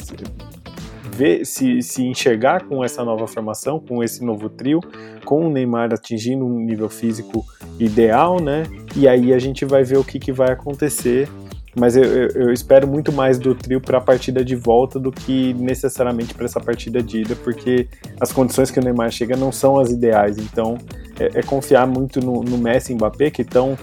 ver, 1.12 1.46
se, 1.46 1.80
se 1.82 2.02
enxergar 2.02 2.64
com 2.64 2.82
essa 2.82 3.04
nova 3.04 3.26
formação, 3.28 3.78
com 3.78 4.02
esse 4.02 4.24
novo 4.24 4.48
trio, 4.48 4.80
com 5.24 5.46
o 5.46 5.50
Neymar 5.50 5.92
atingindo 5.92 6.44
um 6.44 6.58
nível 6.58 6.88
físico 6.88 7.44
ideal, 7.78 8.40
né? 8.40 8.64
E 8.96 9.06
aí 9.06 9.32
a 9.32 9.38
gente 9.38 9.64
vai 9.64 9.84
ver 9.84 9.98
o 9.98 10.04
que, 10.04 10.18
que 10.18 10.32
vai 10.32 10.50
acontecer 10.50 11.28
mas 11.74 11.96
eu, 11.96 12.04
eu, 12.04 12.28
eu, 12.28 12.52
espero 12.52 12.86
muito 12.86 13.10
mais 13.10 13.38
do 13.38 13.54
trio 13.54 13.80
para 13.80 13.96
a 13.96 14.00
partida 14.00 14.44
de 14.44 14.54
volta 14.54 14.98
do 14.98 15.10
que 15.10 15.54
necessariamente 15.54 16.34
para 16.34 16.44
essa 16.44 16.60
partida 16.60 17.02
de 17.02 17.22
ida, 17.22 17.34
porque 17.36 17.88
as 18.20 18.30
condições 18.30 18.70
que 18.70 18.78
o 18.78 18.82
Neymar 18.82 19.10
chega 19.10 19.36
não 19.36 19.50
são 19.50 19.78
as 19.78 19.90
ideais. 19.90 20.36
Então 20.36 20.76
é, 21.18 21.38
é 21.38 21.42
confiar 21.42 21.86
muito 21.86 22.20
no, 22.20 22.42
no, 22.42 22.58
Messi 22.58 22.92
e 22.92 22.94
Mbappé, 22.94 23.30
que 23.30 23.42
estão. 23.42 23.76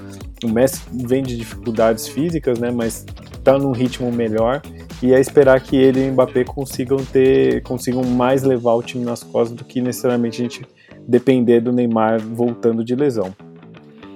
O 0.43 0.47
Messi 0.47 0.81
vem 0.91 1.23
de 1.23 1.35
dificuldades 1.35 2.07
físicas, 2.07 2.59
né? 2.59 2.69
Mas 2.71 3.05
está 3.33 3.57
num 3.57 3.71
ritmo 3.71 4.11
melhor 4.11 4.61
e 5.01 5.13
é 5.13 5.19
esperar 5.19 5.59
que 5.59 5.75
ele 5.75 6.05
e 6.05 6.09
o 6.09 6.13
Mbappé 6.13 6.43
consigam 6.43 6.97
ter, 6.97 7.63
consigam 7.63 8.03
mais 8.03 8.43
levar 8.43 8.75
o 8.75 8.83
time 8.83 9.03
nas 9.03 9.23
costas 9.23 9.57
do 9.57 9.63
que 9.63 9.81
necessariamente 9.81 10.41
a 10.41 10.43
gente 10.43 10.61
depender 11.07 11.61
do 11.61 11.71
Neymar 11.71 12.19
voltando 12.19 12.83
de 12.83 12.95
lesão. 12.95 13.33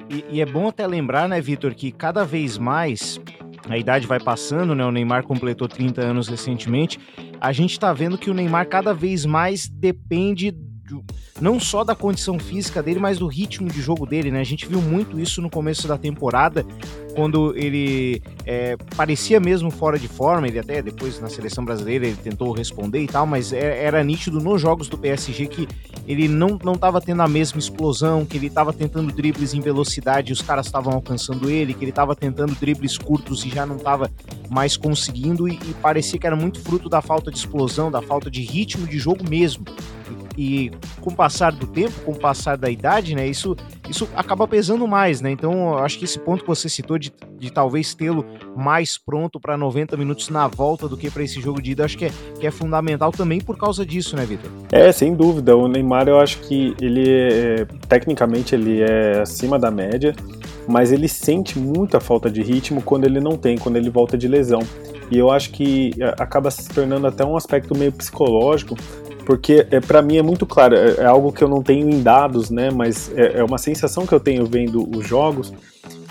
E, 0.09 0.25
e 0.29 0.41
é 0.41 0.45
bom 0.45 0.67
até 0.67 0.86
lembrar, 0.86 1.27
né, 1.27 1.41
Vitor, 1.41 1.73
que 1.73 1.91
cada 1.91 2.23
vez 2.23 2.57
mais 2.57 3.19
a 3.69 3.78
idade 3.78 4.06
vai 4.06 4.19
passando, 4.19 4.76
né? 4.76 4.86
O 4.86 4.91
Neymar 4.91 5.23
completou 5.23 5.67
30 5.67 6.02
anos 6.02 6.28
recentemente. 6.28 6.99
A 7.39 7.52
gente 7.52 7.71
está 7.71 7.93
vendo 7.93 8.17
que 8.17 8.30
o 8.30 8.34
Neymar 8.34 8.67
cada 8.67 8.93
vez 8.93 9.26
mais 9.26 9.67
depende 9.67 10.54
do, 10.93 11.03
não 11.41 11.60
só 11.60 11.84
da 11.84 11.95
condição 11.95 12.38
física 12.38 12.84
dele, 12.84 12.99
mas 12.99 13.17
do 13.17 13.27
ritmo 13.27 13.69
de 13.69 13.82
jogo 13.82 14.06
dele, 14.06 14.29
né? 14.32 14.39
A 14.39 14.45
gente 14.45 14.67
viu 14.67 14.82
muito 14.82 15.19
isso 15.19 15.41
no 15.41 15.49
começo 15.49 15.88
da 15.88 15.97
temporada, 15.97 16.65
quando 17.15 17.56
ele 17.56 18.21
é, 18.45 18.75
parecia 18.95 19.39
mesmo 19.39 19.71
fora 19.71 19.97
de 19.97 20.08
forma, 20.08 20.47
ele 20.47 20.60
até 20.60 20.82
depois 20.82 21.19
na 21.19 21.29
seleção 21.29 21.63
brasileira 21.63 22.08
ele 22.08 22.17
tentou 22.17 22.51
responder 22.51 23.01
e 23.01 23.08
tal, 23.08 23.25
mas 23.25 23.53
era, 23.53 23.73
é, 23.73 23.84
era 23.84 24.03
nítido 24.03 24.39
nos 24.39 24.62
jogos 24.62 24.88
do 24.88 24.97
PSG 24.97 25.47
que 25.47 25.67
ele 26.08 26.27
não 26.27 26.58
estava 26.73 26.99
tendo 26.99 27.21
a 27.21 27.27
mesma 27.27 27.60
explosão, 27.60 28.25
que 28.25 28.38
ele 28.38 28.47
estava 28.47 28.73
tentando 28.73 29.12
dribles 29.12 29.53
em 29.53 29.62
velocidade 29.62 30.32
e 30.32 30.34
os 30.34 30.41
caras 30.41 30.65
estavam 30.65 30.93
alcançando 30.93 31.49
ele, 31.49 31.73
que 31.73 31.84
ele 31.84 31.91
estava 31.91 32.15
tentando 32.15 32.56
dribles 32.56 32.97
curtos 32.97 33.45
e 33.45 33.49
já 33.49 33.65
não 33.65 33.77
estava 33.77 34.10
mais 34.49 34.75
conseguindo 34.75 35.47
e, 35.47 35.53
e 35.53 35.73
parecia 35.82 36.19
que 36.19 36.27
era 36.27 36.36
muito 36.36 36.60
fruto 36.60 36.89
da 36.89 37.01
falta 37.01 37.32
de 37.32 37.38
explosão, 37.38 37.89
da 37.89 38.01
falta 38.01 38.29
de 38.29 38.41
ritmo 38.41 38.88
de 38.88 38.97
jogo 38.97 39.27
mesmo. 39.27 39.65
E, 40.38 40.72
com 41.00 41.12
o 41.12 41.15
passar 41.15 41.52
do 41.52 41.67
tempo, 41.67 41.93
com 42.06 42.12
o 42.12 42.17
passar 42.17 42.58
da 42.58 42.69
idade, 42.69 43.15
né, 43.15 43.28
isso, 43.28 43.56
isso 43.89 44.08
acaba 44.15 44.48
pesando 44.48 44.88
mais, 44.88 45.22
né? 45.22 45.32
Então, 45.32 45.74
eu 45.74 45.80
acho 45.80 46.00
que 46.00 46.06
esse 46.06 46.19
ponto 46.19 46.41
que 46.41 46.48
você 46.48 46.67
citou 46.67 46.98
de, 46.98 47.13
de 47.38 47.52
talvez 47.52 47.93
tê-lo 47.93 48.26
mais 48.56 48.98
pronto 48.98 49.39
para 49.39 49.58
90 49.58 49.96
minutos 49.98 50.30
na 50.30 50.48
volta 50.48 50.88
do 50.88 50.98
que 50.98 51.10
para 51.10 51.24
esse 51.24 51.39
jogo 51.39 51.62
de 51.62 51.72
ida, 51.72 51.86
acho 51.86 51.98
que 51.98 52.06
é, 52.06 52.12
que 52.39 52.48
é 52.48 52.52
fundamental 52.52 53.12
também 53.12 53.39
por 53.39 53.58
causa 53.58 53.86
disso, 53.86 54.15
né, 54.15 54.26
Vitor? 54.26 54.50
É, 54.72 54.91
sem 54.91 55.15
dúvida. 55.15 55.56
O 55.56 55.67
Neymar, 55.67 56.08
eu 56.08 56.19
acho 56.19 56.39
que 56.39 56.76
ele, 56.82 57.10
é, 57.10 57.65
tecnicamente, 57.88 58.56
ele 58.56 58.82
é 58.82 59.22
acima 59.22 59.60
da 59.60 59.69
média, 59.69 60.15
mas 60.67 60.91
ele 60.91 61.08
sente 61.08 61.60
muita 61.60 62.00
falta 62.00 62.30
de 62.30 62.41
ritmo 62.41 62.82
quando 62.82 63.06
ele 63.06 63.19
não 63.19 63.38
tem, 63.38 63.58
quando 63.58 63.76
ele 63.76 63.89
volta 63.89 64.17
de 64.17 64.28
lesão. 64.28 64.62
E 65.12 65.17
eu 65.17 65.30
acho 65.30 65.52
que 65.52 65.91
é, 66.00 66.15
acaba 66.17 66.50
se 66.50 66.67
tornando 66.69 67.06
até 67.08 67.24
um 67.24 67.36
aspecto 67.36 67.78
meio 67.78 67.91
psicológico, 67.91 68.76
porque 69.25 69.65
é, 69.71 69.79
para 69.79 70.01
mim 70.01 70.17
é 70.17 70.21
muito 70.21 70.45
claro, 70.45 70.75
é, 70.75 70.95
é, 71.01 71.05
algo 71.05 71.31
que 71.31 71.43
eu 71.43 71.47
não 71.47 71.62
tenho 71.62 71.89
em 71.89 72.01
dados, 72.01 72.49
né? 72.49 72.69
Mas 72.71 73.12
é, 73.15 73.39
é, 73.39 73.43
uma 73.43 73.57
sensação 73.57 74.05
que 74.05 74.13
eu 74.13 74.19
tenho 74.19 74.45
vendo 74.45 74.89
os 74.95 75.07
jogos 75.07 75.53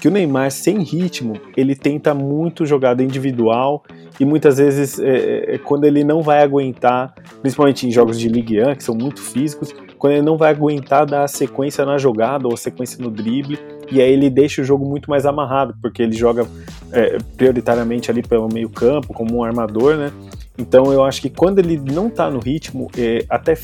que 0.01 0.09
o 0.09 0.11
Neymar 0.11 0.51
sem 0.51 0.83
ritmo 0.83 1.35
ele 1.57 1.77
tenta 1.77 2.13
muito 2.13 2.67
jogada 2.67 3.05
individual 3.05 3.85
e 4.19 4.25
muitas 4.25 4.59
vezes 4.59 4.99
é, 4.99 5.05
é, 5.07 5.55
é 5.55 5.59
quando 5.59 5.85
ele 5.85 6.03
não 6.03 6.23
vai 6.23 6.43
aguentar, 6.43 7.15
principalmente 7.41 7.87
em 7.87 7.91
jogos 7.93 8.19
de 8.19 8.29
Ligue 8.29 8.61
1 8.61 8.75
que 8.75 8.83
são 8.83 8.97
muito 8.97 9.23
físicos, 9.23 9.73
quando 9.99 10.15
ele 10.15 10.23
não 10.23 10.37
vai 10.37 10.51
aguentar 10.51 11.07
dar 11.07 11.23
a 11.23 11.29
sequência 11.29 11.87
na 11.87 11.99
jogada 11.99 12.49
ou 12.49 12.55
a 12.55 12.57
sequência 12.57 13.01
no 13.01 13.13
drible 13.13 13.57
e 13.93 14.03
aí 14.03 14.13
ele 14.13 14.29
deixa 14.29 14.61
o 14.61 14.65
jogo 14.65 14.85
muito 14.85 15.09
mais 15.09 15.25
amarrado 15.25 15.77
porque 15.81 16.03
ele 16.03 16.17
joga 16.17 16.49
é, 16.91 17.19
prioritariamente 17.37 18.11
ali 18.11 18.23
pelo 18.23 18.49
meio 18.53 18.69
campo 18.69 19.15
como 19.15 19.37
um 19.37 19.45
armador, 19.45 19.97
né? 19.97 20.11
Então 20.57 20.93
eu 20.93 21.03
acho 21.05 21.21
que 21.21 21.31
quando 21.31 21.59
ele 21.59 21.79
não 21.79 22.11
tá 22.11 22.31
no 22.31 22.39
ritmo, 22.39 22.91
é, 22.97 23.25
até 23.29 23.57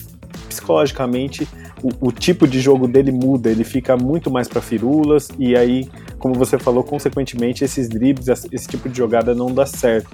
psicologicamente 0.49 1.47
o, 1.83 2.09
o, 2.09 2.13
tipo 2.13 2.47
de 2.47 2.61
jogo 2.61 2.89
dele 2.89 3.13
muda, 3.13 3.51
ele 3.51 3.65
fica 3.65 3.97
muito 3.97 4.31
mais 4.31 4.49
para 4.49 4.61
firulas 4.61 5.29
e 5.39 5.57
aí, 5.57 5.89
como 6.19 6.35
você 6.35 6.59
falou, 6.59 6.83
consequentemente 6.83 7.65
esses 7.65 7.89
dribles, 7.89 8.29
esse 8.29 8.69
tipo 8.69 8.89
de 8.89 8.97
jogada 8.97 9.35
não 9.35 9.53
dá 9.53 9.67
certo. 9.67 10.11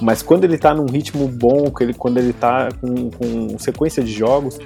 Mas 0.00 0.22
quando 0.22 0.44
ele 0.44 0.56
tá 0.56 0.74
num 0.74 0.86
ritmo 0.86 1.28
bom, 1.28 1.70
quando 1.98 2.18
ele 2.18 2.32
tá 2.32 2.68
com, 2.80 3.10
com 3.10 3.58
sequência 3.58 4.02
de 4.02 4.12
jogos, 4.12 4.58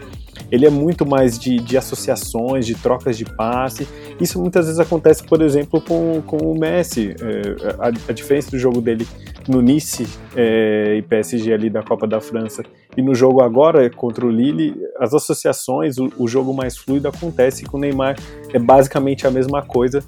ele 0.50 0.66
é 0.66 0.70
muito 0.70 1.06
mais 1.06 1.38
de, 1.38 1.56
de 1.56 1.76
associações, 1.76 2.66
de 2.66 2.74
trocas 2.74 3.16
de 3.16 3.24
passe. 3.24 3.86
Isso 4.20 4.40
muitas 4.40 4.66
vezes 4.66 4.80
acontece, 4.80 5.24
por 5.24 5.42
exemplo, 5.42 5.80
com, 5.80 6.22
com 6.26 6.36
o 6.36 6.58
Messi. 6.58 7.14
É, 7.20 7.74
a, 7.78 7.88
a, 7.88 8.12
diferença 8.12 8.50
do 8.50 8.58
jogo 8.58 8.80
dele 8.80 9.06
no 9.48 9.60
Nice 9.60 10.06
é, 10.36 10.96
e 10.96 11.02
PSG 11.02 11.52
ali 11.52 11.68
da 11.68 11.82
Copa 11.82 12.06
da 12.06 12.20
França 12.20 12.62
e 12.96 13.02
no 13.02 13.14
jogo 13.14 13.42
agora 13.42 13.88
contra 13.90 14.24
o 14.24 14.30
Lille, 14.30 14.74
as 14.98 15.12
associações, 15.12 15.98
o, 15.98 16.12
o 16.18 16.28
jogo 16.28 16.54
mais 16.54 16.76
fluido 16.76 17.08
acontece 17.08 17.64
com 17.64 17.76
o 17.76 17.80
Neymar 17.80 18.16
é 18.52 18.58
basicamente 18.58 19.26
a 19.26 19.30
mesma 19.30 19.62
coisa 19.62 20.02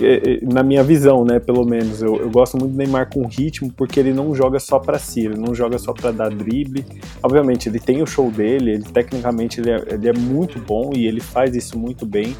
é, 0.00 0.14
é, 0.14 0.40
na 0.42 0.62
minha 0.62 0.82
visão, 0.82 1.24
né, 1.24 1.38
pelo 1.38 1.64
menos. 1.64 2.00
Eu, 2.00 2.16
eu, 2.16 2.30
gosto 2.30 2.56
muito 2.56 2.72
do 2.72 2.78
Neymar 2.78 3.10
com 3.12 3.26
ritmo 3.26 3.70
porque 3.76 4.00
ele 4.00 4.12
não 4.12 4.34
joga 4.34 4.58
só 4.58 4.78
para 4.78 4.98
si, 4.98 5.26
ele 5.26 5.38
não 5.38 5.54
joga 5.54 5.78
só 5.78 5.92
para 5.92 6.10
dar 6.10 6.30
drible. 6.30 6.84
Obviamente, 7.22 7.68
ele 7.68 7.78
tem 7.78 8.02
o 8.02 8.06
show 8.06 8.30
dele, 8.30 8.72
ele 8.72 8.84
tecnicamente 8.84 9.60
ele 9.60 9.70
é, 9.70 9.79
ele 9.86 10.08
é 10.08 10.12
muito 10.12 10.58
bom 10.58 10.90
e 10.94 11.06
ele 11.06 11.20
faz 11.20 11.54
isso 11.54 11.78
muito 11.78 12.04
bem 12.06 12.34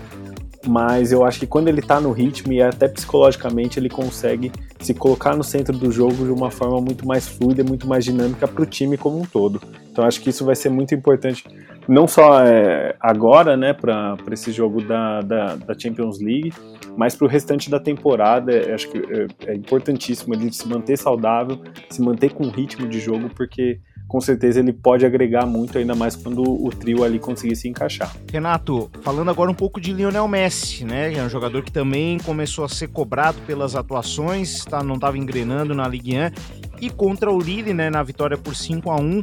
mas 0.66 1.11
eu 1.11 1.24
acho 1.24 1.40
que 1.40 1.46
quando 1.46 1.68
ele 1.68 1.81
tá 1.81 2.00
no 2.00 2.12
ritmo 2.12 2.53
e 2.53 2.61
até 2.61 2.87
psicologicamente 2.87 3.79
ele 3.79 3.88
consegue 3.88 4.53
se 4.79 4.92
colocar 4.92 5.35
no 5.35 5.42
centro 5.42 5.76
do 5.76 5.90
jogo 5.90 6.24
de 6.24 6.31
uma 6.31 6.50
forma 6.50 6.81
muito 6.81 7.07
mais 7.07 7.26
fluida, 7.26 7.64
muito 7.64 7.87
mais 7.87 8.05
dinâmica 8.05 8.46
para 8.46 8.62
o 8.62 8.66
time 8.66 8.96
como 8.96 9.18
um 9.18 9.24
todo. 9.24 9.61
Então 9.90 10.05
acho 10.05 10.20
que 10.20 10.29
isso 10.29 10.44
vai 10.44 10.55
ser 10.55 10.68
muito 10.68 10.94
importante, 10.94 11.44
não 11.88 12.07
só 12.07 12.44
é, 12.44 12.94
agora, 13.00 13.57
né, 13.57 13.72
para 13.72 14.16
esse 14.33 14.53
jogo 14.53 14.83
da, 14.83 15.20
da, 15.22 15.57
da, 15.57 15.79
Champions 15.79 16.20
League, 16.20 16.53
mas 16.96 17.14
para 17.14 17.24
o 17.24 17.29
restante 17.29 17.70
da 17.70 17.81
temporada. 17.81 18.53
Acho 18.74 18.88
que 18.90 18.98
é, 18.98 19.53
é 19.53 19.55
importantíssimo 19.55 20.35
ele 20.35 20.53
se 20.53 20.68
manter 20.68 20.98
saudável, 20.98 21.59
se 21.88 22.03
manter 22.03 22.33
com 22.33 22.48
ritmo 22.48 22.87
de 22.87 23.00
jogo, 23.00 23.31
porque 23.35 23.81
com 24.11 24.20
certeza 24.20 24.59
ele 24.59 24.73
pode 24.73 25.07
agregar 25.07 25.46
muito, 25.46 25.79
ainda 25.79 25.94
mais 25.94 26.16
quando 26.16 26.42
o 26.42 26.68
trio 26.70 27.05
ali 27.05 27.20
conseguir 27.20 27.55
se 27.55 27.68
encaixar. 27.68 28.12
Renato, 28.33 28.90
falando 29.03 29.31
agora 29.31 29.49
um 29.49 29.55
pouco 29.55 29.81
de 29.81 29.92
Lionel 29.92 30.27
Messi, 30.27 30.85
né? 30.85 31.14
É 31.14 31.23
um 31.23 31.29
jogador 31.29 31.62
que 31.62 31.70
também 31.70 32.18
começou 32.18 32.64
a 32.64 32.68
ser 32.68 32.88
cobrado 32.88 33.38
pelas 33.46 33.77
atuações, 33.77 34.64
tá, 34.64 34.83
não 34.83 34.96
estava 34.96 35.16
engrenando 35.16 35.77
na 35.77 35.87
Ligue 35.87 36.16
1 36.16 36.81
e 36.81 36.90
contra 36.90 37.31
o 37.31 37.38
Lille, 37.38 37.73
né, 37.73 37.88
na 37.88 38.03
vitória 38.03 38.37
por 38.37 38.57
5 38.57 38.90
a 38.90 38.96
1 38.96 39.20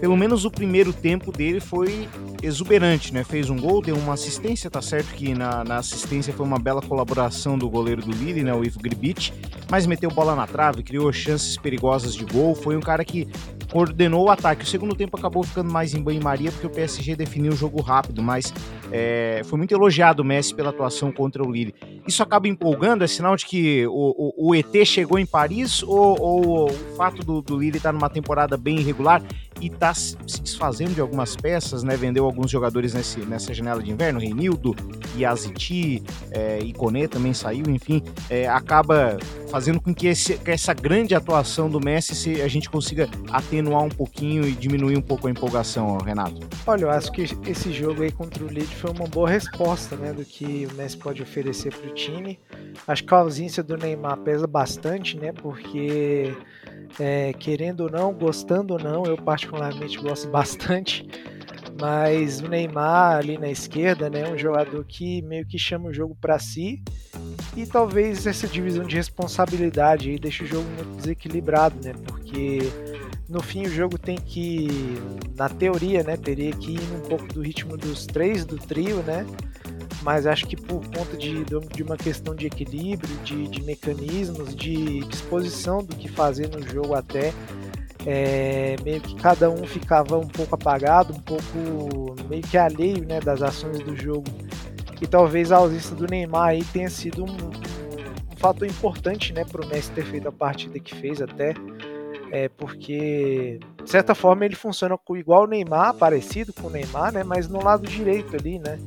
pelo 0.00 0.16
menos 0.16 0.44
o 0.44 0.50
primeiro 0.50 0.92
tempo 0.92 1.32
dele 1.32 1.58
foi 1.58 2.08
exuberante, 2.40 3.12
né? 3.12 3.24
Fez 3.24 3.50
um 3.50 3.56
gol, 3.56 3.82
deu 3.82 3.96
uma 3.96 4.14
assistência, 4.14 4.70
tá 4.70 4.80
certo 4.80 5.12
que 5.14 5.34
na, 5.34 5.64
na 5.64 5.78
assistência 5.78 6.32
foi 6.32 6.46
uma 6.46 6.58
bela 6.58 6.80
colaboração 6.80 7.58
do 7.58 7.68
goleiro 7.68 8.02
do 8.02 8.12
Lille, 8.12 8.44
né, 8.44 8.54
o 8.54 8.64
Ivo 8.64 8.78
Gribich, 8.78 9.32
mas 9.68 9.86
meteu 9.86 10.10
bola 10.10 10.36
na 10.36 10.46
trave, 10.46 10.84
criou 10.84 11.12
chances 11.12 11.56
perigosas 11.56 12.14
de 12.14 12.24
gol, 12.24 12.54
foi 12.54 12.76
um 12.76 12.80
cara 12.80 13.04
que 13.04 13.26
coordenou 13.70 14.26
o 14.26 14.30
ataque. 14.30 14.64
O 14.64 14.66
segundo 14.66 14.94
tempo 14.94 15.16
acabou 15.16 15.42
ficando 15.42 15.70
mais 15.70 15.94
em 15.94 16.02
banho-maria 16.02 16.50
porque 16.50 16.66
o 16.66 16.70
PSG 16.70 17.16
definiu 17.16 17.52
o 17.52 17.56
jogo 17.56 17.80
rápido, 17.80 18.22
mas 18.22 18.52
é, 18.90 19.42
foi 19.44 19.58
muito 19.58 19.72
elogiado 19.72 20.22
o 20.22 20.24
Messi 20.24 20.54
pela 20.54 20.70
atuação 20.70 21.12
contra 21.12 21.42
o 21.42 21.50
Lille. 21.50 21.74
Isso 22.06 22.22
acaba 22.22 22.48
empolgando? 22.48 23.04
É 23.04 23.06
sinal 23.06 23.36
de 23.36 23.44
que 23.44 23.86
o, 23.86 24.32
o, 24.36 24.48
o 24.48 24.54
ET 24.54 24.74
chegou 24.84 25.18
em 25.18 25.26
Paris 25.26 25.82
ou, 25.82 26.20
ou 26.20 26.70
o 26.70 26.74
fato 26.96 27.22
do, 27.22 27.42
do 27.42 27.58
Lille 27.58 27.76
estar 27.76 27.92
numa 27.92 28.08
temporada 28.08 28.56
bem 28.56 28.78
irregular 28.78 29.22
e 29.60 29.66
está 29.66 29.92
se 29.92 30.16
desfazendo 30.40 30.94
de 30.94 31.00
algumas 31.00 31.36
peças, 31.36 31.82
né? 31.82 31.96
Vendeu 31.96 32.24
alguns 32.24 32.50
jogadores 32.50 32.94
nesse, 32.94 33.20
nessa 33.20 33.52
janela 33.52 33.82
de 33.82 33.90
inverno, 33.90 34.20
Renildo, 34.20 34.74
Yaziti, 35.16 36.02
é, 36.30 36.60
Iconé 36.60 37.08
também 37.08 37.34
saiu, 37.34 37.64
enfim, 37.68 38.02
é, 38.30 38.48
acaba 38.48 39.18
fazendo 39.50 39.80
com 39.80 39.94
que, 39.94 40.06
esse, 40.06 40.38
que, 40.38 40.50
essa 40.50 40.72
grande 40.74 41.14
atuação 41.14 41.68
do 41.68 41.80
Messi 41.80 42.14
se, 42.14 42.42
a 42.42 42.48
gente 42.48 42.68
consiga 42.70 43.08
atenuar 43.30 43.82
um 43.82 43.88
pouquinho 43.88 44.46
e 44.46 44.52
diminuir 44.52 44.96
um 44.96 45.02
pouco 45.02 45.26
a 45.26 45.30
empolgação, 45.30 45.96
Renato. 45.98 46.48
Olha, 46.66 46.84
eu 46.84 46.90
acho 46.90 47.10
que 47.10 47.22
esse 47.22 47.72
jogo 47.72 48.02
aí 48.02 48.12
contra 48.12 48.44
o 48.44 48.46
Leeds 48.46 48.72
foi 48.74 48.90
uma 48.90 49.06
boa 49.06 49.28
resposta, 49.28 49.96
né, 49.96 50.12
do 50.12 50.24
que 50.24 50.66
o 50.70 50.74
Messi 50.74 50.96
pode 50.96 51.22
oferecer 51.22 51.74
para 51.74 51.90
o 51.90 51.94
time. 51.94 52.38
Acho 52.86 53.04
que 53.04 53.14
a 53.14 53.18
ausência 53.18 53.62
do 53.62 53.76
Neymar 53.76 54.18
pesa 54.18 54.46
bastante, 54.46 55.16
né, 55.16 55.32
porque 55.32 56.34
é, 57.00 57.32
querendo 57.32 57.80
ou 57.80 57.90
não, 57.90 58.12
gostando 58.12 58.74
ou 58.74 58.80
não, 58.80 59.04
eu 59.04 59.16
particularmente 59.16 59.98
gosto 59.98 60.28
bastante. 60.30 61.08
Mas 61.80 62.40
o 62.40 62.48
Neymar 62.48 63.18
ali 63.18 63.38
na 63.38 63.48
esquerda, 63.48 64.10
né, 64.10 64.28
um 64.28 64.36
jogador 64.36 64.84
que 64.84 65.22
meio 65.22 65.46
que 65.46 65.58
chama 65.58 65.88
o 65.88 65.92
jogo 65.92 66.16
para 66.20 66.38
si 66.38 66.82
e 67.56 67.66
talvez 67.66 68.26
essa 68.26 68.46
divisão 68.46 68.84
de 68.84 68.96
responsabilidade 68.96 70.10
aí 70.10 70.18
deixe 70.18 70.44
o 70.44 70.46
jogo 70.46 70.68
muito 70.70 70.96
desequilibrado, 70.96 71.76
né? 71.82 71.92
Porque 72.06 72.60
no 73.28 73.42
fim 73.42 73.66
o 73.66 73.70
jogo 73.70 73.98
tem 73.98 74.16
que, 74.16 74.68
na 75.36 75.48
teoria, 75.48 76.02
né, 76.02 76.16
teria 76.16 76.52
que 76.52 76.72
ir 76.72 76.80
um 76.94 77.08
pouco 77.08 77.26
do 77.26 77.42
ritmo 77.42 77.76
dos 77.76 78.06
três 78.06 78.44
do 78.44 78.56
trio, 78.56 79.02
né? 79.02 79.26
mas 80.02 80.26
acho 80.26 80.46
que 80.46 80.56
por 80.56 80.84
conta 80.86 81.16
de, 81.16 81.44
de 81.44 81.82
uma 81.82 81.96
questão 81.96 82.34
de 82.34 82.46
equilíbrio, 82.46 83.16
de, 83.24 83.48
de 83.48 83.62
mecanismos, 83.62 84.54
de 84.54 85.00
disposição 85.06 85.82
do 85.82 85.94
que 85.96 86.08
fazer 86.08 86.48
no 86.48 86.62
jogo 86.62 86.94
até, 86.94 87.32
é, 88.06 88.76
meio 88.84 89.00
que 89.00 89.14
cada 89.16 89.50
um 89.50 89.66
ficava 89.66 90.16
um 90.16 90.26
pouco 90.26 90.54
apagado, 90.54 91.12
um 91.12 91.20
pouco 91.20 92.16
meio 92.28 92.42
que 92.42 92.56
alheio 92.56 93.04
né, 93.04 93.20
das 93.20 93.42
ações 93.42 93.80
do 93.80 93.96
jogo. 93.96 94.24
E 95.00 95.06
talvez 95.06 95.52
a 95.52 95.56
ausência 95.56 95.94
do 95.94 96.06
Neymar 96.06 96.48
aí 96.48 96.64
tenha 96.64 96.90
sido 96.90 97.24
um, 97.24 97.28
um 97.30 98.36
fator 98.36 98.66
importante 98.66 99.32
né, 99.32 99.44
para 99.44 99.64
o 99.64 99.68
Messi 99.68 99.90
ter 99.92 100.04
feito 100.04 100.28
a 100.28 100.32
partida 100.32 100.78
que 100.78 100.94
fez 100.94 101.20
até. 101.22 101.54
É 102.30 102.48
porque, 102.48 103.58
de 103.82 103.90
certa 103.90 104.14
forma, 104.14 104.44
ele 104.44 104.54
funciona 104.54 104.98
igual 105.16 105.44
o 105.44 105.46
Neymar, 105.46 105.94
parecido 105.94 106.52
com 106.52 106.66
o 106.66 106.70
Neymar, 106.70 107.10
né? 107.10 107.24
Mas 107.24 107.48
no 107.48 107.64
lado 107.64 107.86
direito 107.86 108.36
ali, 108.36 108.58
né? 108.58 108.78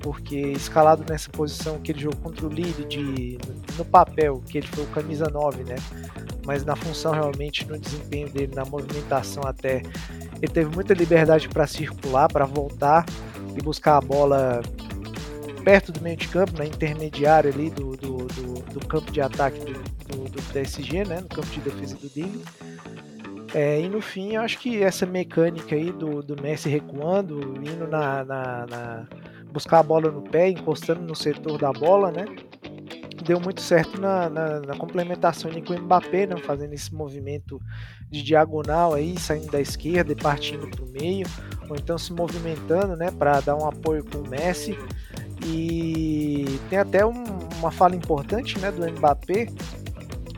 porque 0.00 0.36
escalado 0.52 1.04
nessa 1.08 1.30
posição 1.30 1.78
que 1.80 1.92
ele 1.92 2.00
jogou 2.00 2.18
contra 2.20 2.46
o 2.46 2.48
Lille 2.48 2.84
de, 2.84 3.38
no 3.76 3.84
papel, 3.84 4.42
que 4.48 4.58
ele 4.58 4.66
foi 4.66 4.84
o 4.84 4.86
camisa 4.88 5.28
9, 5.28 5.64
né? 5.64 5.76
Mas 6.46 6.64
na 6.64 6.76
função 6.76 7.12
realmente, 7.12 7.66
no 7.66 7.78
desempenho 7.78 8.28
dele, 8.30 8.54
na 8.54 8.64
movimentação 8.64 9.42
até, 9.44 9.82
ele 10.40 10.52
teve 10.52 10.74
muita 10.74 10.94
liberdade 10.94 11.48
para 11.48 11.66
circular, 11.66 12.28
para 12.28 12.46
voltar 12.46 13.04
e 13.56 13.62
buscar 13.62 13.98
a 13.98 14.00
bola 14.00 14.62
perto 15.68 15.92
do 15.92 16.00
meio 16.00 16.16
de 16.16 16.26
campo, 16.28 16.56
na 16.56 16.64
intermediária 16.64 17.52
ali 17.52 17.68
do, 17.68 17.94
do, 17.94 18.16
do, 18.26 18.54
do 18.72 18.86
campo 18.86 19.12
de 19.12 19.20
ataque 19.20 19.60
do, 19.60 20.24
do, 20.24 20.42
PSG, 20.44 21.04
né? 21.04 21.20
No 21.20 21.28
campo 21.28 21.46
de 21.48 21.60
defesa 21.60 21.94
do 21.94 22.10
Lille. 22.16 22.42
É, 23.52 23.78
e 23.78 23.86
no 23.86 24.00
fim, 24.00 24.32
eu 24.32 24.40
acho 24.40 24.58
que 24.60 24.82
essa 24.82 25.04
mecânica 25.04 25.76
aí 25.76 25.92
do, 25.92 26.22
do 26.22 26.40
Messi 26.40 26.70
recuando, 26.70 27.38
indo 27.58 27.86
na, 27.86 28.24
na, 28.24 28.66
na 28.66 29.06
buscar 29.52 29.80
a 29.80 29.82
bola 29.82 30.10
no 30.10 30.22
pé, 30.22 30.48
encostando 30.48 31.02
no 31.02 31.14
setor 31.14 31.58
da 31.58 31.70
bola, 31.70 32.10
né? 32.10 32.24
Deu 33.22 33.38
muito 33.38 33.60
certo 33.60 34.00
na, 34.00 34.30
na, 34.30 34.60
na 34.60 34.74
complementação 34.74 35.50
com 35.50 35.74
o 35.74 35.82
Mbappé, 35.82 36.28
né? 36.28 36.38
fazendo 36.38 36.72
esse 36.72 36.94
movimento 36.94 37.60
de 38.08 38.22
diagonal 38.22 38.94
aí, 38.94 39.18
saindo 39.18 39.50
da 39.50 39.60
esquerda 39.60 40.12
e 40.12 40.16
partindo 40.16 40.66
para 40.66 40.82
o 40.82 40.88
meio, 40.88 41.26
ou 41.68 41.76
então 41.76 41.98
se 41.98 42.10
movimentando, 42.10 42.96
né, 42.96 43.10
para 43.10 43.38
dar 43.40 43.54
um 43.54 43.68
apoio 43.68 44.02
com 44.02 44.16
o 44.16 44.28
Messi. 44.30 44.74
E 45.46 46.58
tem 46.68 46.78
até 46.78 47.04
um, 47.04 47.24
uma 47.58 47.70
fala 47.70 47.94
importante, 47.94 48.58
né, 48.58 48.70
do 48.70 48.86
Mbappé, 48.90 49.48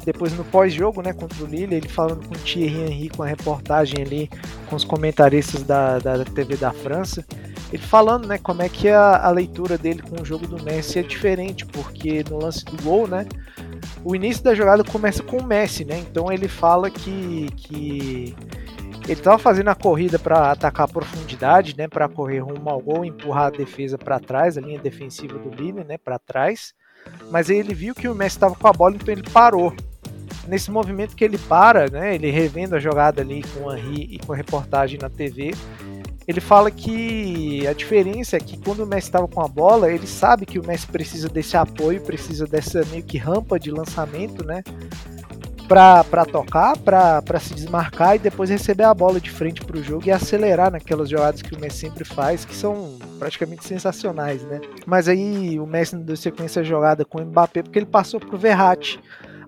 depois 0.04 0.32
no 0.32 0.44
pós-jogo, 0.44 1.02
né, 1.02 1.12
contra 1.12 1.44
o 1.44 1.46
Lille, 1.46 1.74
ele 1.74 1.88
falando 1.88 2.26
com 2.26 2.34
o 2.34 2.38
Thierry 2.38 2.92
Henry, 2.92 3.08
com 3.10 3.22
a 3.22 3.26
reportagem 3.26 4.02
ali, 4.02 4.30
com 4.68 4.76
os 4.76 4.84
comentaristas 4.84 5.62
da, 5.62 5.98
da 5.98 6.24
TV 6.24 6.56
da 6.56 6.72
França, 6.72 7.24
ele 7.72 7.82
falando, 7.82 8.26
né, 8.26 8.38
como 8.38 8.62
é 8.62 8.68
que 8.68 8.88
a, 8.88 9.24
a, 9.24 9.30
leitura 9.30 9.76
dele 9.76 10.02
com 10.02 10.20
o 10.20 10.24
jogo 10.24 10.46
do 10.46 10.62
Messi 10.62 10.98
é 10.98 11.02
diferente, 11.02 11.66
porque 11.66 12.24
no 12.28 12.38
lance 12.38 12.64
do 12.64 12.82
gol, 12.82 13.06
né, 13.06 13.26
o 14.04 14.14
início 14.14 14.42
da 14.42 14.54
jogada 14.54 14.82
começa 14.82 15.22
com 15.22 15.38
o 15.38 15.46
Messi, 15.46 15.84
né, 15.84 15.98
então 15.98 16.32
ele 16.32 16.48
fala 16.48 16.90
que, 16.90 17.48
que 17.56 18.34
ele 19.04 19.12
estava 19.12 19.38
fazendo 19.38 19.68
a 19.68 19.74
corrida 19.74 20.18
para 20.18 20.52
atacar 20.52 20.84
a 20.84 20.92
profundidade, 20.92 21.76
né, 21.76 21.88
para 21.88 22.08
correr 22.08 22.40
rumo 22.40 22.68
ao 22.68 22.80
gol, 22.80 23.04
empurrar 23.04 23.46
a 23.46 23.50
defesa 23.50 23.98
para 23.98 24.20
trás, 24.20 24.56
a 24.56 24.60
linha 24.60 24.78
defensiva 24.78 25.38
do 25.38 25.50
Lille, 25.50 25.84
né, 25.84 25.98
para 25.98 26.18
trás, 26.18 26.74
mas 27.30 27.50
aí 27.50 27.56
ele 27.56 27.74
viu 27.74 27.94
que 27.94 28.08
o 28.08 28.14
Messi 28.14 28.36
estava 28.36 28.54
com 28.54 28.68
a 28.68 28.72
bola, 28.72 28.94
então 28.96 29.12
ele 29.12 29.22
parou. 29.30 29.74
Nesse 30.46 30.70
movimento 30.70 31.14
que 31.14 31.24
ele 31.24 31.38
para, 31.38 31.88
né, 31.88 32.14
ele 32.14 32.30
revendo 32.30 32.74
a 32.74 32.80
jogada 32.80 33.20
ali 33.20 33.42
com 33.42 33.66
o 33.66 33.76
Henry 33.76 34.08
e 34.10 34.18
com 34.18 34.32
a 34.32 34.36
reportagem 34.36 34.98
na 35.00 35.08
TV, 35.08 35.52
ele 36.26 36.40
fala 36.40 36.70
que 36.70 37.66
a 37.66 37.72
diferença 37.72 38.36
é 38.36 38.40
que 38.40 38.56
quando 38.56 38.84
o 38.84 38.86
Messi 38.86 39.08
estava 39.08 39.26
com 39.26 39.40
a 39.40 39.48
bola, 39.48 39.90
ele 39.90 40.06
sabe 40.06 40.46
que 40.46 40.58
o 40.58 40.66
Messi 40.66 40.86
precisa 40.86 41.28
desse 41.28 41.56
apoio, 41.56 42.00
precisa 42.00 42.46
dessa 42.46 42.84
meio 42.86 43.02
que 43.02 43.18
rampa 43.18 43.58
de 43.58 43.70
lançamento, 43.70 44.44
né? 44.44 44.62
Para 45.70 46.24
tocar, 46.24 46.76
para 46.78 47.38
se 47.38 47.54
desmarcar 47.54 48.16
e 48.16 48.18
depois 48.18 48.50
receber 48.50 48.82
a 48.82 48.92
bola 48.92 49.20
de 49.20 49.30
frente 49.30 49.64
para 49.64 49.78
o 49.78 49.82
jogo 49.84 50.02
e 50.04 50.10
acelerar 50.10 50.68
naquelas 50.68 51.08
jogadas 51.08 51.42
que 51.42 51.54
o 51.54 51.60
Messi 51.60 51.78
sempre 51.78 52.04
faz, 52.04 52.44
que 52.44 52.56
são 52.56 52.98
praticamente 53.20 53.64
sensacionais, 53.64 54.42
né? 54.42 54.60
Mas 54.84 55.06
aí 55.06 55.60
o 55.60 55.66
Messi 55.66 55.94
não 55.94 56.02
deu 56.02 56.16
sequência 56.16 56.58
a 56.58 56.64
jogada 56.64 57.04
com 57.04 57.18
o 57.18 57.24
Mbappé 57.24 57.62
porque 57.62 57.78
ele 57.78 57.86
passou 57.86 58.18
para 58.18 58.34
o 58.34 58.36
Verratti. 58.38 58.98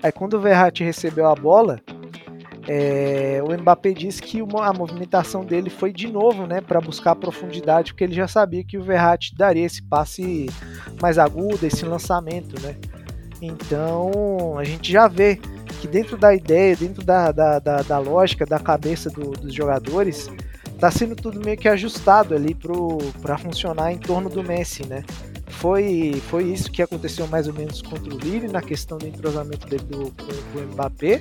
Aí 0.01 0.13
quando 0.13 0.35
o 0.35 0.41
Verratti 0.41 0.85
recebeu 0.85 1.27
a 1.27 1.35
bola, 1.35 1.81
é, 2.69 3.43
o 3.43 3.61
Mbappé 3.61 3.91
disse 3.91 4.23
que 4.23 4.41
uma, 4.41 4.69
a 4.69 4.73
movimentação 4.73 5.45
dele 5.45 5.71
foi 5.71 5.93
de 5.93 6.07
novo, 6.07 6.47
né, 6.47 6.61
para 6.61 6.81
buscar 6.81 7.17
profundidade, 7.17 7.93
porque 7.93 8.05
ele 8.05 8.15
já 8.15 8.29
sabia 8.29 8.63
que 8.63 8.79
o 8.79 8.85
Verratti 8.85 9.35
daria 9.35 9.67
esse 9.67 9.83
passe 9.83 10.49
mais 11.01 11.19
agudo, 11.19 11.67
esse 11.67 11.85
lançamento, 11.85 12.63
né? 12.63 12.77
Então 13.41 14.57
a 14.57 14.63
gente 14.63 14.93
já 14.93 15.09
vê 15.09 15.41
que 15.83 15.89
dentro 15.89 16.17
da 16.17 16.33
ideia, 16.33 16.77
dentro 16.77 17.03
da, 17.03 17.33
da, 17.33 17.59
da, 17.59 17.83
da 17.83 17.99
lógica, 17.99 18.47
da 18.47 18.61
cabeça 18.61 19.11
do, 19.11 19.33
dos 19.33 19.53
jogadores, 19.53 20.31
tá 20.79 20.93
sendo 20.93 21.17
tudo 21.17 21.45
meio 21.45 21.59
que 21.59 21.69
ajustado 21.69 22.37
ali 22.37 22.57
para 23.21 23.37
funcionar 23.37 23.93
em 23.93 23.99
torno 23.99 24.31
do 24.31 24.45
Messi, 24.45 24.87
né? 24.87 25.03
Foi, 25.49 26.23
foi 26.31 26.45
isso 26.45 26.71
que 26.71 26.83
aconteceu 26.83 27.27
mais 27.27 27.49
ou 27.49 27.55
menos 27.55 27.83
contra 27.83 28.15
o 28.15 28.17
Lille, 28.17 28.47
na 28.47 28.63
questão 28.63 28.97
do 28.97 29.09
entrosamento 29.09 29.67
dele 29.67 29.83
do, 29.83 30.15
Mbappé, 30.73 31.21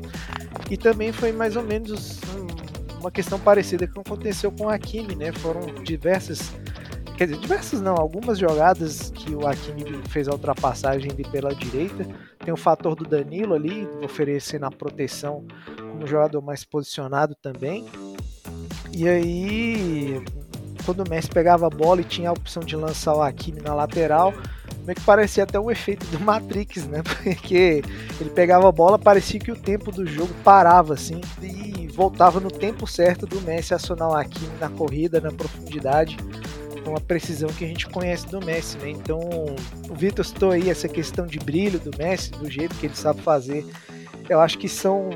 e 0.69 0.77
também 0.77 1.11
foi 1.11 1.31
mais 1.31 1.55
ou 1.55 1.63
menos 1.63 2.19
uma 2.99 3.09
questão 3.09 3.39
parecida 3.39 3.87
que 3.87 3.99
aconteceu 3.99 4.51
com 4.51 4.65
o 4.65 4.69
Hakimi, 4.69 5.15
né? 5.15 5.31
Foram 5.31 5.73
diversas, 5.83 6.51
quer 7.17 7.25
dizer, 7.25 7.39
diversas 7.39 7.81
não, 7.81 7.95
algumas 7.95 8.37
jogadas 8.37 9.09
que 9.09 9.33
o 9.33 9.47
Hakimi 9.47 10.03
fez 10.09 10.27
a 10.27 10.33
ultrapassagem 10.33 11.09
ali 11.09 11.23
pela 11.31 11.55
direita. 11.55 12.05
Tem 12.43 12.53
o 12.53 12.57
fator 12.57 12.95
do 12.95 13.05
Danilo 13.05 13.53
ali, 13.53 13.87
oferecendo 14.03 14.65
a 14.65 14.71
proteção 14.71 15.45
como 15.77 16.07
jogador 16.07 16.41
mais 16.41 16.63
posicionado 16.63 17.35
também. 17.35 17.85
E 18.91 19.07
aí, 19.07 20.23
quando 20.85 21.05
o 21.05 21.09
Messi 21.09 21.29
pegava 21.29 21.67
a 21.67 21.69
bola 21.69 22.01
e 22.01 22.05
tinha 22.05 22.29
a 22.29 22.33
opção 22.33 22.63
de 22.63 22.75
lançar 22.75 23.15
o 23.15 23.21
Hakimi 23.21 23.61
na 23.61 23.73
lateral, 23.73 24.33
meio 24.85 24.95
que 24.95 25.05
parecia 25.05 25.43
até 25.43 25.59
um 25.59 25.69
efeito 25.69 26.05
do 26.07 26.19
Matrix, 26.23 26.85
né? 26.87 27.01
Porque 27.03 27.83
ele 28.19 28.29
pegava 28.31 28.67
a 28.67 28.71
bola, 28.71 28.97
parecia 28.97 29.39
que 29.39 29.51
o 29.51 29.55
tempo 29.55 29.91
do 29.91 30.05
jogo 30.05 30.33
parava 30.43 30.93
assim 30.93 31.21
e 31.41 31.87
voltava 31.87 32.39
no 32.39 32.49
tempo 32.49 32.87
certo 32.87 33.25
do 33.25 33.41
Messi 33.41 33.73
acionar 33.73 34.09
o 34.09 34.15
Hakimi 34.15 34.57
na 34.59 34.69
corrida, 34.69 35.21
na 35.21 35.31
profundidade, 35.31 36.17
com 36.83 36.95
a 36.95 36.99
precisão 36.99 37.49
que 37.49 37.63
a 37.63 37.67
gente 37.67 37.87
conhece 37.87 38.27
do 38.27 38.43
Messi, 38.43 38.77
né? 38.77 38.89
Então, 38.89 39.19
o 39.89 39.93
Vitor 39.93 40.25
citou 40.25 40.51
aí 40.51 40.69
essa 40.69 40.87
questão 40.87 41.25
de 41.25 41.39
brilho 41.39 41.79
do 41.79 41.91
Messi, 41.97 42.31
do 42.31 42.49
jeito 42.49 42.75
que 42.75 42.87
ele 42.87 42.95
sabe 42.95 43.21
fazer. 43.21 43.65
Eu 44.29 44.39
acho 44.39 44.57
que 44.57 44.69
são 44.69 45.09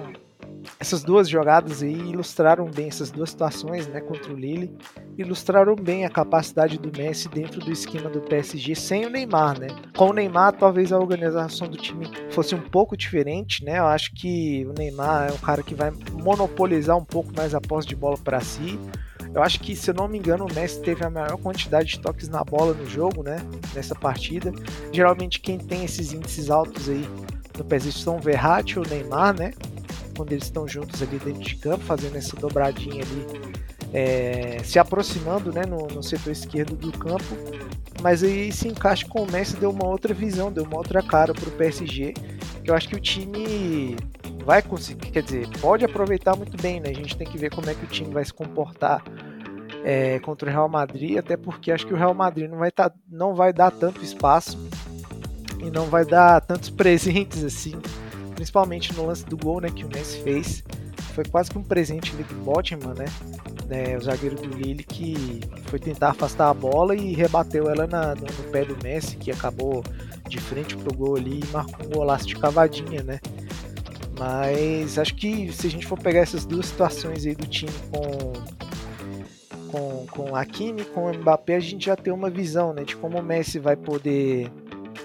essas 0.80 1.04
duas 1.04 1.30
jogadas 1.30 1.82
aí 1.82 1.94
ilustraram 1.94 2.66
bem 2.66 2.88
essas 2.88 3.12
duas 3.12 3.30
situações, 3.30 3.88
né, 3.88 4.02
contra 4.02 4.34
o 4.34 4.36
Lille, 4.36 4.76
ilustraram 5.18 5.76
bem 5.76 6.06
a 6.06 6.10
capacidade 6.10 6.78
do 6.78 6.92
Messi 6.96 7.30
dentro 7.30 7.60
do 7.60 7.72
esquema 7.72 8.10
do 8.10 8.22
PSG 8.22 8.76
sem 8.76 9.06
o 9.06 9.10
Neymar, 9.10 9.60
né? 9.60 9.68
Com 9.96 10.10
o 10.10 10.14
Neymar, 10.14 10.54
talvez 10.54 10.92
a 10.92 11.00
organização 11.00 11.68
do 11.68 11.78
time 11.78 12.10
fosse 12.32 12.54
um 12.54 12.62
pouco 12.62 12.98
diferente, 12.98 13.64
né? 13.64 13.80
Eu 13.80 13.86
acho 13.86 14.14
que 14.14 14.66
o 14.66 14.74
Neymar 14.78 15.30
é 15.30 15.34
um 15.34 15.38
cara 15.38 15.64
que 15.64 15.76
vai 15.76 15.92
monopolizar 16.12 16.98
um 16.98 17.06
pouco 17.06 17.32
mais 17.36 17.56
a 17.56 17.62
posse 17.62 17.88
de 17.88 17.96
bola 17.96 18.18
para 18.18 18.42
si. 18.42 18.80
Eu 19.36 19.44
acho 19.44 19.60
que, 19.60 19.76
se 19.76 19.92
eu 19.92 19.94
não 19.94 20.08
me 20.08 20.18
engano, 20.18 20.48
o 20.50 20.54
Messi 20.54 20.82
teve 20.82 21.06
a 21.06 21.10
maior 21.10 21.38
quantidade 21.38 21.90
de 21.90 22.00
toques 22.00 22.28
na 22.28 22.44
bola 22.44 22.74
no 22.74 22.90
jogo, 22.90 23.22
né? 23.22 23.38
Nessa 23.74 23.94
partida. 23.94 24.52
Geralmente 24.92 25.42
quem 25.42 25.60
tem 25.60 25.84
esses 25.84 26.14
índices 26.14 26.50
altos 26.50 26.90
aí 26.90 27.06
no 27.58 27.64
PSG 27.66 28.00
são 28.00 28.16
o 28.16 28.20
Verratti 28.20 28.80
ou 28.80 28.86
o 28.86 28.88
Neymar, 28.88 29.38
né? 29.38 29.52
quando 30.16 30.32
eles 30.32 30.46
estão 30.46 30.68
juntos 30.68 31.02
ali 31.02 31.20
dentro 31.20 31.42
de 31.42 31.56
campo, 31.58 31.84
fazendo 31.84 32.16
essa 32.16 32.36
dobradinha 32.38 33.04
ali 33.04 33.26
é, 33.94 34.60
se 34.64 34.80
aproximando 34.80 35.52
né, 35.54 35.66
no, 35.66 35.88
no, 35.88 36.04
setor 36.04 36.32
esquerdo 36.32 36.76
do 36.76 36.92
campo, 36.92 37.36
mas 38.02 38.24
aí 38.24 38.50
esse 38.50 38.68
encaixe 38.68 39.06
com 39.06 39.24
o 39.24 39.32
Messi 39.32 39.56
deu 39.58 39.70
uma 39.70 39.86
outra 39.86 40.14
visão, 40.14 40.52
deu 40.52 40.64
uma 40.64 40.78
outra 40.78 41.02
cara 41.02 41.34
para 41.34 41.48
o 41.48 41.52
PSG, 41.52 42.14
que 42.64 42.70
eu 42.70 42.76
acho 42.76 42.90
que 42.90 42.96
o 42.96 43.00
time 43.00 43.96
vai 44.44 44.62
conseguir, 44.62 45.12
quer 45.12 45.24
dizer, 45.24 45.48
pode 45.60 45.86
aproveitar 45.86 46.36
muito 46.36 46.62
bem, 46.62 46.80
né? 46.80 46.90
A 46.90 46.94
gente 46.94 47.18
tem 47.18 47.26
que 47.26 47.38
ver 47.38 47.50
como 47.50 47.70
é 47.70 47.74
que 47.74 47.84
o 47.84 47.88
time 47.88 48.14
vai 48.14 48.24
se 48.24 48.34
comportar 48.34 49.04
é, 49.86 50.18
contra 50.18 50.50
o 50.50 50.52
Real 50.52 50.68
Madrid, 50.68 51.16
até 51.16 51.38
porque 51.38 51.72
acho 51.72 51.86
que 51.86 51.94
o 51.94 51.98
Real 51.98 52.16
Madrid 52.16 52.50
não 52.50 52.58
vai, 52.58 52.72
tá, 52.72 52.92
não 53.08 53.36
vai 53.36 53.54
dar 53.54 53.70
tanto 53.70 54.04
espaço 54.04 54.58
e 55.60 55.70
não 55.70 55.86
vai 55.86 56.04
dar 56.04 56.42
tantos 56.42 56.72
presentes 56.72 57.44
assim, 57.44 57.80
principalmente 58.34 58.92
no 58.96 59.06
lance 59.06 59.24
do 59.24 59.38
gol 59.38 59.62
né, 59.62 59.70
que 59.70 59.86
o 59.86 59.88
Messi 59.88 60.20
fez. 60.24 60.64
Foi 61.14 61.24
quase 61.24 61.52
que 61.52 61.58
um 61.58 61.64
presente 61.64 62.12
ali 62.14 62.24
do 62.24 62.34
Botman, 62.44 62.96
né? 62.96 63.06
né, 63.68 63.96
o 63.96 64.02
zagueiro 64.02 64.36
do 64.36 64.48
Lille 64.48 64.84
que 64.84 65.40
foi 65.68 65.80
tentar 65.80 66.10
afastar 66.10 66.50
a 66.50 66.54
bola 66.54 66.96
e 66.96 67.14
rebateu 67.14 67.70
ela 67.70 67.86
na, 67.86 68.16
no, 68.16 68.22
no, 68.22 68.44
pé 68.52 68.66
do 68.66 68.76
Messi, 68.84 69.16
que 69.16 69.32
acabou 69.32 69.84
de 70.28 70.40
frente 70.40 70.76
pro 70.76 70.94
gol 70.94 71.16
ali 71.16 71.42
e 71.42 71.54
marcou 71.54 71.86
um 71.86 71.90
golaço 71.90 72.26
de 72.26 72.36
cavadinha, 72.36 73.04
né? 73.04 73.20
Mas 74.18 74.98
acho 74.98 75.16
que 75.16 75.54
se 75.54 75.68
a 75.68 75.70
gente 75.70 75.86
for 75.86 75.98
pegar 75.98 76.22
essas 76.22 76.46
duas 76.46 76.66
situações 76.68 77.26
aí 77.26 77.36
do 77.36 77.46
time 77.46 77.72
com 77.92 78.34
com, 79.76 80.06
com 80.10 80.36
Hakimi 80.36 80.86
com 80.86 81.12
Mbappé, 81.12 81.56
a 81.56 81.60
gente 81.60 81.88
já 81.88 81.96
tem 81.96 82.14
uma 82.14 82.30
visão 82.30 82.74
né, 82.74 82.84
de 82.84 82.96
como 82.96 83.20
o 83.20 83.24
Messi 83.24 83.60
vai 83.60 83.76
poder, 83.76 84.50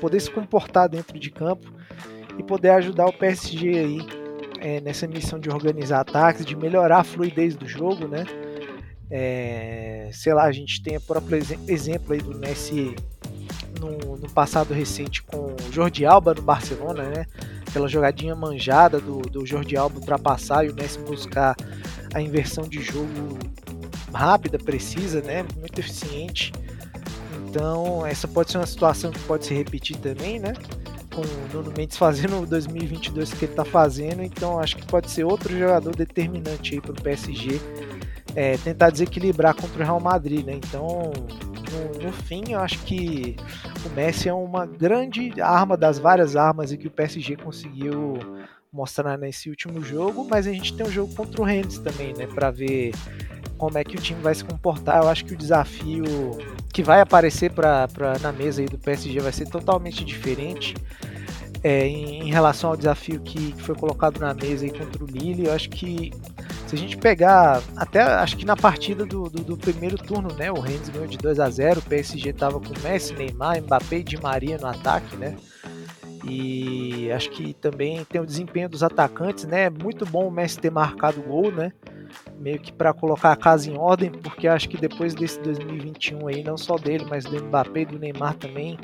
poder 0.01 0.21
se 0.21 0.31
comportar 0.31 0.89
dentro 0.89 1.18
de 1.18 1.31
campo 1.31 1.73
e 2.39 2.43
poder 2.43 2.71
ajudar 2.71 3.07
o 3.07 3.12
PSG 3.12 3.68
aí 3.79 3.99
é, 4.61 4.81
nessa 4.81 5.09
missão 5.09 5.41
de 5.41 5.51
organizar 5.51 6.01
ataques, 6.01 6.47
de 6.47 6.55
melhorar 6.55 6.99
a 6.99 7.05
fluidez 7.05 7.57
do 7.57 7.66
jogo, 7.66 8.07
né? 8.07 8.25
É, 9.11 10.09
sei 10.12 10.33
lá, 10.33 10.45
a 10.45 10.53
gente 10.53 10.81
tem 10.83 10.97
o 10.97 11.01
próprio 11.01 11.43
exemplo 11.66 12.12
aí 12.12 12.21
do 12.21 12.39
Messi 12.39 12.95
no, 13.81 14.16
no, 14.16 14.31
passado 14.31 14.73
recente 14.73 15.21
com 15.25 15.47
o 15.47 15.73
Jordi 15.73 16.07
Alba 16.07 16.33
no 16.33 16.43
Barcelona, 16.43 17.03
né? 17.05 17.27
Aquela 17.66 17.89
jogadinha 17.89 18.37
manjada 18.37 19.01
do, 19.01 19.18
do 19.23 19.45
Jordi 19.45 19.77
Alba 19.77 19.99
ultrapassar 19.99 20.64
e 20.64 20.71
o 20.71 20.75
Messi 20.75 21.01
buscar 21.01 21.57
a 22.14 22.21
inversão 22.21 22.68
de 22.68 22.81
jogo 22.81 23.39
rápida, 24.13 24.59
precisa, 24.59 25.21
né? 25.21 25.45
Muito 25.59 25.79
eficiente. 25.79 26.53
Então, 27.49 28.07
essa 28.07 28.29
pode 28.29 28.53
ser 28.53 28.59
uma 28.59 28.67
situação 28.67 29.11
que 29.11 29.19
pode 29.21 29.47
se 29.47 29.55
repetir 29.55 29.97
também, 29.97 30.39
né? 30.39 30.53
Com 31.13 31.23
o 31.23 31.49
Nuno 31.53 31.73
Mendes 31.77 31.97
fazendo 31.97 32.41
o 32.41 32.47
2022 32.47 33.33
que 33.33 33.45
ele 33.45 33.53
está 33.53 33.65
fazendo, 33.65 34.23
então 34.23 34.61
acho 34.61 34.77
que 34.77 34.87
pode 34.87 35.11
ser 35.11 35.25
outro 35.25 35.59
jogador 35.59 35.95
determinante 35.97 36.75
aí 36.75 36.81
para 36.81 36.93
o 36.93 37.03
PSG 37.03 37.61
é, 38.35 38.57
tentar 38.59 38.91
desequilibrar 38.91 39.55
contra 39.55 39.83
o 39.83 39.85
Real 39.85 40.01
Madrid, 40.01 40.45
né? 40.45 40.55
Então, 40.55 41.13
no, 41.71 42.05
no, 42.05 42.13
fim, 42.13 42.45
eu 42.51 42.61
acho 42.61 42.79
que 42.81 43.37
o 43.85 43.91
Messi 43.91 44.29
é 44.29 44.35
uma 44.35 44.67
grande 44.67 45.41
arma 45.41 45.77
das 45.77 45.99
várias 45.99 46.37
armas 46.37 46.73
que 46.73 46.87
o 46.87 46.91
PSG 46.91 47.37
conseguiu 47.37 48.19
mostrar 48.73 49.19
nesse 49.19 49.51
último 49.51 49.83
jogo, 49.83 50.27
mas 50.29 50.47
a 50.47 50.53
gente 50.53 50.77
tem 50.77 50.87
um 50.87 50.91
jogo 50.91 51.15
contra 51.15 51.41
o 51.41 51.45
Rennes 51.45 51.79
também, 51.79 52.15
né? 52.15 52.27
Para 52.27 52.51
ver 52.51 52.93
como 53.61 53.77
é 53.77 53.85
que 53.85 53.95
o 53.95 54.01
time 54.01 54.21
vai 54.23 54.35
se 54.35 54.43
comportar. 54.43 55.03
Eu 55.03 55.09
acho 55.11 55.27
que 55.27 55.35
o 55.35 55.37
desafio 55.37 56.05
que 56.73 56.83
vai 56.83 57.03
aparecer 57.03 57.53
pra, 57.53 57.87
pra, 57.89 58.19
na 58.19 58.33
mesa 58.33 58.63
aí 58.63 58.67
do 58.67 58.79
PSG 58.79 59.21
vai 59.21 59.33
ser 59.33 59.47
totalmente 59.51 60.03
diferente 60.03 60.75
é, 61.63 61.87
em, 61.87 62.23
em, 62.23 62.31
relação 62.31 62.71
ao 62.71 62.77
desafio 62.77 63.21
que, 63.21 63.53
que, 63.53 63.63
foi 63.63 63.75
colocado 63.75 64.19
na 64.19 64.33
mesa 64.33 64.65
aí 64.65 64.71
contra 64.71 65.05
o 65.05 65.07
Lille. 65.07 65.45
Eu 65.45 65.53
acho 65.53 65.69
que 65.69 66.11
se 66.67 66.75
a 66.75 66.79
gente 66.79 66.97
pegar, 66.97 67.63
até 67.77 68.01
acho 68.01 68.39
que 68.39 68.47
na 68.47 68.57
partida 68.57 69.05
do, 69.05 69.29
do, 69.29 69.45
do 69.45 69.57
primeiro 69.59 69.99
turno, 69.99 70.33
né, 70.35 70.51
o 70.51 70.59
Rennes 70.59 70.89
ganhou 70.89 71.07
de 71.07 71.19
2 71.19 71.39
a 71.39 71.51
0 71.51 71.81
o 71.81 71.83
PSG 71.83 72.33
tava 72.33 72.59
com 72.59 72.73
Messi, 72.83 73.13
Neymar, 73.13 73.61
Mbappé 73.61 73.99
e 73.99 74.03
Di 74.03 74.17
Maria 74.17 74.57
no 74.57 74.69
ataque, 74.69 75.17
né? 75.17 75.37
E 76.25 77.11
acho 77.13 77.31
que 77.31 77.53
também 77.55 78.05
tem 78.05 78.21
o 78.21 78.27
desempenho 78.27 78.69
dos 78.69 78.83
atacantes, 78.83 79.45
né? 79.45 79.65
É 79.65 79.71
muito 79.71 80.07
bom 80.07 80.29
o 80.29 80.31
Messi 80.31 80.59
ter 80.59 80.71
marcado 80.71 81.21
o 81.21 81.25
gol, 81.25 81.53
né? 81.53 81.73
Meio 82.41 82.59
que 82.59 82.72
para 82.72 82.95
colocar 82.95 83.32
a 83.32 83.36
casa 83.36 83.70
em 83.70 83.76
ordem, 83.76 84.11
porque 84.11 84.49
acho 84.49 84.68
que 84.68 84.78
depois 84.78 85.14
desse 85.14 85.38
2021 85.43 86.26
aí, 86.26 86.43
não 86.43 86.57
só 86.57 86.76
dele, 86.76 87.05
mas 87.09 87.24
do 87.24 87.45
Mbappé 87.45 87.82
e 87.82 87.84
do 87.84 87.99
Neymar 87.99 88.34
também, 88.34 88.78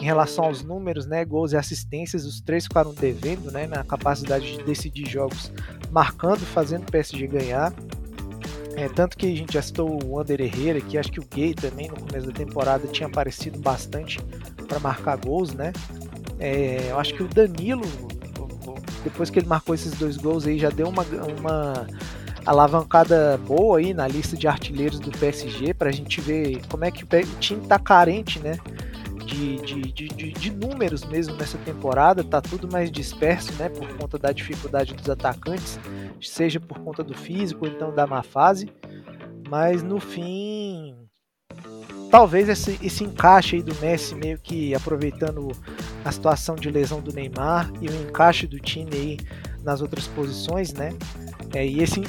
em 0.00 0.04
relação 0.04 0.46
aos 0.46 0.64
números, 0.64 1.06
né, 1.06 1.22
gols 1.22 1.52
e 1.52 1.56
assistências, 1.56 2.24
os 2.24 2.40
três 2.40 2.64
ficaram 2.64 2.94
devendo, 2.94 3.50
né, 3.50 3.66
na 3.66 3.84
capacidade 3.84 4.56
de 4.56 4.64
decidir 4.64 5.06
jogos, 5.06 5.52
marcando, 5.90 6.40
fazendo 6.40 6.88
o 6.88 6.90
PSG 6.90 7.26
ganhar. 7.26 7.72
É, 8.76 8.88
tanto 8.88 9.16
que 9.16 9.26
a 9.26 9.36
gente 9.36 9.52
já 9.52 9.62
citou 9.62 10.02
o 10.04 10.18
Ander 10.18 10.40
Herrera, 10.40 10.80
que 10.80 10.98
acho 10.98 11.12
que 11.12 11.20
o 11.20 11.26
Gay 11.32 11.54
também 11.54 11.88
no 11.88 11.96
começo 11.96 12.26
da 12.26 12.32
temporada 12.32 12.88
tinha 12.88 13.06
aparecido 13.06 13.58
bastante 13.60 14.20
para 14.66 14.80
marcar 14.80 15.16
gols, 15.16 15.54
né? 15.54 15.72
É, 16.40 16.88
eu 16.90 16.98
acho 16.98 17.14
que 17.14 17.22
o 17.22 17.28
Danilo, 17.28 17.84
depois 19.04 19.30
que 19.30 19.38
ele 19.38 19.46
marcou 19.46 19.74
esses 19.74 19.92
dois 19.92 20.16
gols 20.16 20.46
aí, 20.46 20.58
já 20.58 20.70
deu 20.70 20.88
uma, 20.88 21.04
uma 21.38 21.86
alavancada 22.46 23.38
boa 23.38 23.78
aí 23.78 23.94
na 23.94 24.06
lista 24.06 24.36
de 24.36 24.46
artilheiros 24.46 25.00
do 25.00 25.10
PSG 25.10 25.72
para 25.74 25.88
a 25.88 25.92
gente 25.92 26.20
ver 26.20 26.60
como 26.68 26.84
é 26.84 26.90
que 26.90 27.04
o 27.04 27.08
time 27.38 27.62
está 27.62 27.78
carente, 27.78 28.38
né? 28.38 28.58
De, 29.24 29.56
de, 29.56 29.80
de, 29.92 30.32
de, 30.32 30.50
números 30.50 31.02
mesmo 31.04 31.34
nessa 31.36 31.56
temporada, 31.56 32.22
tá 32.22 32.42
tudo 32.42 32.70
mais 32.70 32.90
disperso, 32.90 33.52
né? 33.54 33.70
Por 33.70 33.88
conta 33.96 34.18
da 34.18 34.30
dificuldade 34.30 34.92
dos 34.92 35.08
atacantes, 35.08 35.80
seja 36.20 36.60
por 36.60 36.78
conta 36.80 37.02
do 37.02 37.14
físico 37.14 37.66
então 37.66 37.92
da 37.94 38.06
má 38.06 38.22
fase. 38.22 38.70
Mas 39.48 39.82
no 39.82 39.98
fim, 39.98 40.94
talvez 42.10 42.48
esse, 42.50 42.78
esse 42.82 43.02
encaixe 43.02 43.56
aí 43.56 43.62
do 43.62 43.74
Messi 43.76 44.14
meio 44.14 44.38
que 44.38 44.74
aproveitando 44.74 45.52
a 46.04 46.12
situação 46.12 46.54
de 46.54 46.70
lesão 46.70 47.00
do 47.00 47.12
Neymar 47.12 47.72
e 47.80 47.88
o 47.88 48.02
encaixe 48.02 48.46
do 48.46 48.60
time 48.60 48.90
aí 48.92 49.18
nas 49.62 49.80
outras 49.80 50.06
posições, 50.06 50.72
né? 50.74 50.90
É, 51.54 51.66
e 51.66 51.82
esse 51.82 52.02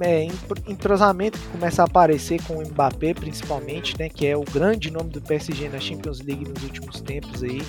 é, 0.00 0.26
entrosamento 0.66 1.38
que 1.38 1.46
começa 1.48 1.82
a 1.82 1.86
aparecer 1.86 2.42
com 2.42 2.58
o 2.58 2.66
Mbappé, 2.66 3.14
principalmente, 3.14 3.98
né, 3.98 4.08
que 4.08 4.26
é 4.26 4.36
o 4.36 4.42
grande 4.42 4.90
nome 4.90 5.10
do 5.10 5.20
PSG 5.20 5.68
na 5.68 5.80
Champions 5.80 6.20
League 6.20 6.48
nos 6.48 6.62
últimos 6.62 7.00
tempos 7.00 7.42
aí. 7.42 7.62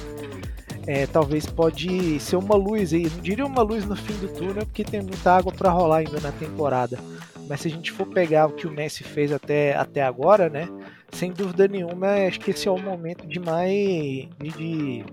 É, 0.88 1.08
talvez 1.08 1.46
pode 1.48 2.20
ser 2.20 2.36
uma 2.36 2.56
luz 2.56 2.94
aí, 2.94 3.10
não 3.10 3.22
diria 3.22 3.46
uma 3.46 3.64
luz 3.64 3.86
no 3.86 3.96
fim 3.96 4.14
do 4.14 4.28
túnel, 4.28 4.66
porque 4.66 4.84
tem 4.84 5.02
muita 5.02 5.32
água 5.36 5.52
para 5.52 5.72
rolar 5.72 5.98
ainda 5.98 6.20
na 6.20 6.32
temporada. 6.32 7.00
Mas 7.48 7.62
se 7.62 7.68
a 7.68 7.72
gente 7.72 7.92
for 7.92 8.08
pegar 8.08 8.48
o 8.48 8.54
que 8.54 8.68
o 8.68 8.72
Messi 8.72 9.04
fez 9.04 9.32
até, 9.32 9.76
até 9.76 10.04
agora, 10.04 10.50
né, 10.50 10.68
sem 11.12 11.32
dúvida 11.32 11.68
nenhuma, 11.68 12.08
acho 12.28 12.40
que 12.40 12.52
esse 12.52 12.68
é 12.68 12.72
o 12.72 12.78
momento 12.78 13.26
de 13.28 13.40
mais 13.40 13.70
de, 13.72 15.04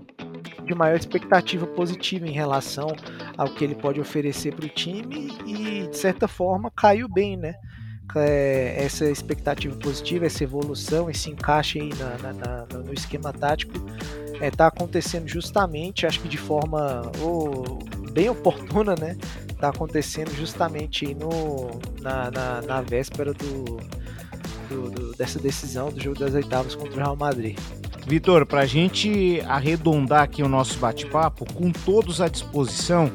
de 0.41 0.52
maior 0.73 0.95
expectativa 0.95 1.65
positiva 1.67 2.27
em 2.27 2.31
relação 2.31 2.87
ao 3.37 3.49
que 3.49 3.63
ele 3.63 3.75
pode 3.75 3.99
oferecer 3.99 4.53
para 4.53 4.65
o 4.65 4.69
time 4.69 5.35
e 5.45 5.87
de 5.87 5.97
certa 5.97 6.27
forma 6.27 6.71
caiu 6.71 7.09
bem, 7.09 7.35
né? 7.35 7.55
É, 8.15 8.75
essa 8.77 9.09
expectativa 9.09 9.75
positiva, 9.77 10.25
essa 10.25 10.43
evolução, 10.43 11.09
esse 11.09 11.31
encaixe 11.31 11.79
aí 11.79 11.89
na, 11.95 12.17
na, 12.17 12.33
na, 12.33 12.79
no 12.79 12.93
esquema 12.93 13.33
tático 13.33 13.73
está 14.33 14.45
é, 14.45 14.51
tá 14.51 14.67
acontecendo 14.67 15.27
justamente, 15.27 16.05
acho 16.05 16.19
que 16.19 16.27
de 16.27 16.37
forma 16.37 17.11
oh, 17.21 17.79
bem 18.11 18.29
oportuna, 18.29 18.95
né? 18.95 19.17
Está 19.49 19.69
acontecendo 19.69 20.33
justamente 20.35 21.15
no, 21.15 21.79
na, 22.01 22.29
na, 22.29 22.61
na 22.61 22.81
véspera 22.81 23.33
do, 23.33 23.77
do, 24.69 24.91
do, 24.91 25.15
dessa 25.15 25.39
decisão 25.39 25.91
do 25.91 26.01
jogo 26.01 26.19
das 26.19 26.33
oitavas 26.33 26.75
contra 26.75 26.93
o 26.93 26.97
Real 26.97 27.15
Madrid. 27.15 27.57
Vitor, 28.05 28.45
para 28.45 28.61
a 28.61 28.65
gente 28.65 29.41
arredondar 29.47 30.23
aqui 30.23 30.43
o 30.43 30.49
nosso 30.49 30.77
bate-papo, 30.77 31.45
com 31.53 31.71
todos 31.71 32.19
à 32.19 32.27
disposição, 32.27 33.09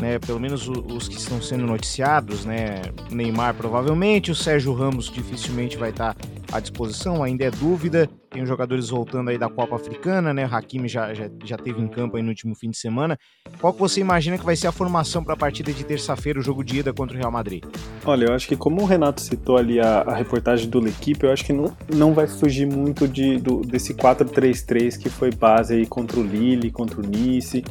né, 0.00 0.18
pelo 0.18 0.40
menos 0.40 0.68
os 0.68 1.08
que 1.08 1.16
estão 1.16 1.40
sendo 1.40 1.66
noticiados, 1.66 2.44
né, 2.44 2.82
Neymar 3.10 3.54
provavelmente, 3.54 4.30
o 4.30 4.34
Sérgio 4.34 4.72
Ramos 4.72 5.10
dificilmente 5.10 5.76
vai 5.76 5.90
estar 5.90 6.16
à 6.52 6.60
disposição, 6.60 7.22
ainda 7.22 7.44
é 7.44 7.50
dúvida. 7.50 8.08
Tem 8.30 8.42
os 8.42 8.48
jogadores 8.48 8.88
voltando 8.88 9.28
aí 9.28 9.36
da 9.36 9.48
Copa 9.48 9.76
Africana, 9.76 10.32
né? 10.32 10.46
O 10.46 10.54
Hakimi 10.54 10.88
já, 10.88 11.12
já, 11.12 11.28
já 11.44 11.58
teve 11.58 11.82
em 11.82 11.88
campo 11.88 12.16
aí 12.16 12.22
no 12.22 12.30
último 12.30 12.54
fim 12.54 12.70
de 12.70 12.78
semana. 12.78 13.18
Qual 13.60 13.74
que 13.74 13.78
você 13.78 14.00
imagina 14.00 14.38
que 14.38 14.44
vai 14.44 14.56
ser 14.56 14.66
a 14.66 14.72
formação 14.72 15.22
para 15.22 15.34
a 15.34 15.36
partida 15.36 15.70
de 15.70 15.84
terça-feira, 15.84 16.40
o 16.40 16.42
jogo 16.42 16.64
de 16.64 16.78
ida 16.78 16.94
contra 16.94 17.14
o 17.14 17.18
Real 17.18 17.30
Madrid? 17.30 17.64
Olha, 18.04 18.26
eu 18.26 18.34
acho 18.34 18.48
que 18.48 18.56
como 18.56 18.80
o 18.82 18.86
Renato 18.86 19.20
citou 19.20 19.58
ali 19.58 19.80
a, 19.80 20.00
a 20.00 20.14
reportagem 20.14 20.68
do 20.68 20.80
L'Equipe, 20.80 21.24
eu 21.24 21.32
acho 21.32 21.44
que 21.44 21.52
não, 21.52 21.76
não 21.94 22.14
vai 22.14 22.26
fugir 22.26 22.66
muito 22.66 23.06
de, 23.06 23.36
do, 23.36 23.60
desse 23.60 23.92
4-3-3 23.94 24.98
que 24.98 25.10
foi 25.10 25.30
base 25.30 25.74
aí 25.74 25.86
contra 25.86 26.18
o 26.18 26.22
Lille, 26.22 26.70
contra 26.70 27.00
o 27.00 27.06
Nice. 27.06 27.62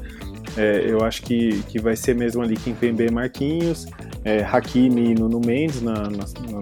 É, 0.58 0.84
eu 0.86 1.04
acho 1.04 1.22
que, 1.24 1.64
que 1.64 1.80
vai 1.80 1.96
ser 1.96 2.16
mesmo 2.16 2.42
ali 2.42 2.56
Kimpembe 2.56 3.06
e 3.06 3.12
Marquinhos, 3.12 3.88
é, 4.24 4.44
Hakimi 4.44 5.12
e 5.12 5.16
Nuno 5.16 5.40
Mendes 5.40 5.82
na, 5.82 6.10
nas, 6.10 6.34
na, 6.34 6.60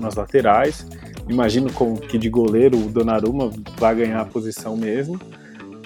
nas 0.00 0.14
laterais. 0.16 0.86
Imagino 1.28 1.72
como 1.72 1.98
que 1.98 2.18
de 2.18 2.28
goleiro 2.28 2.76
o 2.76 2.88
Donnarumma 2.88 3.50
vai 3.78 3.94
ganhar 3.94 4.20
a 4.20 4.24
posição 4.24 4.76
mesmo. 4.76 5.20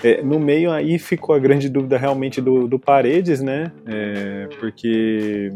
É, 0.03 0.23
no 0.23 0.41
meio 0.41 0.73
aí 0.73 0.99
ficou 0.99 1.35
a 1.35 1.39
grande 1.39 1.69
dúvida 1.69 1.97
realmente 1.97 2.41
do, 2.41 2.67
do 2.67 2.79
Paredes, 2.79 3.41
né? 3.41 3.71
É, 3.87 4.49
porque 4.59 5.53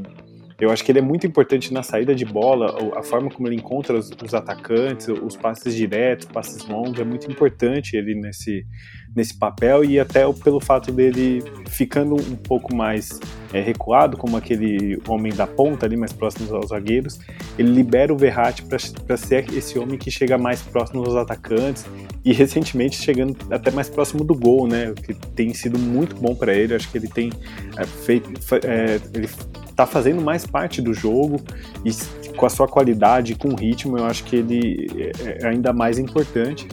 Eu 0.59 0.71
acho 0.71 0.83
que 0.83 0.91
ele 0.91 1.01
é 1.01 1.03
muito 1.03 1.27
importante 1.27 1.73
na 1.73 1.83
saída 1.83 2.15
de 2.15 2.25
bola, 2.25 2.75
a 2.97 3.03
forma 3.03 3.31
como 3.31 3.47
ele 3.47 3.57
encontra 3.57 3.97
os, 3.97 4.11
os 4.11 4.35
atacantes, 4.35 5.07
os 5.09 5.37
passes 5.37 5.75
diretos, 5.75 6.27
passes 6.27 6.67
longos, 6.67 6.99
é 6.99 7.05
muito 7.05 7.31
importante 7.31 7.95
ele 7.95 8.15
nesse, 8.15 8.67
nesse 9.15 9.39
papel 9.39 9.85
e 9.85 10.01
até 10.01 10.21
pelo 10.33 10.59
fato 10.59 10.91
dele 10.91 11.43
ficando 11.69 12.15
um 12.15 12.37
pouco 12.37 12.75
mais 12.75 13.21
é, 13.53 13.61
recuado, 13.61 14.17
como 14.17 14.37
aquele 14.37 14.99
homem 15.07 15.33
da 15.33 15.47
ponta 15.47 15.85
ali, 15.85 15.97
mais 15.97 16.13
próximo 16.13 16.55
aos 16.55 16.71
zagueiros, 16.71 17.21
ele 17.59 17.71
libera 17.71 18.13
o 18.13 18.17
Verratti 18.17 18.63
para 18.63 19.17
ser 19.17 19.53
esse 19.53 19.79
homem 19.79 19.99
que 19.99 20.11
chega 20.11 20.39
mais 20.39 20.63
próximo 20.63 21.05
aos 21.05 21.17
atacantes 21.17 21.85
e 22.25 22.33
recentemente 22.33 22.97
chegando 22.97 23.37
até 23.51 23.71
mais 23.71 23.89
próximo 23.89 24.25
do 24.25 24.35
gol, 24.35 24.67
né? 24.67 24.93
Que 24.95 25.15
tem 25.15 25.55
sido 25.55 25.79
muito 25.79 26.17
bom 26.17 26.35
para 26.35 26.53
ele. 26.53 26.75
Acho 26.75 26.91
que 26.91 26.99
ele 26.99 27.09
tem 27.09 27.31
é, 27.77 27.85
feito, 27.85 28.31
é, 28.67 29.01
ele 29.15 29.29
tá 29.77 29.87
fazendo 29.87 30.23
mais 30.23 30.47
parte 30.47 30.81
do 30.81 30.95
jogo 30.95 31.41
e 31.85 31.91
com 32.35 32.47
a 32.47 32.51
sua 32.51 32.67
qualidade, 32.67 33.35
com 33.35 33.49
o 33.49 33.55
ritmo, 33.55 33.99
eu 33.99 34.07
acho 34.07 34.25
que 34.25 34.37
ele 34.37 34.89
é, 34.97 35.45
é 35.45 35.49
ainda 35.49 35.73
mais 35.73 35.99
importante. 35.99 36.67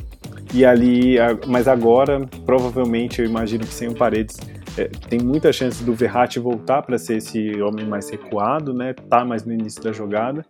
E 0.53 0.63
ali, 0.63 1.15
mas 1.47 1.67
agora, 1.67 2.27
provavelmente, 2.45 3.19
eu 3.19 3.25
imagino 3.25 3.65
que 3.65 3.73
sem 3.73 3.87
o 3.87 3.95
Paredes, 3.95 4.37
é, 4.77 4.85
tem 5.09 5.19
muita 5.19 5.51
chance 5.51 5.83
do 5.83 5.93
Verratti 5.93 6.39
voltar 6.39 6.81
para 6.83 6.97
ser 6.97 7.17
esse 7.17 7.61
homem 7.61 7.85
mais 7.85 8.09
recuado, 8.09 8.73
né? 8.73 8.93
Tá 8.93 9.25
mais 9.25 9.43
no 9.43 9.53
início 9.53 9.81
da 9.81 9.91
jogada. 9.91 10.45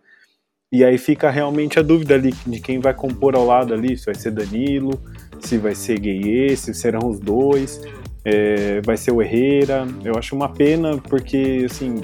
E 0.70 0.84
aí 0.84 0.98
fica 0.98 1.30
realmente 1.30 1.78
a 1.78 1.82
dúvida 1.82 2.14
ali 2.14 2.34
de 2.46 2.60
quem 2.60 2.80
vai 2.80 2.92
compor 2.92 3.34
ao 3.34 3.46
lado 3.46 3.72
ali, 3.72 3.96
se 3.96 4.06
vai 4.06 4.14
ser 4.14 4.30
Danilo, 4.30 5.00
se 5.40 5.56
vai 5.56 5.74
ser 5.74 5.98
Gueye, 5.98 6.56
se 6.56 6.74
serão 6.74 7.08
os 7.08 7.20
dois, 7.20 7.80
é, 8.24 8.80
vai 8.80 8.96
ser 8.96 9.12
o 9.12 9.22
Herrera. 9.22 9.86
Eu 10.04 10.14
acho 10.18 10.34
uma 10.34 10.48
pena 10.48 10.98
porque, 10.98 11.64
assim, 11.64 12.02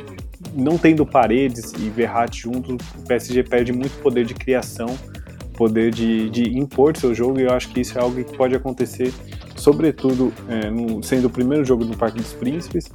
não 0.54 0.78
tendo 0.78 1.04
Paredes 1.06 1.72
e 1.72 1.88
Verratti 1.90 2.42
juntos, 2.42 2.76
o 2.98 3.02
PSG 3.06 3.44
perde 3.44 3.72
muito 3.72 4.00
poder 4.02 4.24
de 4.24 4.34
criação, 4.34 4.88
poder 5.54 5.90
de, 5.92 6.30
de 6.30 6.58
impor 6.58 6.96
seu 6.96 7.14
jogo, 7.14 7.40
e 7.40 7.44
eu 7.44 7.52
acho 7.52 7.68
que 7.68 7.80
isso 7.80 7.98
é 7.98 8.00
algo 8.00 8.22
que 8.24 8.36
pode 8.36 8.54
acontecer, 8.54 9.12
sobretudo 9.56 10.32
é, 10.48 10.70
no, 10.70 11.02
sendo 11.02 11.26
o 11.26 11.30
primeiro 11.30 11.64
jogo 11.64 11.84
no 11.84 11.96
Parque 11.96 12.18
dos 12.18 12.32
Príncipes, 12.32 12.90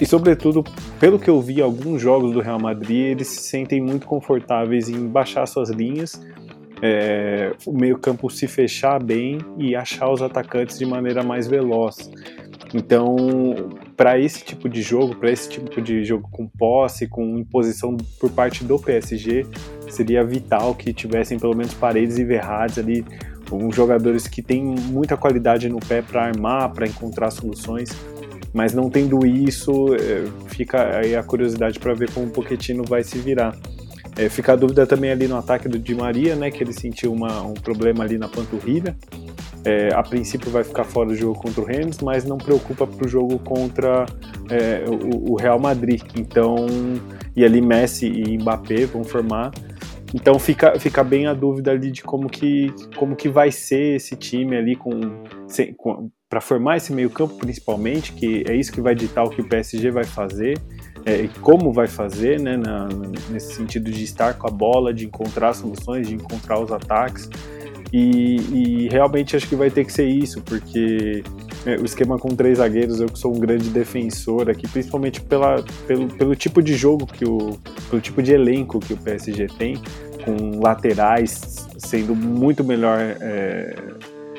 e 0.00 0.06
sobretudo, 0.06 0.64
pelo 0.98 1.18
que 1.18 1.28
eu 1.28 1.40
vi 1.42 1.60
alguns 1.60 2.00
jogos 2.00 2.32
do 2.32 2.40
Real 2.40 2.58
Madrid, 2.58 3.12
eles 3.12 3.28
se 3.28 3.42
sentem 3.42 3.82
muito 3.82 4.06
confortáveis 4.06 4.88
em 4.88 5.06
baixar 5.06 5.46
suas 5.46 5.68
linhas, 5.68 6.18
é, 6.82 7.52
o 7.66 7.72
meio 7.72 7.98
campo 7.98 8.30
se 8.30 8.46
fechar 8.46 9.02
bem 9.02 9.38
e 9.58 9.76
achar 9.76 10.10
os 10.10 10.22
atacantes 10.22 10.78
de 10.78 10.86
maneira 10.86 11.22
mais 11.22 11.46
veloz. 11.46 12.10
Então, 12.72 13.16
para 14.00 14.18
esse 14.18 14.42
tipo 14.42 14.66
de 14.66 14.80
jogo, 14.80 15.14
para 15.14 15.30
esse 15.30 15.46
tipo 15.46 15.78
de 15.78 16.02
jogo 16.06 16.26
com 16.32 16.48
posse, 16.48 17.06
com 17.06 17.36
imposição 17.36 17.98
por 18.18 18.30
parte 18.30 18.64
do 18.64 18.78
PSG, 18.78 19.44
seria 19.90 20.24
vital 20.24 20.74
que 20.74 20.90
tivessem 20.94 21.38
pelo 21.38 21.54
menos 21.54 21.74
paredes 21.74 22.16
e 22.16 22.24
verrades 22.24 22.78
ali, 22.78 23.04
uns 23.52 23.76
jogadores 23.76 24.26
que 24.26 24.40
têm 24.40 24.64
muita 24.64 25.18
qualidade 25.18 25.68
no 25.68 25.78
pé 25.80 26.00
para 26.00 26.24
armar, 26.24 26.72
para 26.72 26.86
encontrar 26.86 27.30
soluções. 27.30 27.90
Mas 28.54 28.72
não 28.72 28.88
tendo 28.88 29.26
isso, 29.26 29.94
é, 29.94 30.24
fica 30.46 30.96
aí 30.96 31.14
a 31.14 31.22
curiosidade 31.22 31.78
para 31.78 31.92
ver 31.92 32.10
como 32.10 32.24
o 32.24 32.30
Pochettino 32.30 32.82
vai 32.84 33.04
se 33.04 33.18
virar. 33.18 33.54
É, 34.16 34.30
fica 34.30 34.54
a 34.54 34.56
dúvida 34.56 34.86
também 34.86 35.10
ali 35.10 35.28
no 35.28 35.36
ataque 35.36 35.68
do 35.68 35.78
Di 35.78 35.94
Maria, 35.94 36.34
né, 36.34 36.50
que 36.50 36.64
ele 36.64 36.72
sentiu 36.72 37.12
uma, 37.12 37.42
um 37.42 37.52
problema 37.52 38.02
ali 38.02 38.16
na 38.16 38.28
panturrilha. 38.28 38.96
É, 39.64 39.92
a 39.94 40.02
princípio 40.02 40.50
vai 40.50 40.64
ficar 40.64 40.84
fora 40.84 41.08
do 41.08 41.14
jogo 41.14 41.38
contra 41.38 41.60
o 41.60 41.64
Rennes, 41.64 41.98
mas 41.98 42.24
não 42.24 42.38
preocupa 42.38 42.86
para 42.86 43.06
o 43.06 43.08
jogo 43.08 43.38
contra 43.38 44.06
é, 44.50 44.84
o, 44.88 45.32
o, 45.32 45.36
Real 45.36 45.58
Madrid. 45.58 46.02
Então, 46.16 46.66
e 47.36 47.44
ali 47.44 47.60
Messi 47.60 48.06
e 48.06 48.38
Mbappé 48.38 48.86
vão 48.86 49.04
formar. 49.04 49.50
Então 50.14 50.38
fica, 50.38 50.78
fica 50.80 51.04
bem 51.04 51.26
a 51.26 51.34
dúvida 51.34 51.70
ali 51.70 51.90
de 51.90 52.02
como 52.02 52.28
que, 52.28 52.72
como 52.96 53.14
que 53.14 53.28
vai 53.28 53.52
ser 53.52 53.96
esse 53.96 54.16
time 54.16 54.56
ali 54.56 54.74
com, 54.74 54.90
com 55.76 56.10
para 56.28 56.40
formar 56.40 56.76
esse 56.76 56.92
meio 56.92 57.10
campo 57.10 57.34
principalmente, 57.34 58.12
que 58.12 58.44
é 58.48 58.54
isso 58.54 58.72
que 58.72 58.80
vai 58.80 58.94
ditar 58.94 59.24
o 59.24 59.30
que 59.30 59.40
o 59.40 59.48
PSG 59.48 59.90
vai 59.90 60.04
fazer 60.04 60.60
é, 61.04 61.28
como 61.40 61.72
vai 61.72 61.86
fazer, 61.86 62.40
né, 62.40 62.56
na, 62.56 62.88
nesse 63.30 63.54
sentido 63.54 63.90
de 63.90 64.04
estar 64.04 64.34
com 64.34 64.46
a 64.46 64.50
bola, 64.50 64.92
de 64.92 65.06
encontrar 65.06 65.54
soluções, 65.54 66.08
de 66.08 66.14
encontrar 66.14 66.60
os 66.60 66.70
ataques. 66.70 67.28
E, 67.92 68.36
e 68.36 68.88
realmente 68.88 69.36
acho 69.36 69.48
que 69.48 69.56
vai 69.56 69.70
ter 69.70 69.84
que 69.84 69.92
ser 69.92 70.06
isso, 70.06 70.40
porque 70.42 71.24
é, 71.66 71.76
o 71.76 71.84
esquema 71.84 72.18
com 72.18 72.28
três 72.28 72.58
zagueiros, 72.58 73.00
eu 73.00 73.08
que 73.08 73.18
sou 73.18 73.34
um 73.34 73.38
grande 73.38 73.68
defensor 73.68 74.48
aqui, 74.48 74.68
principalmente 74.68 75.20
pela, 75.20 75.62
pelo, 75.86 76.06
pelo 76.08 76.36
tipo 76.36 76.62
de 76.62 76.74
jogo 76.74 77.06
que 77.06 77.24
o. 77.24 77.58
pelo 77.88 78.00
tipo 78.00 78.22
de 78.22 78.32
elenco 78.32 78.78
que 78.78 78.92
o 78.92 78.96
PSG 78.96 79.46
tem, 79.58 79.76
com 80.24 80.60
laterais 80.60 81.68
sendo 81.78 82.14
muito 82.14 82.62
melhor. 82.62 82.98
É, 83.20 83.74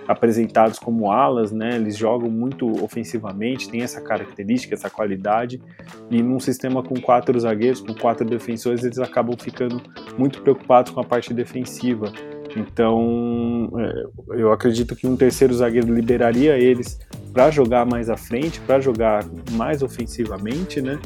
apresentados 0.08 0.78
como 0.78 1.10
alas, 1.10 1.52
né? 1.52 1.76
Eles 1.76 1.96
jogam 1.96 2.30
muito 2.30 2.84
ofensivamente, 2.84 3.70
tem 3.70 3.82
essa 3.82 4.02
característica, 4.02 4.74
essa 4.74 4.90
qualidade. 4.90 5.62
E 6.10 6.22
num 6.22 6.40
sistema 6.40 6.84
com 6.84 7.00
quatro 7.00 7.40
zagueiros, 7.40 7.80
com 7.80 7.94
quatro 7.94 8.26
defensores, 8.26 8.84
eles 8.84 9.00
acabam 9.00 9.36
ficando 9.40 9.82
muito 10.18 10.42
preocupados 10.42 10.92
com 10.92 11.00
a 11.00 11.04
parte 11.04 11.34
defensiva. 11.34 12.12
Então, 12.56 13.70
é, 13.78 14.42
eu 14.42 14.52
acredito 14.52 14.96
que 14.96 15.08
um 15.08 15.16
terceiro 15.16 15.54
zagueiro 15.54 15.94
liberaria 15.94 16.58
eles 16.58 17.00
para 17.34 17.50
jogar 17.50 17.86
mais 17.86 18.10
à 18.10 18.18
frente, 18.18 18.60
para 18.62 18.80
jogar 18.80 19.26
mais 19.52 19.82
ofensivamente, 19.82 20.82
né? 20.82 21.00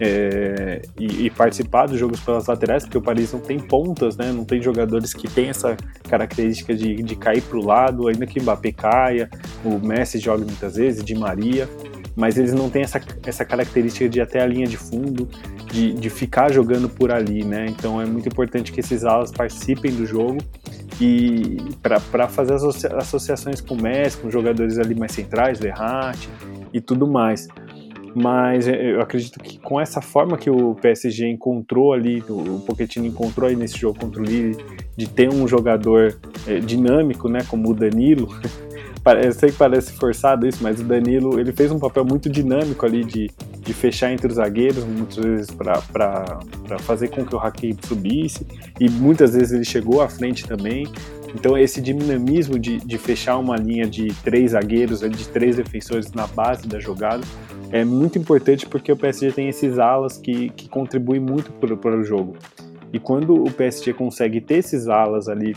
é, 0.00 0.80
e, 0.98 1.26
e, 1.26 1.30
participar 1.30 1.86
dos 1.86 1.98
jogos 1.98 2.20
pelas 2.20 2.46
laterais, 2.46 2.84
porque 2.84 2.96
o 2.96 3.02
Paris 3.02 3.32
não 3.34 3.40
tem 3.40 3.58
pontas, 3.60 4.16
né? 4.16 4.32
Não 4.32 4.46
tem 4.46 4.62
jogadores 4.62 5.12
que 5.12 5.28
têm 5.28 5.50
essa 5.50 5.76
característica 6.08 6.74
de, 6.74 7.02
de 7.02 7.14
cair 7.14 7.42
para 7.42 7.58
o 7.58 7.64
lado, 7.64 8.08
ainda 8.08 8.26
que 8.26 8.40
Mbappé 8.40 8.72
caia, 8.72 9.28
o 9.62 9.78
Messi 9.78 10.18
joga 10.18 10.42
muitas 10.42 10.76
vezes, 10.76 11.04
de 11.04 11.14
Maria, 11.14 11.68
mas 12.16 12.36
eles 12.36 12.52
não 12.52 12.68
têm 12.68 12.82
essa, 12.82 13.00
essa 13.24 13.44
característica 13.44 14.08
de 14.08 14.20
até 14.20 14.40
a 14.40 14.46
linha 14.46 14.66
de 14.66 14.76
fundo, 14.76 15.28
de, 15.70 15.92
de 15.92 16.10
ficar 16.10 16.52
jogando 16.52 16.88
por 16.88 17.10
ali, 17.10 17.44
né? 17.44 17.66
Então 17.68 18.00
é 18.00 18.06
muito 18.06 18.28
importante 18.28 18.72
que 18.72 18.80
esses 18.80 19.04
alas 19.04 19.30
participem 19.30 19.92
do 19.92 20.04
jogo 20.06 20.38
e 21.00 21.56
para 21.82 22.28
fazer 22.28 22.54
as 22.54 22.84
associações 22.84 23.60
com 23.60 23.74
o 23.74 23.82
Messi, 23.82 24.18
com 24.18 24.30
jogadores 24.30 24.78
ali 24.78 24.94
mais 24.94 25.12
centrais, 25.12 25.58
Verratti 25.58 26.28
e 26.72 26.80
tudo 26.80 27.06
mais 27.06 27.48
mas 28.14 28.66
eu 28.66 29.00
acredito 29.00 29.38
que 29.40 29.58
com 29.58 29.80
essa 29.80 30.00
forma 30.00 30.36
que 30.36 30.50
o 30.50 30.74
PSG 30.74 31.28
encontrou 31.28 31.92
ali, 31.92 32.22
o 32.28 32.60
Pochettino 32.60 33.06
encontrou 33.06 33.48
aí 33.48 33.56
nesse 33.56 33.78
jogo 33.78 33.98
contra 33.98 34.20
o 34.20 34.24
Lille, 34.24 34.56
de 34.96 35.08
ter 35.08 35.32
um 35.32 35.46
jogador 35.46 36.18
é, 36.46 36.58
dinâmico, 36.58 37.28
né, 37.28 37.40
como 37.48 37.70
o 37.70 37.74
Danilo, 37.74 38.28
eu 39.24 39.32
sei 39.32 39.50
que 39.50 39.56
parece 39.56 39.92
forçado 39.92 40.46
isso, 40.46 40.62
mas 40.62 40.80
o 40.80 40.84
Danilo 40.84 41.40
ele 41.40 41.52
fez 41.52 41.72
um 41.72 41.78
papel 41.78 42.04
muito 42.04 42.28
dinâmico 42.28 42.84
ali 42.84 43.04
de, 43.04 43.30
de 43.60 43.72
fechar 43.72 44.12
entre 44.12 44.26
os 44.26 44.34
zagueiros, 44.34 44.84
muitas 44.84 45.16
vezes 45.16 45.50
para 45.50 46.38
fazer 46.80 47.08
com 47.08 47.24
que 47.24 47.34
o 47.34 47.38
Hakim 47.38 47.76
subisse, 47.82 48.46
e 48.78 48.88
muitas 48.90 49.34
vezes 49.34 49.52
ele 49.52 49.64
chegou 49.64 50.02
à 50.02 50.08
frente 50.08 50.46
também. 50.46 50.86
Então, 51.34 51.56
esse 51.56 51.80
dinamismo 51.80 52.58
de, 52.58 52.78
de 52.78 52.98
fechar 52.98 53.38
uma 53.38 53.56
linha 53.56 53.86
de 53.86 54.08
três 54.24 54.50
zagueiros, 54.50 55.00
de 55.00 55.28
três 55.28 55.56
defensores 55.56 56.12
na 56.12 56.26
base 56.26 56.66
da 56.66 56.78
jogada, 56.78 57.22
é 57.70 57.84
muito 57.84 58.18
importante 58.18 58.66
porque 58.66 58.90
o 58.90 58.96
PSG 58.96 59.32
tem 59.32 59.48
esses 59.48 59.78
alas 59.78 60.18
que, 60.18 60.50
que 60.50 60.68
contribuem 60.68 61.20
muito 61.20 61.52
para, 61.52 61.96
o 61.96 62.02
jogo. 62.02 62.36
E 62.92 62.98
quando 62.98 63.34
o 63.34 63.50
PSG 63.50 63.92
consegue 63.92 64.40
ter 64.40 64.56
esses 64.56 64.88
alas 64.88 65.28
ali 65.28 65.54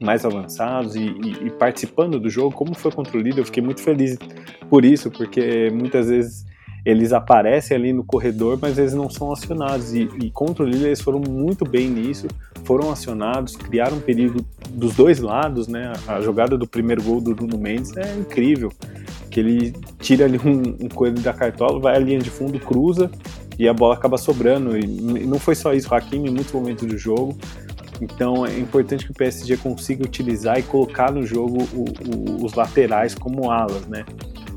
mais 0.00 0.24
avançados 0.24 0.94
e, 0.94 1.00
e, 1.00 1.46
e, 1.46 1.50
participando 1.50 2.20
do 2.20 2.30
jogo, 2.30 2.54
como 2.54 2.74
foi 2.74 2.92
contra 2.92 3.16
o 3.16 3.20
líder, 3.20 3.40
eu 3.40 3.44
fiquei 3.44 3.62
muito 3.62 3.82
feliz 3.82 4.16
por 4.68 4.84
isso, 4.84 5.10
porque 5.10 5.70
muitas 5.70 6.08
vezes 6.08 6.46
eles 6.84 7.12
aparecem 7.12 7.76
ali 7.76 7.92
no 7.92 8.04
corredor, 8.04 8.58
mas 8.60 8.78
eles 8.78 8.94
não 8.94 9.10
são 9.10 9.32
acionados. 9.32 9.92
E, 9.92 10.08
e 10.22 10.30
contra 10.30 10.64
o 10.64 10.66
líder 10.66 10.86
eles 10.86 11.00
foram 11.00 11.20
muito 11.20 11.64
bem 11.64 11.88
nisso, 11.88 12.28
foram 12.64 12.90
acionados, 12.90 13.56
criaram 13.56 14.00
perigo 14.00 14.44
dos 14.70 14.94
dois 14.94 15.18
lados, 15.18 15.68
né? 15.68 15.92
A 16.06 16.20
jogada 16.20 16.56
do 16.56 16.66
primeiro 16.66 17.02
gol 17.02 17.20
do 17.20 17.34
Bruno 17.34 17.58
Mendes 17.58 17.96
é 17.96 18.14
incrível 18.16 18.72
que 19.30 19.40
ele 19.40 19.74
tira 20.00 20.24
ali 20.24 20.38
um, 20.38 20.86
um 20.86 20.88
coelho 20.88 21.20
da 21.20 21.32
cartola, 21.32 21.78
vai 21.78 21.96
à 21.96 21.98
linha 21.98 22.18
de 22.18 22.30
fundo, 22.30 22.58
cruza 22.58 23.10
e 23.58 23.68
a 23.68 23.74
bola 23.74 23.94
acaba 23.94 24.16
sobrando. 24.16 24.78
E 24.78 24.86
não 25.26 25.38
foi 25.38 25.54
só 25.54 25.74
isso, 25.74 25.90
o 25.90 25.94
Hakimi 25.94 26.28
em 26.28 26.32
muitos 26.32 26.52
momentos 26.52 26.86
do 26.86 26.96
jogo. 26.96 27.36
Então 28.00 28.46
é 28.46 28.58
importante 28.58 29.04
que 29.04 29.10
o 29.10 29.14
PSG 29.14 29.56
consiga 29.56 30.04
utilizar 30.04 30.58
e 30.58 30.62
colocar 30.62 31.10
no 31.10 31.26
jogo 31.26 31.58
o, 31.72 31.84
o, 31.84 32.44
os 32.44 32.54
laterais 32.54 33.14
como 33.14 33.50
alas, 33.50 33.86
né? 33.86 34.04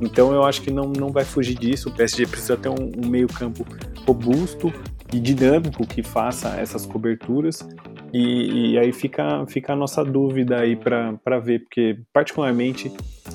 Então 0.01 0.33
eu 0.33 0.43
acho 0.43 0.61
que 0.61 0.71
não, 0.71 0.87
não 0.87 1.09
vai 1.09 1.23
fugir 1.23 1.57
disso. 1.57 1.89
O 1.89 1.91
PSG 1.91 2.25
precisa 2.25 2.57
ter 2.57 2.69
um, 2.69 2.91
um 3.03 3.07
meio-campo 3.07 3.65
robusto 4.05 4.73
e 5.13 5.19
dinâmico 5.19 5.85
que 5.85 6.01
faça 6.01 6.55
essas 6.59 6.85
coberturas 6.85 7.67
e, 8.13 8.73
e, 8.73 8.79
aí 8.79 8.91
fica, 8.91 9.45
fica 9.47 9.71
a 9.71 9.75
nossa 9.75 10.03
dúvida 10.03 10.59
aí 10.59 10.75
para 10.75 11.39
ver, 11.39 11.59
porque 11.59 11.97
particularmente 12.11 12.91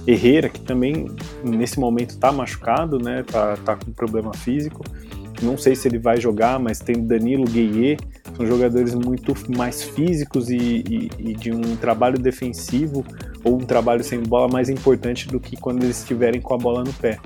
Herrera, 0.07 0.51
que 0.51 0.61
também 0.61 1.07
nesse 1.43 1.81
momento 1.81 2.11
está 2.11 2.31
machucado, 2.31 2.99
né, 2.99 3.23
tá, 3.23 3.57
tá 3.57 3.77
com 3.77 3.91
problema 3.93 4.35
físico, 4.35 4.85
não 5.43 5.59
sei 5.59 5.75
se 5.75 5.87
ele 5.89 5.99
vai 5.99 6.21
jogar, 6.21 6.59
mas 6.59 6.79
tem 6.79 7.05
Danilo 7.05 7.45
Gueye, 7.45 7.97
são 8.37 8.47
jogadores 8.47 8.95
muito 8.95 9.35
mais 9.57 9.83
físicos 9.83 10.51
e, 10.51 10.57
e, 10.57 11.11
e, 11.19 11.35
de 11.35 11.53
um 11.53 11.77
trabalho 11.77 12.19
defensivo 12.19 13.05
ou 13.45 13.57
um 13.57 13.65
trabalho 13.65 14.03
sem 14.03 14.21
bola 14.21 14.49
mais 14.49 14.69
importante 14.69 15.29
do 15.29 15.39
que 15.39 15.57
quando 15.57 15.83
eles 15.83 15.99
estiverem 15.99 16.41
com 16.41 16.55
a 16.55 16.59
bola 16.59 16.83
no 16.83 16.93
pé. 16.95 17.19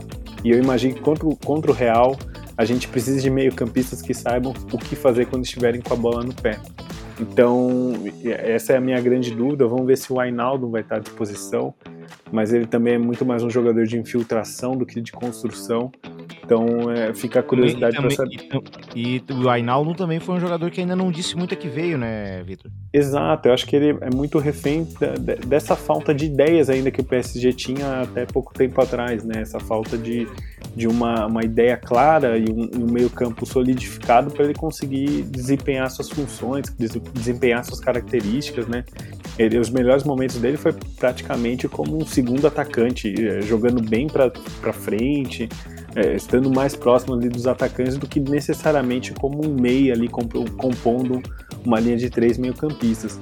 E 0.44 0.50
eu 0.50 0.58
imagino 0.58 0.94
que 0.94 1.00
contra, 1.00 1.28
contra 1.44 1.70
o 1.70 1.74
Real 1.74 2.16
a 2.56 2.64
gente 2.64 2.88
precisa 2.88 3.20
de 3.20 3.30
meio-campistas 3.30 4.02
que 4.02 4.12
saibam 4.12 4.52
o 4.70 4.78
que 4.78 4.94
fazer 4.94 5.26
quando 5.26 5.44
estiverem 5.44 5.80
com 5.80 5.94
a 5.94 5.96
bola 5.96 6.22
no 6.22 6.34
pé. 6.34 6.58
Então, 7.18 7.92
essa 8.24 8.72
é 8.72 8.76
a 8.76 8.80
minha 8.80 9.00
grande 9.00 9.30
dúvida. 9.34 9.66
Vamos 9.66 9.86
ver 9.86 9.98
se 9.98 10.10
o 10.10 10.18
Ainaldo 10.18 10.70
vai 10.70 10.80
estar 10.80 10.96
à 10.96 10.98
disposição, 10.98 11.74
mas 12.32 12.52
ele 12.52 12.66
também 12.66 12.94
é 12.94 12.98
muito 12.98 13.26
mais 13.26 13.42
um 13.42 13.50
jogador 13.50 13.84
de 13.86 13.98
infiltração 13.98 14.76
do 14.76 14.86
que 14.86 15.00
de 15.00 15.12
construção. 15.12 15.92
Então 16.50 16.90
é, 16.90 17.14
fica 17.14 17.38
a 17.38 17.42
curiosidade 17.44 17.96
para 17.96 18.10
saber. 18.10 18.40
E, 18.96 19.22
e, 19.28 19.32
o 19.32 19.48
Ainaldo 19.48 19.94
também 19.94 20.18
foi 20.18 20.34
um 20.34 20.40
jogador 20.40 20.68
que 20.68 20.80
ainda 20.80 20.96
não 20.96 21.08
disse 21.08 21.36
muito 21.36 21.54
a 21.54 21.56
que 21.56 21.68
veio, 21.68 21.96
né, 21.96 22.42
Vitor? 22.42 22.72
Exato, 22.92 23.48
eu 23.48 23.54
acho 23.54 23.64
que 23.68 23.76
ele 23.76 23.96
é 24.00 24.10
muito 24.12 24.36
refém 24.40 24.84
da, 24.98 25.36
dessa 25.36 25.76
falta 25.76 26.12
de 26.12 26.26
ideias 26.26 26.68
ainda 26.68 26.90
que 26.90 27.00
o 27.00 27.04
PSG 27.04 27.52
tinha 27.52 28.00
até 28.00 28.26
pouco 28.26 28.52
tempo 28.52 28.80
atrás, 28.80 29.22
né? 29.22 29.42
Essa 29.42 29.60
falta 29.60 29.96
de, 29.96 30.26
de 30.74 30.88
uma, 30.88 31.26
uma 31.26 31.44
ideia 31.44 31.76
clara 31.76 32.36
e 32.36 32.46
um, 32.50 32.82
um 32.82 32.90
meio-campo 32.90 33.46
solidificado 33.46 34.32
para 34.32 34.44
ele 34.44 34.54
conseguir 34.54 35.22
desempenhar 35.22 35.88
suas 35.88 36.10
funções, 36.10 36.66
desempenhar 37.14 37.64
suas 37.64 37.78
características, 37.78 38.66
né? 38.66 38.84
Ele, 39.38 39.56
os 39.56 39.70
melhores 39.70 40.02
momentos 40.02 40.36
dele 40.38 40.56
foi 40.56 40.74
praticamente 40.98 41.68
como 41.68 41.96
um 41.96 42.04
segundo 42.04 42.48
atacante, 42.48 43.14
eh, 43.16 43.40
jogando 43.42 43.80
bem 43.80 44.08
para 44.08 44.72
frente 44.72 45.48
é, 45.94 46.14
estando 46.14 46.50
mais 46.50 46.76
próximo 46.76 47.14
ali 47.14 47.28
dos 47.28 47.46
atacantes 47.46 47.96
do 47.96 48.06
que 48.06 48.20
necessariamente 48.20 49.12
como 49.12 49.44
um 49.44 49.54
meia 49.54 49.92
ali 49.92 50.08
compondo 50.08 51.22
uma 51.64 51.80
linha 51.80 51.96
de 51.96 52.08
três 52.08 52.38
meio-campistas. 52.38 53.18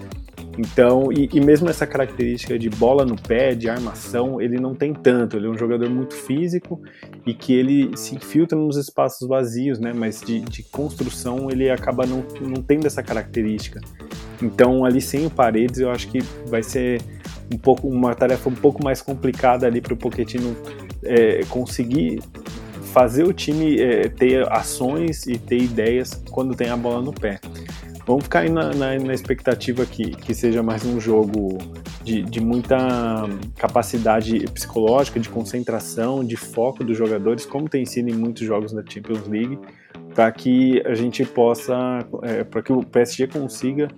Então, 0.59 1.13
e, 1.13 1.29
e, 1.33 1.41
mesmo 1.41 1.69
essa 1.71 1.87
característica 1.87 2.59
de 2.59 2.69
bola 2.69 3.05
no 3.05 3.15
pé, 3.15 3.55
de 3.55 3.71
armação, 3.71 4.41
ele 4.41 4.59
não 4.59 4.75
tem 4.75 4.93
tanto. 4.93 5.37
Ele 5.37 5.47
é 5.47 5.51
um 5.51 5.57
jogador 5.57 5.89
muito 5.89 6.15
físico 6.15 6.83
e 7.25 7.33
que 7.33 7.55
ele 7.55 7.97
se 7.97 8.17
infiltra 8.17 8.59
nos 8.59 8.77
espaços 8.77 9.27
vazios, 9.29 9.79
né? 9.79 9.93
Mas 9.95 10.21
de, 10.21 10.41
de 10.41 10.65
construção 10.65 11.49
ele 11.49 11.71
acaba 11.71 12.05
não, 12.05 12.25
não 12.41 12.61
tendo 12.61 12.89
essa 12.89 13.05
característica. 13.05 13.81
Então, 14.43 14.85
ali 14.85 15.01
sem 15.01 15.27
o 15.27 15.31
Paredes, 15.31 15.79
eu 15.79 15.91
acho 15.93 16.09
que 16.09 16.19
vai 16.47 16.65
ser 16.65 17.01
um 17.55 17.57
pouco 17.57 17.87
uma 17.87 18.13
tarefa 18.17 18.49
um 18.49 18.55
pouco 18.55 18.83
mais 18.83 19.01
complicada 19.01 19.65
ali 19.65 19.81
para 19.81 19.95
o 19.95 19.97
Pochettino 19.97 20.57
é, 21.09 21.41
conseguir 21.49 22.21
fazer 22.93 23.25
o 23.25 23.33
time 23.33 23.81
é, 23.81 24.09
ter 24.09 24.51
ações 24.53 25.27
e 25.27 25.39
ter 25.39 25.59
ideias 25.59 26.23
quando 26.31 26.55
tem 26.55 26.69
a 26.69 26.77
bola 26.77 27.03
no 27.03 27.13
pé. 27.13 27.39
Vamos 28.07 28.25
ficar 28.25 28.41
aí 28.41 28.49
na, 28.49 28.73
na, 28.73 28.99
na 28.99 29.13
expectativa 29.13 29.85
que, 29.85 30.13
que 30.13 30.35
seja 30.35 30.63
mais 30.63 30.83
um 30.87 30.99
jogo 30.99 31.59
de, 32.03 32.23
de, 32.23 32.41
muita 32.41 32.79
capacidade 33.59 34.47
psicológica, 34.55 35.21
de 35.21 35.29
concentração, 35.29 36.25
de 36.25 36.35
foco 36.35 36.83
dos 36.83 36.97
jogadores, 36.97 37.45
como 37.45 37.69
tem 37.69 37.85
sido 37.85 38.09
em 38.09 38.15
muitos 38.15 38.47
jogos 38.47 38.73
da 38.73 38.83
Champions 38.83 39.29
League, 39.29 39.59
para 40.15 40.33
que 40.33 40.81
a 40.87 40.95
gente 40.95 41.23
possa, 41.27 41.99
é, 42.23 42.45
para 42.45 42.63
que 42.63 42.73
o 42.73 42.83
PSG 42.83 43.27
consiga 43.27 43.89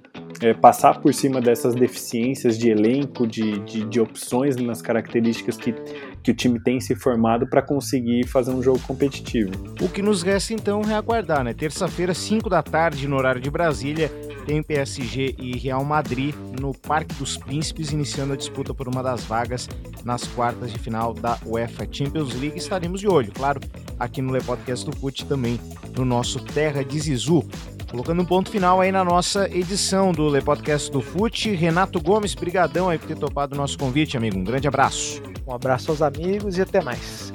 é, 0.42 0.54
passar 0.54 1.00
por 1.00 1.12
cima 1.12 1.40
dessas 1.40 1.74
deficiências 1.74 2.58
de 2.58 2.70
elenco, 2.70 3.26
de, 3.26 3.58
de, 3.60 3.84
de 3.84 4.00
opções 4.00 4.56
nas 4.56 4.80
características 4.80 5.56
que 5.56 5.74
que 6.22 6.30
o 6.30 6.34
time 6.34 6.60
tem 6.60 6.80
se 6.80 6.94
formado 6.94 7.46
para 7.46 7.62
conseguir 7.62 8.26
fazer 8.26 8.50
um 8.50 8.62
jogo 8.62 8.78
competitivo. 8.80 9.50
O 9.80 9.88
que 9.88 10.02
nos 10.02 10.22
resta 10.22 10.52
então 10.52 10.82
é 10.82 10.94
aguardar, 10.94 11.42
né? 11.42 11.54
Terça-feira, 11.54 12.12
5 12.14 12.48
da 12.48 12.62
tarde, 12.62 13.08
no 13.08 13.16
horário 13.16 13.40
de 13.40 13.50
Brasília, 13.50 14.08
tem 14.46 14.62
PSG 14.62 15.36
e 15.38 15.56
Real 15.56 15.84
Madrid 15.84 16.34
no 16.60 16.74
Parque 16.74 17.14
dos 17.14 17.36
Príncipes, 17.36 17.92
iniciando 17.92 18.32
a 18.32 18.36
disputa 18.36 18.74
por 18.74 18.88
uma 18.88 19.02
das 19.02 19.24
vagas 19.24 19.68
nas 20.04 20.24
quartas 20.24 20.72
de 20.72 20.78
final 20.78 21.14
da 21.14 21.38
UEFA 21.46 21.86
Champions 21.90 22.34
League. 22.34 22.58
Estaremos 22.58 23.00
de 23.00 23.08
olho, 23.08 23.32
claro, 23.32 23.60
aqui 23.98 24.20
no 24.20 24.32
Le 24.32 24.42
Podcast 24.42 24.84
do 24.84 24.96
Fute 24.96 25.24
também 25.24 25.58
no 25.96 26.04
nosso 26.04 26.40
Terra 26.40 26.84
de 26.84 26.98
Zizu. 26.98 27.46
Colocando 27.90 28.22
um 28.22 28.24
ponto 28.24 28.50
final 28.50 28.80
aí 28.80 28.92
na 28.92 29.04
nossa 29.04 29.48
edição 29.48 30.12
do 30.12 30.28
Le 30.28 30.40
Podcast 30.40 30.92
do 30.92 31.00
Fute. 31.00 31.50
Renato 31.50 32.00
Gomes, 32.00 32.36
brigadão 32.36 32.88
aí 32.88 32.96
por 32.98 33.08
ter 33.08 33.18
topado 33.18 33.54
o 33.54 33.58
nosso 33.58 33.76
convite, 33.76 34.16
amigo. 34.16 34.38
Um 34.38 34.44
grande 34.44 34.68
abraço. 34.68 35.20
Um 35.44 35.52
abraço 35.52 35.90
aos 35.90 36.00
amigos 36.00 36.56
e 36.56 36.62
até 36.62 36.80
mais. 36.80 37.32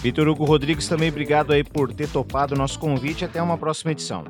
Vitor 0.00 0.28
Hugo 0.28 0.44
Rodrigues, 0.44 0.86
também 0.86 1.08
obrigado 1.08 1.52
aí 1.52 1.64
por 1.64 1.92
ter 1.92 2.06
topado 2.08 2.54
o 2.54 2.58
nosso 2.58 2.78
convite. 2.78 3.24
Até 3.24 3.40
uma 3.40 3.56
próxima 3.56 3.92
edição. 3.92 4.24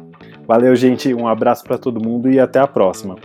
Valeu, 0.46 0.76
gente. 0.76 1.12
Um 1.12 1.26
abraço 1.26 1.64
para 1.64 1.76
todo 1.76 2.00
mundo 2.00 2.30
e 2.30 2.38
até 2.38 2.60
a 2.60 2.66
próxima. 2.66 3.16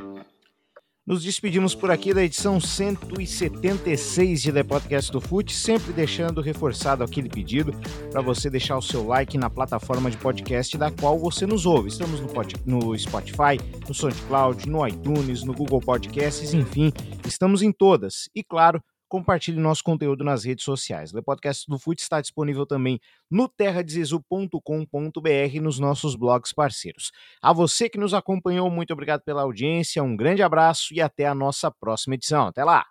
Nos 1.05 1.21
despedimos 1.21 1.75
por 1.75 1.91
aqui 1.91 2.13
da 2.13 2.23
edição 2.23 2.61
176 2.61 4.41
de 4.41 4.53
The 4.53 4.63
Podcast 4.63 5.11
do 5.11 5.19
FUT, 5.19 5.53
sempre 5.53 5.91
deixando 5.91 6.39
reforçado 6.39 7.03
aquele 7.03 7.27
pedido 7.27 7.73
para 8.09 8.21
você 8.21 8.49
deixar 8.49 8.77
o 8.77 8.81
seu 8.81 9.05
like 9.05 9.37
na 9.37 9.49
plataforma 9.49 10.09
de 10.09 10.15
podcast 10.15 10.77
da 10.77 10.89
qual 10.89 11.19
você 11.19 11.45
nos 11.45 11.65
ouve. 11.65 11.89
Estamos 11.89 12.21
no, 12.21 12.29
no 12.65 12.97
Spotify, 12.97 13.59
no 13.85 13.93
SoundCloud, 13.93 14.69
no 14.69 14.87
iTunes, 14.87 15.43
no 15.43 15.53
Google 15.53 15.81
Podcasts, 15.81 16.53
enfim, 16.53 16.93
estamos 17.27 17.61
em 17.61 17.73
todas. 17.73 18.29
E 18.33 18.41
claro, 18.41 18.81
compartilhe 19.13 19.59
nosso 19.59 19.83
conteúdo 19.83 20.23
nas 20.23 20.43
redes 20.43 20.65
sociais. 20.65 21.13
O 21.13 21.21
podcast 21.21 21.69
do 21.69 21.77
FUT 21.77 22.01
está 22.01 22.19
disponível 22.19 22.65
também 22.65 22.99
no 23.29 23.47
terradezizu.com.br 23.47 25.61
nos 25.61 25.77
nossos 25.77 26.15
blogs 26.15 26.51
parceiros. 26.51 27.11
A 27.39 27.53
você 27.53 27.87
que 27.87 27.99
nos 27.99 28.15
acompanhou, 28.15 28.71
muito 28.71 28.91
obrigado 28.91 29.21
pela 29.21 29.43
audiência, 29.43 30.01
um 30.01 30.15
grande 30.15 30.41
abraço 30.41 30.95
e 30.95 30.99
até 30.99 31.27
a 31.27 31.35
nossa 31.35 31.69
próxima 31.69 32.15
edição. 32.15 32.47
Até 32.47 32.63
lá! 32.63 32.87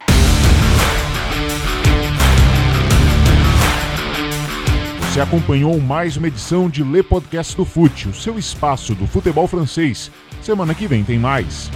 Você 5.00 5.20
acompanhou 5.20 5.80
mais 5.80 6.16
uma 6.16 6.28
edição 6.28 6.70
de 6.70 6.84
Le 6.84 7.02
Podcast 7.02 7.56
do 7.56 7.64
Fute, 7.64 8.08
o 8.08 8.14
seu 8.14 8.38
espaço 8.38 8.94
do 8.94 9.08
futebol 9.08 9.48
francês. 9.48 10.08
Semana 10.40 10.72
que 10.72 10.86
vem 10.86 11.02
tem 11.02 11.18
mais. 11.18 11.68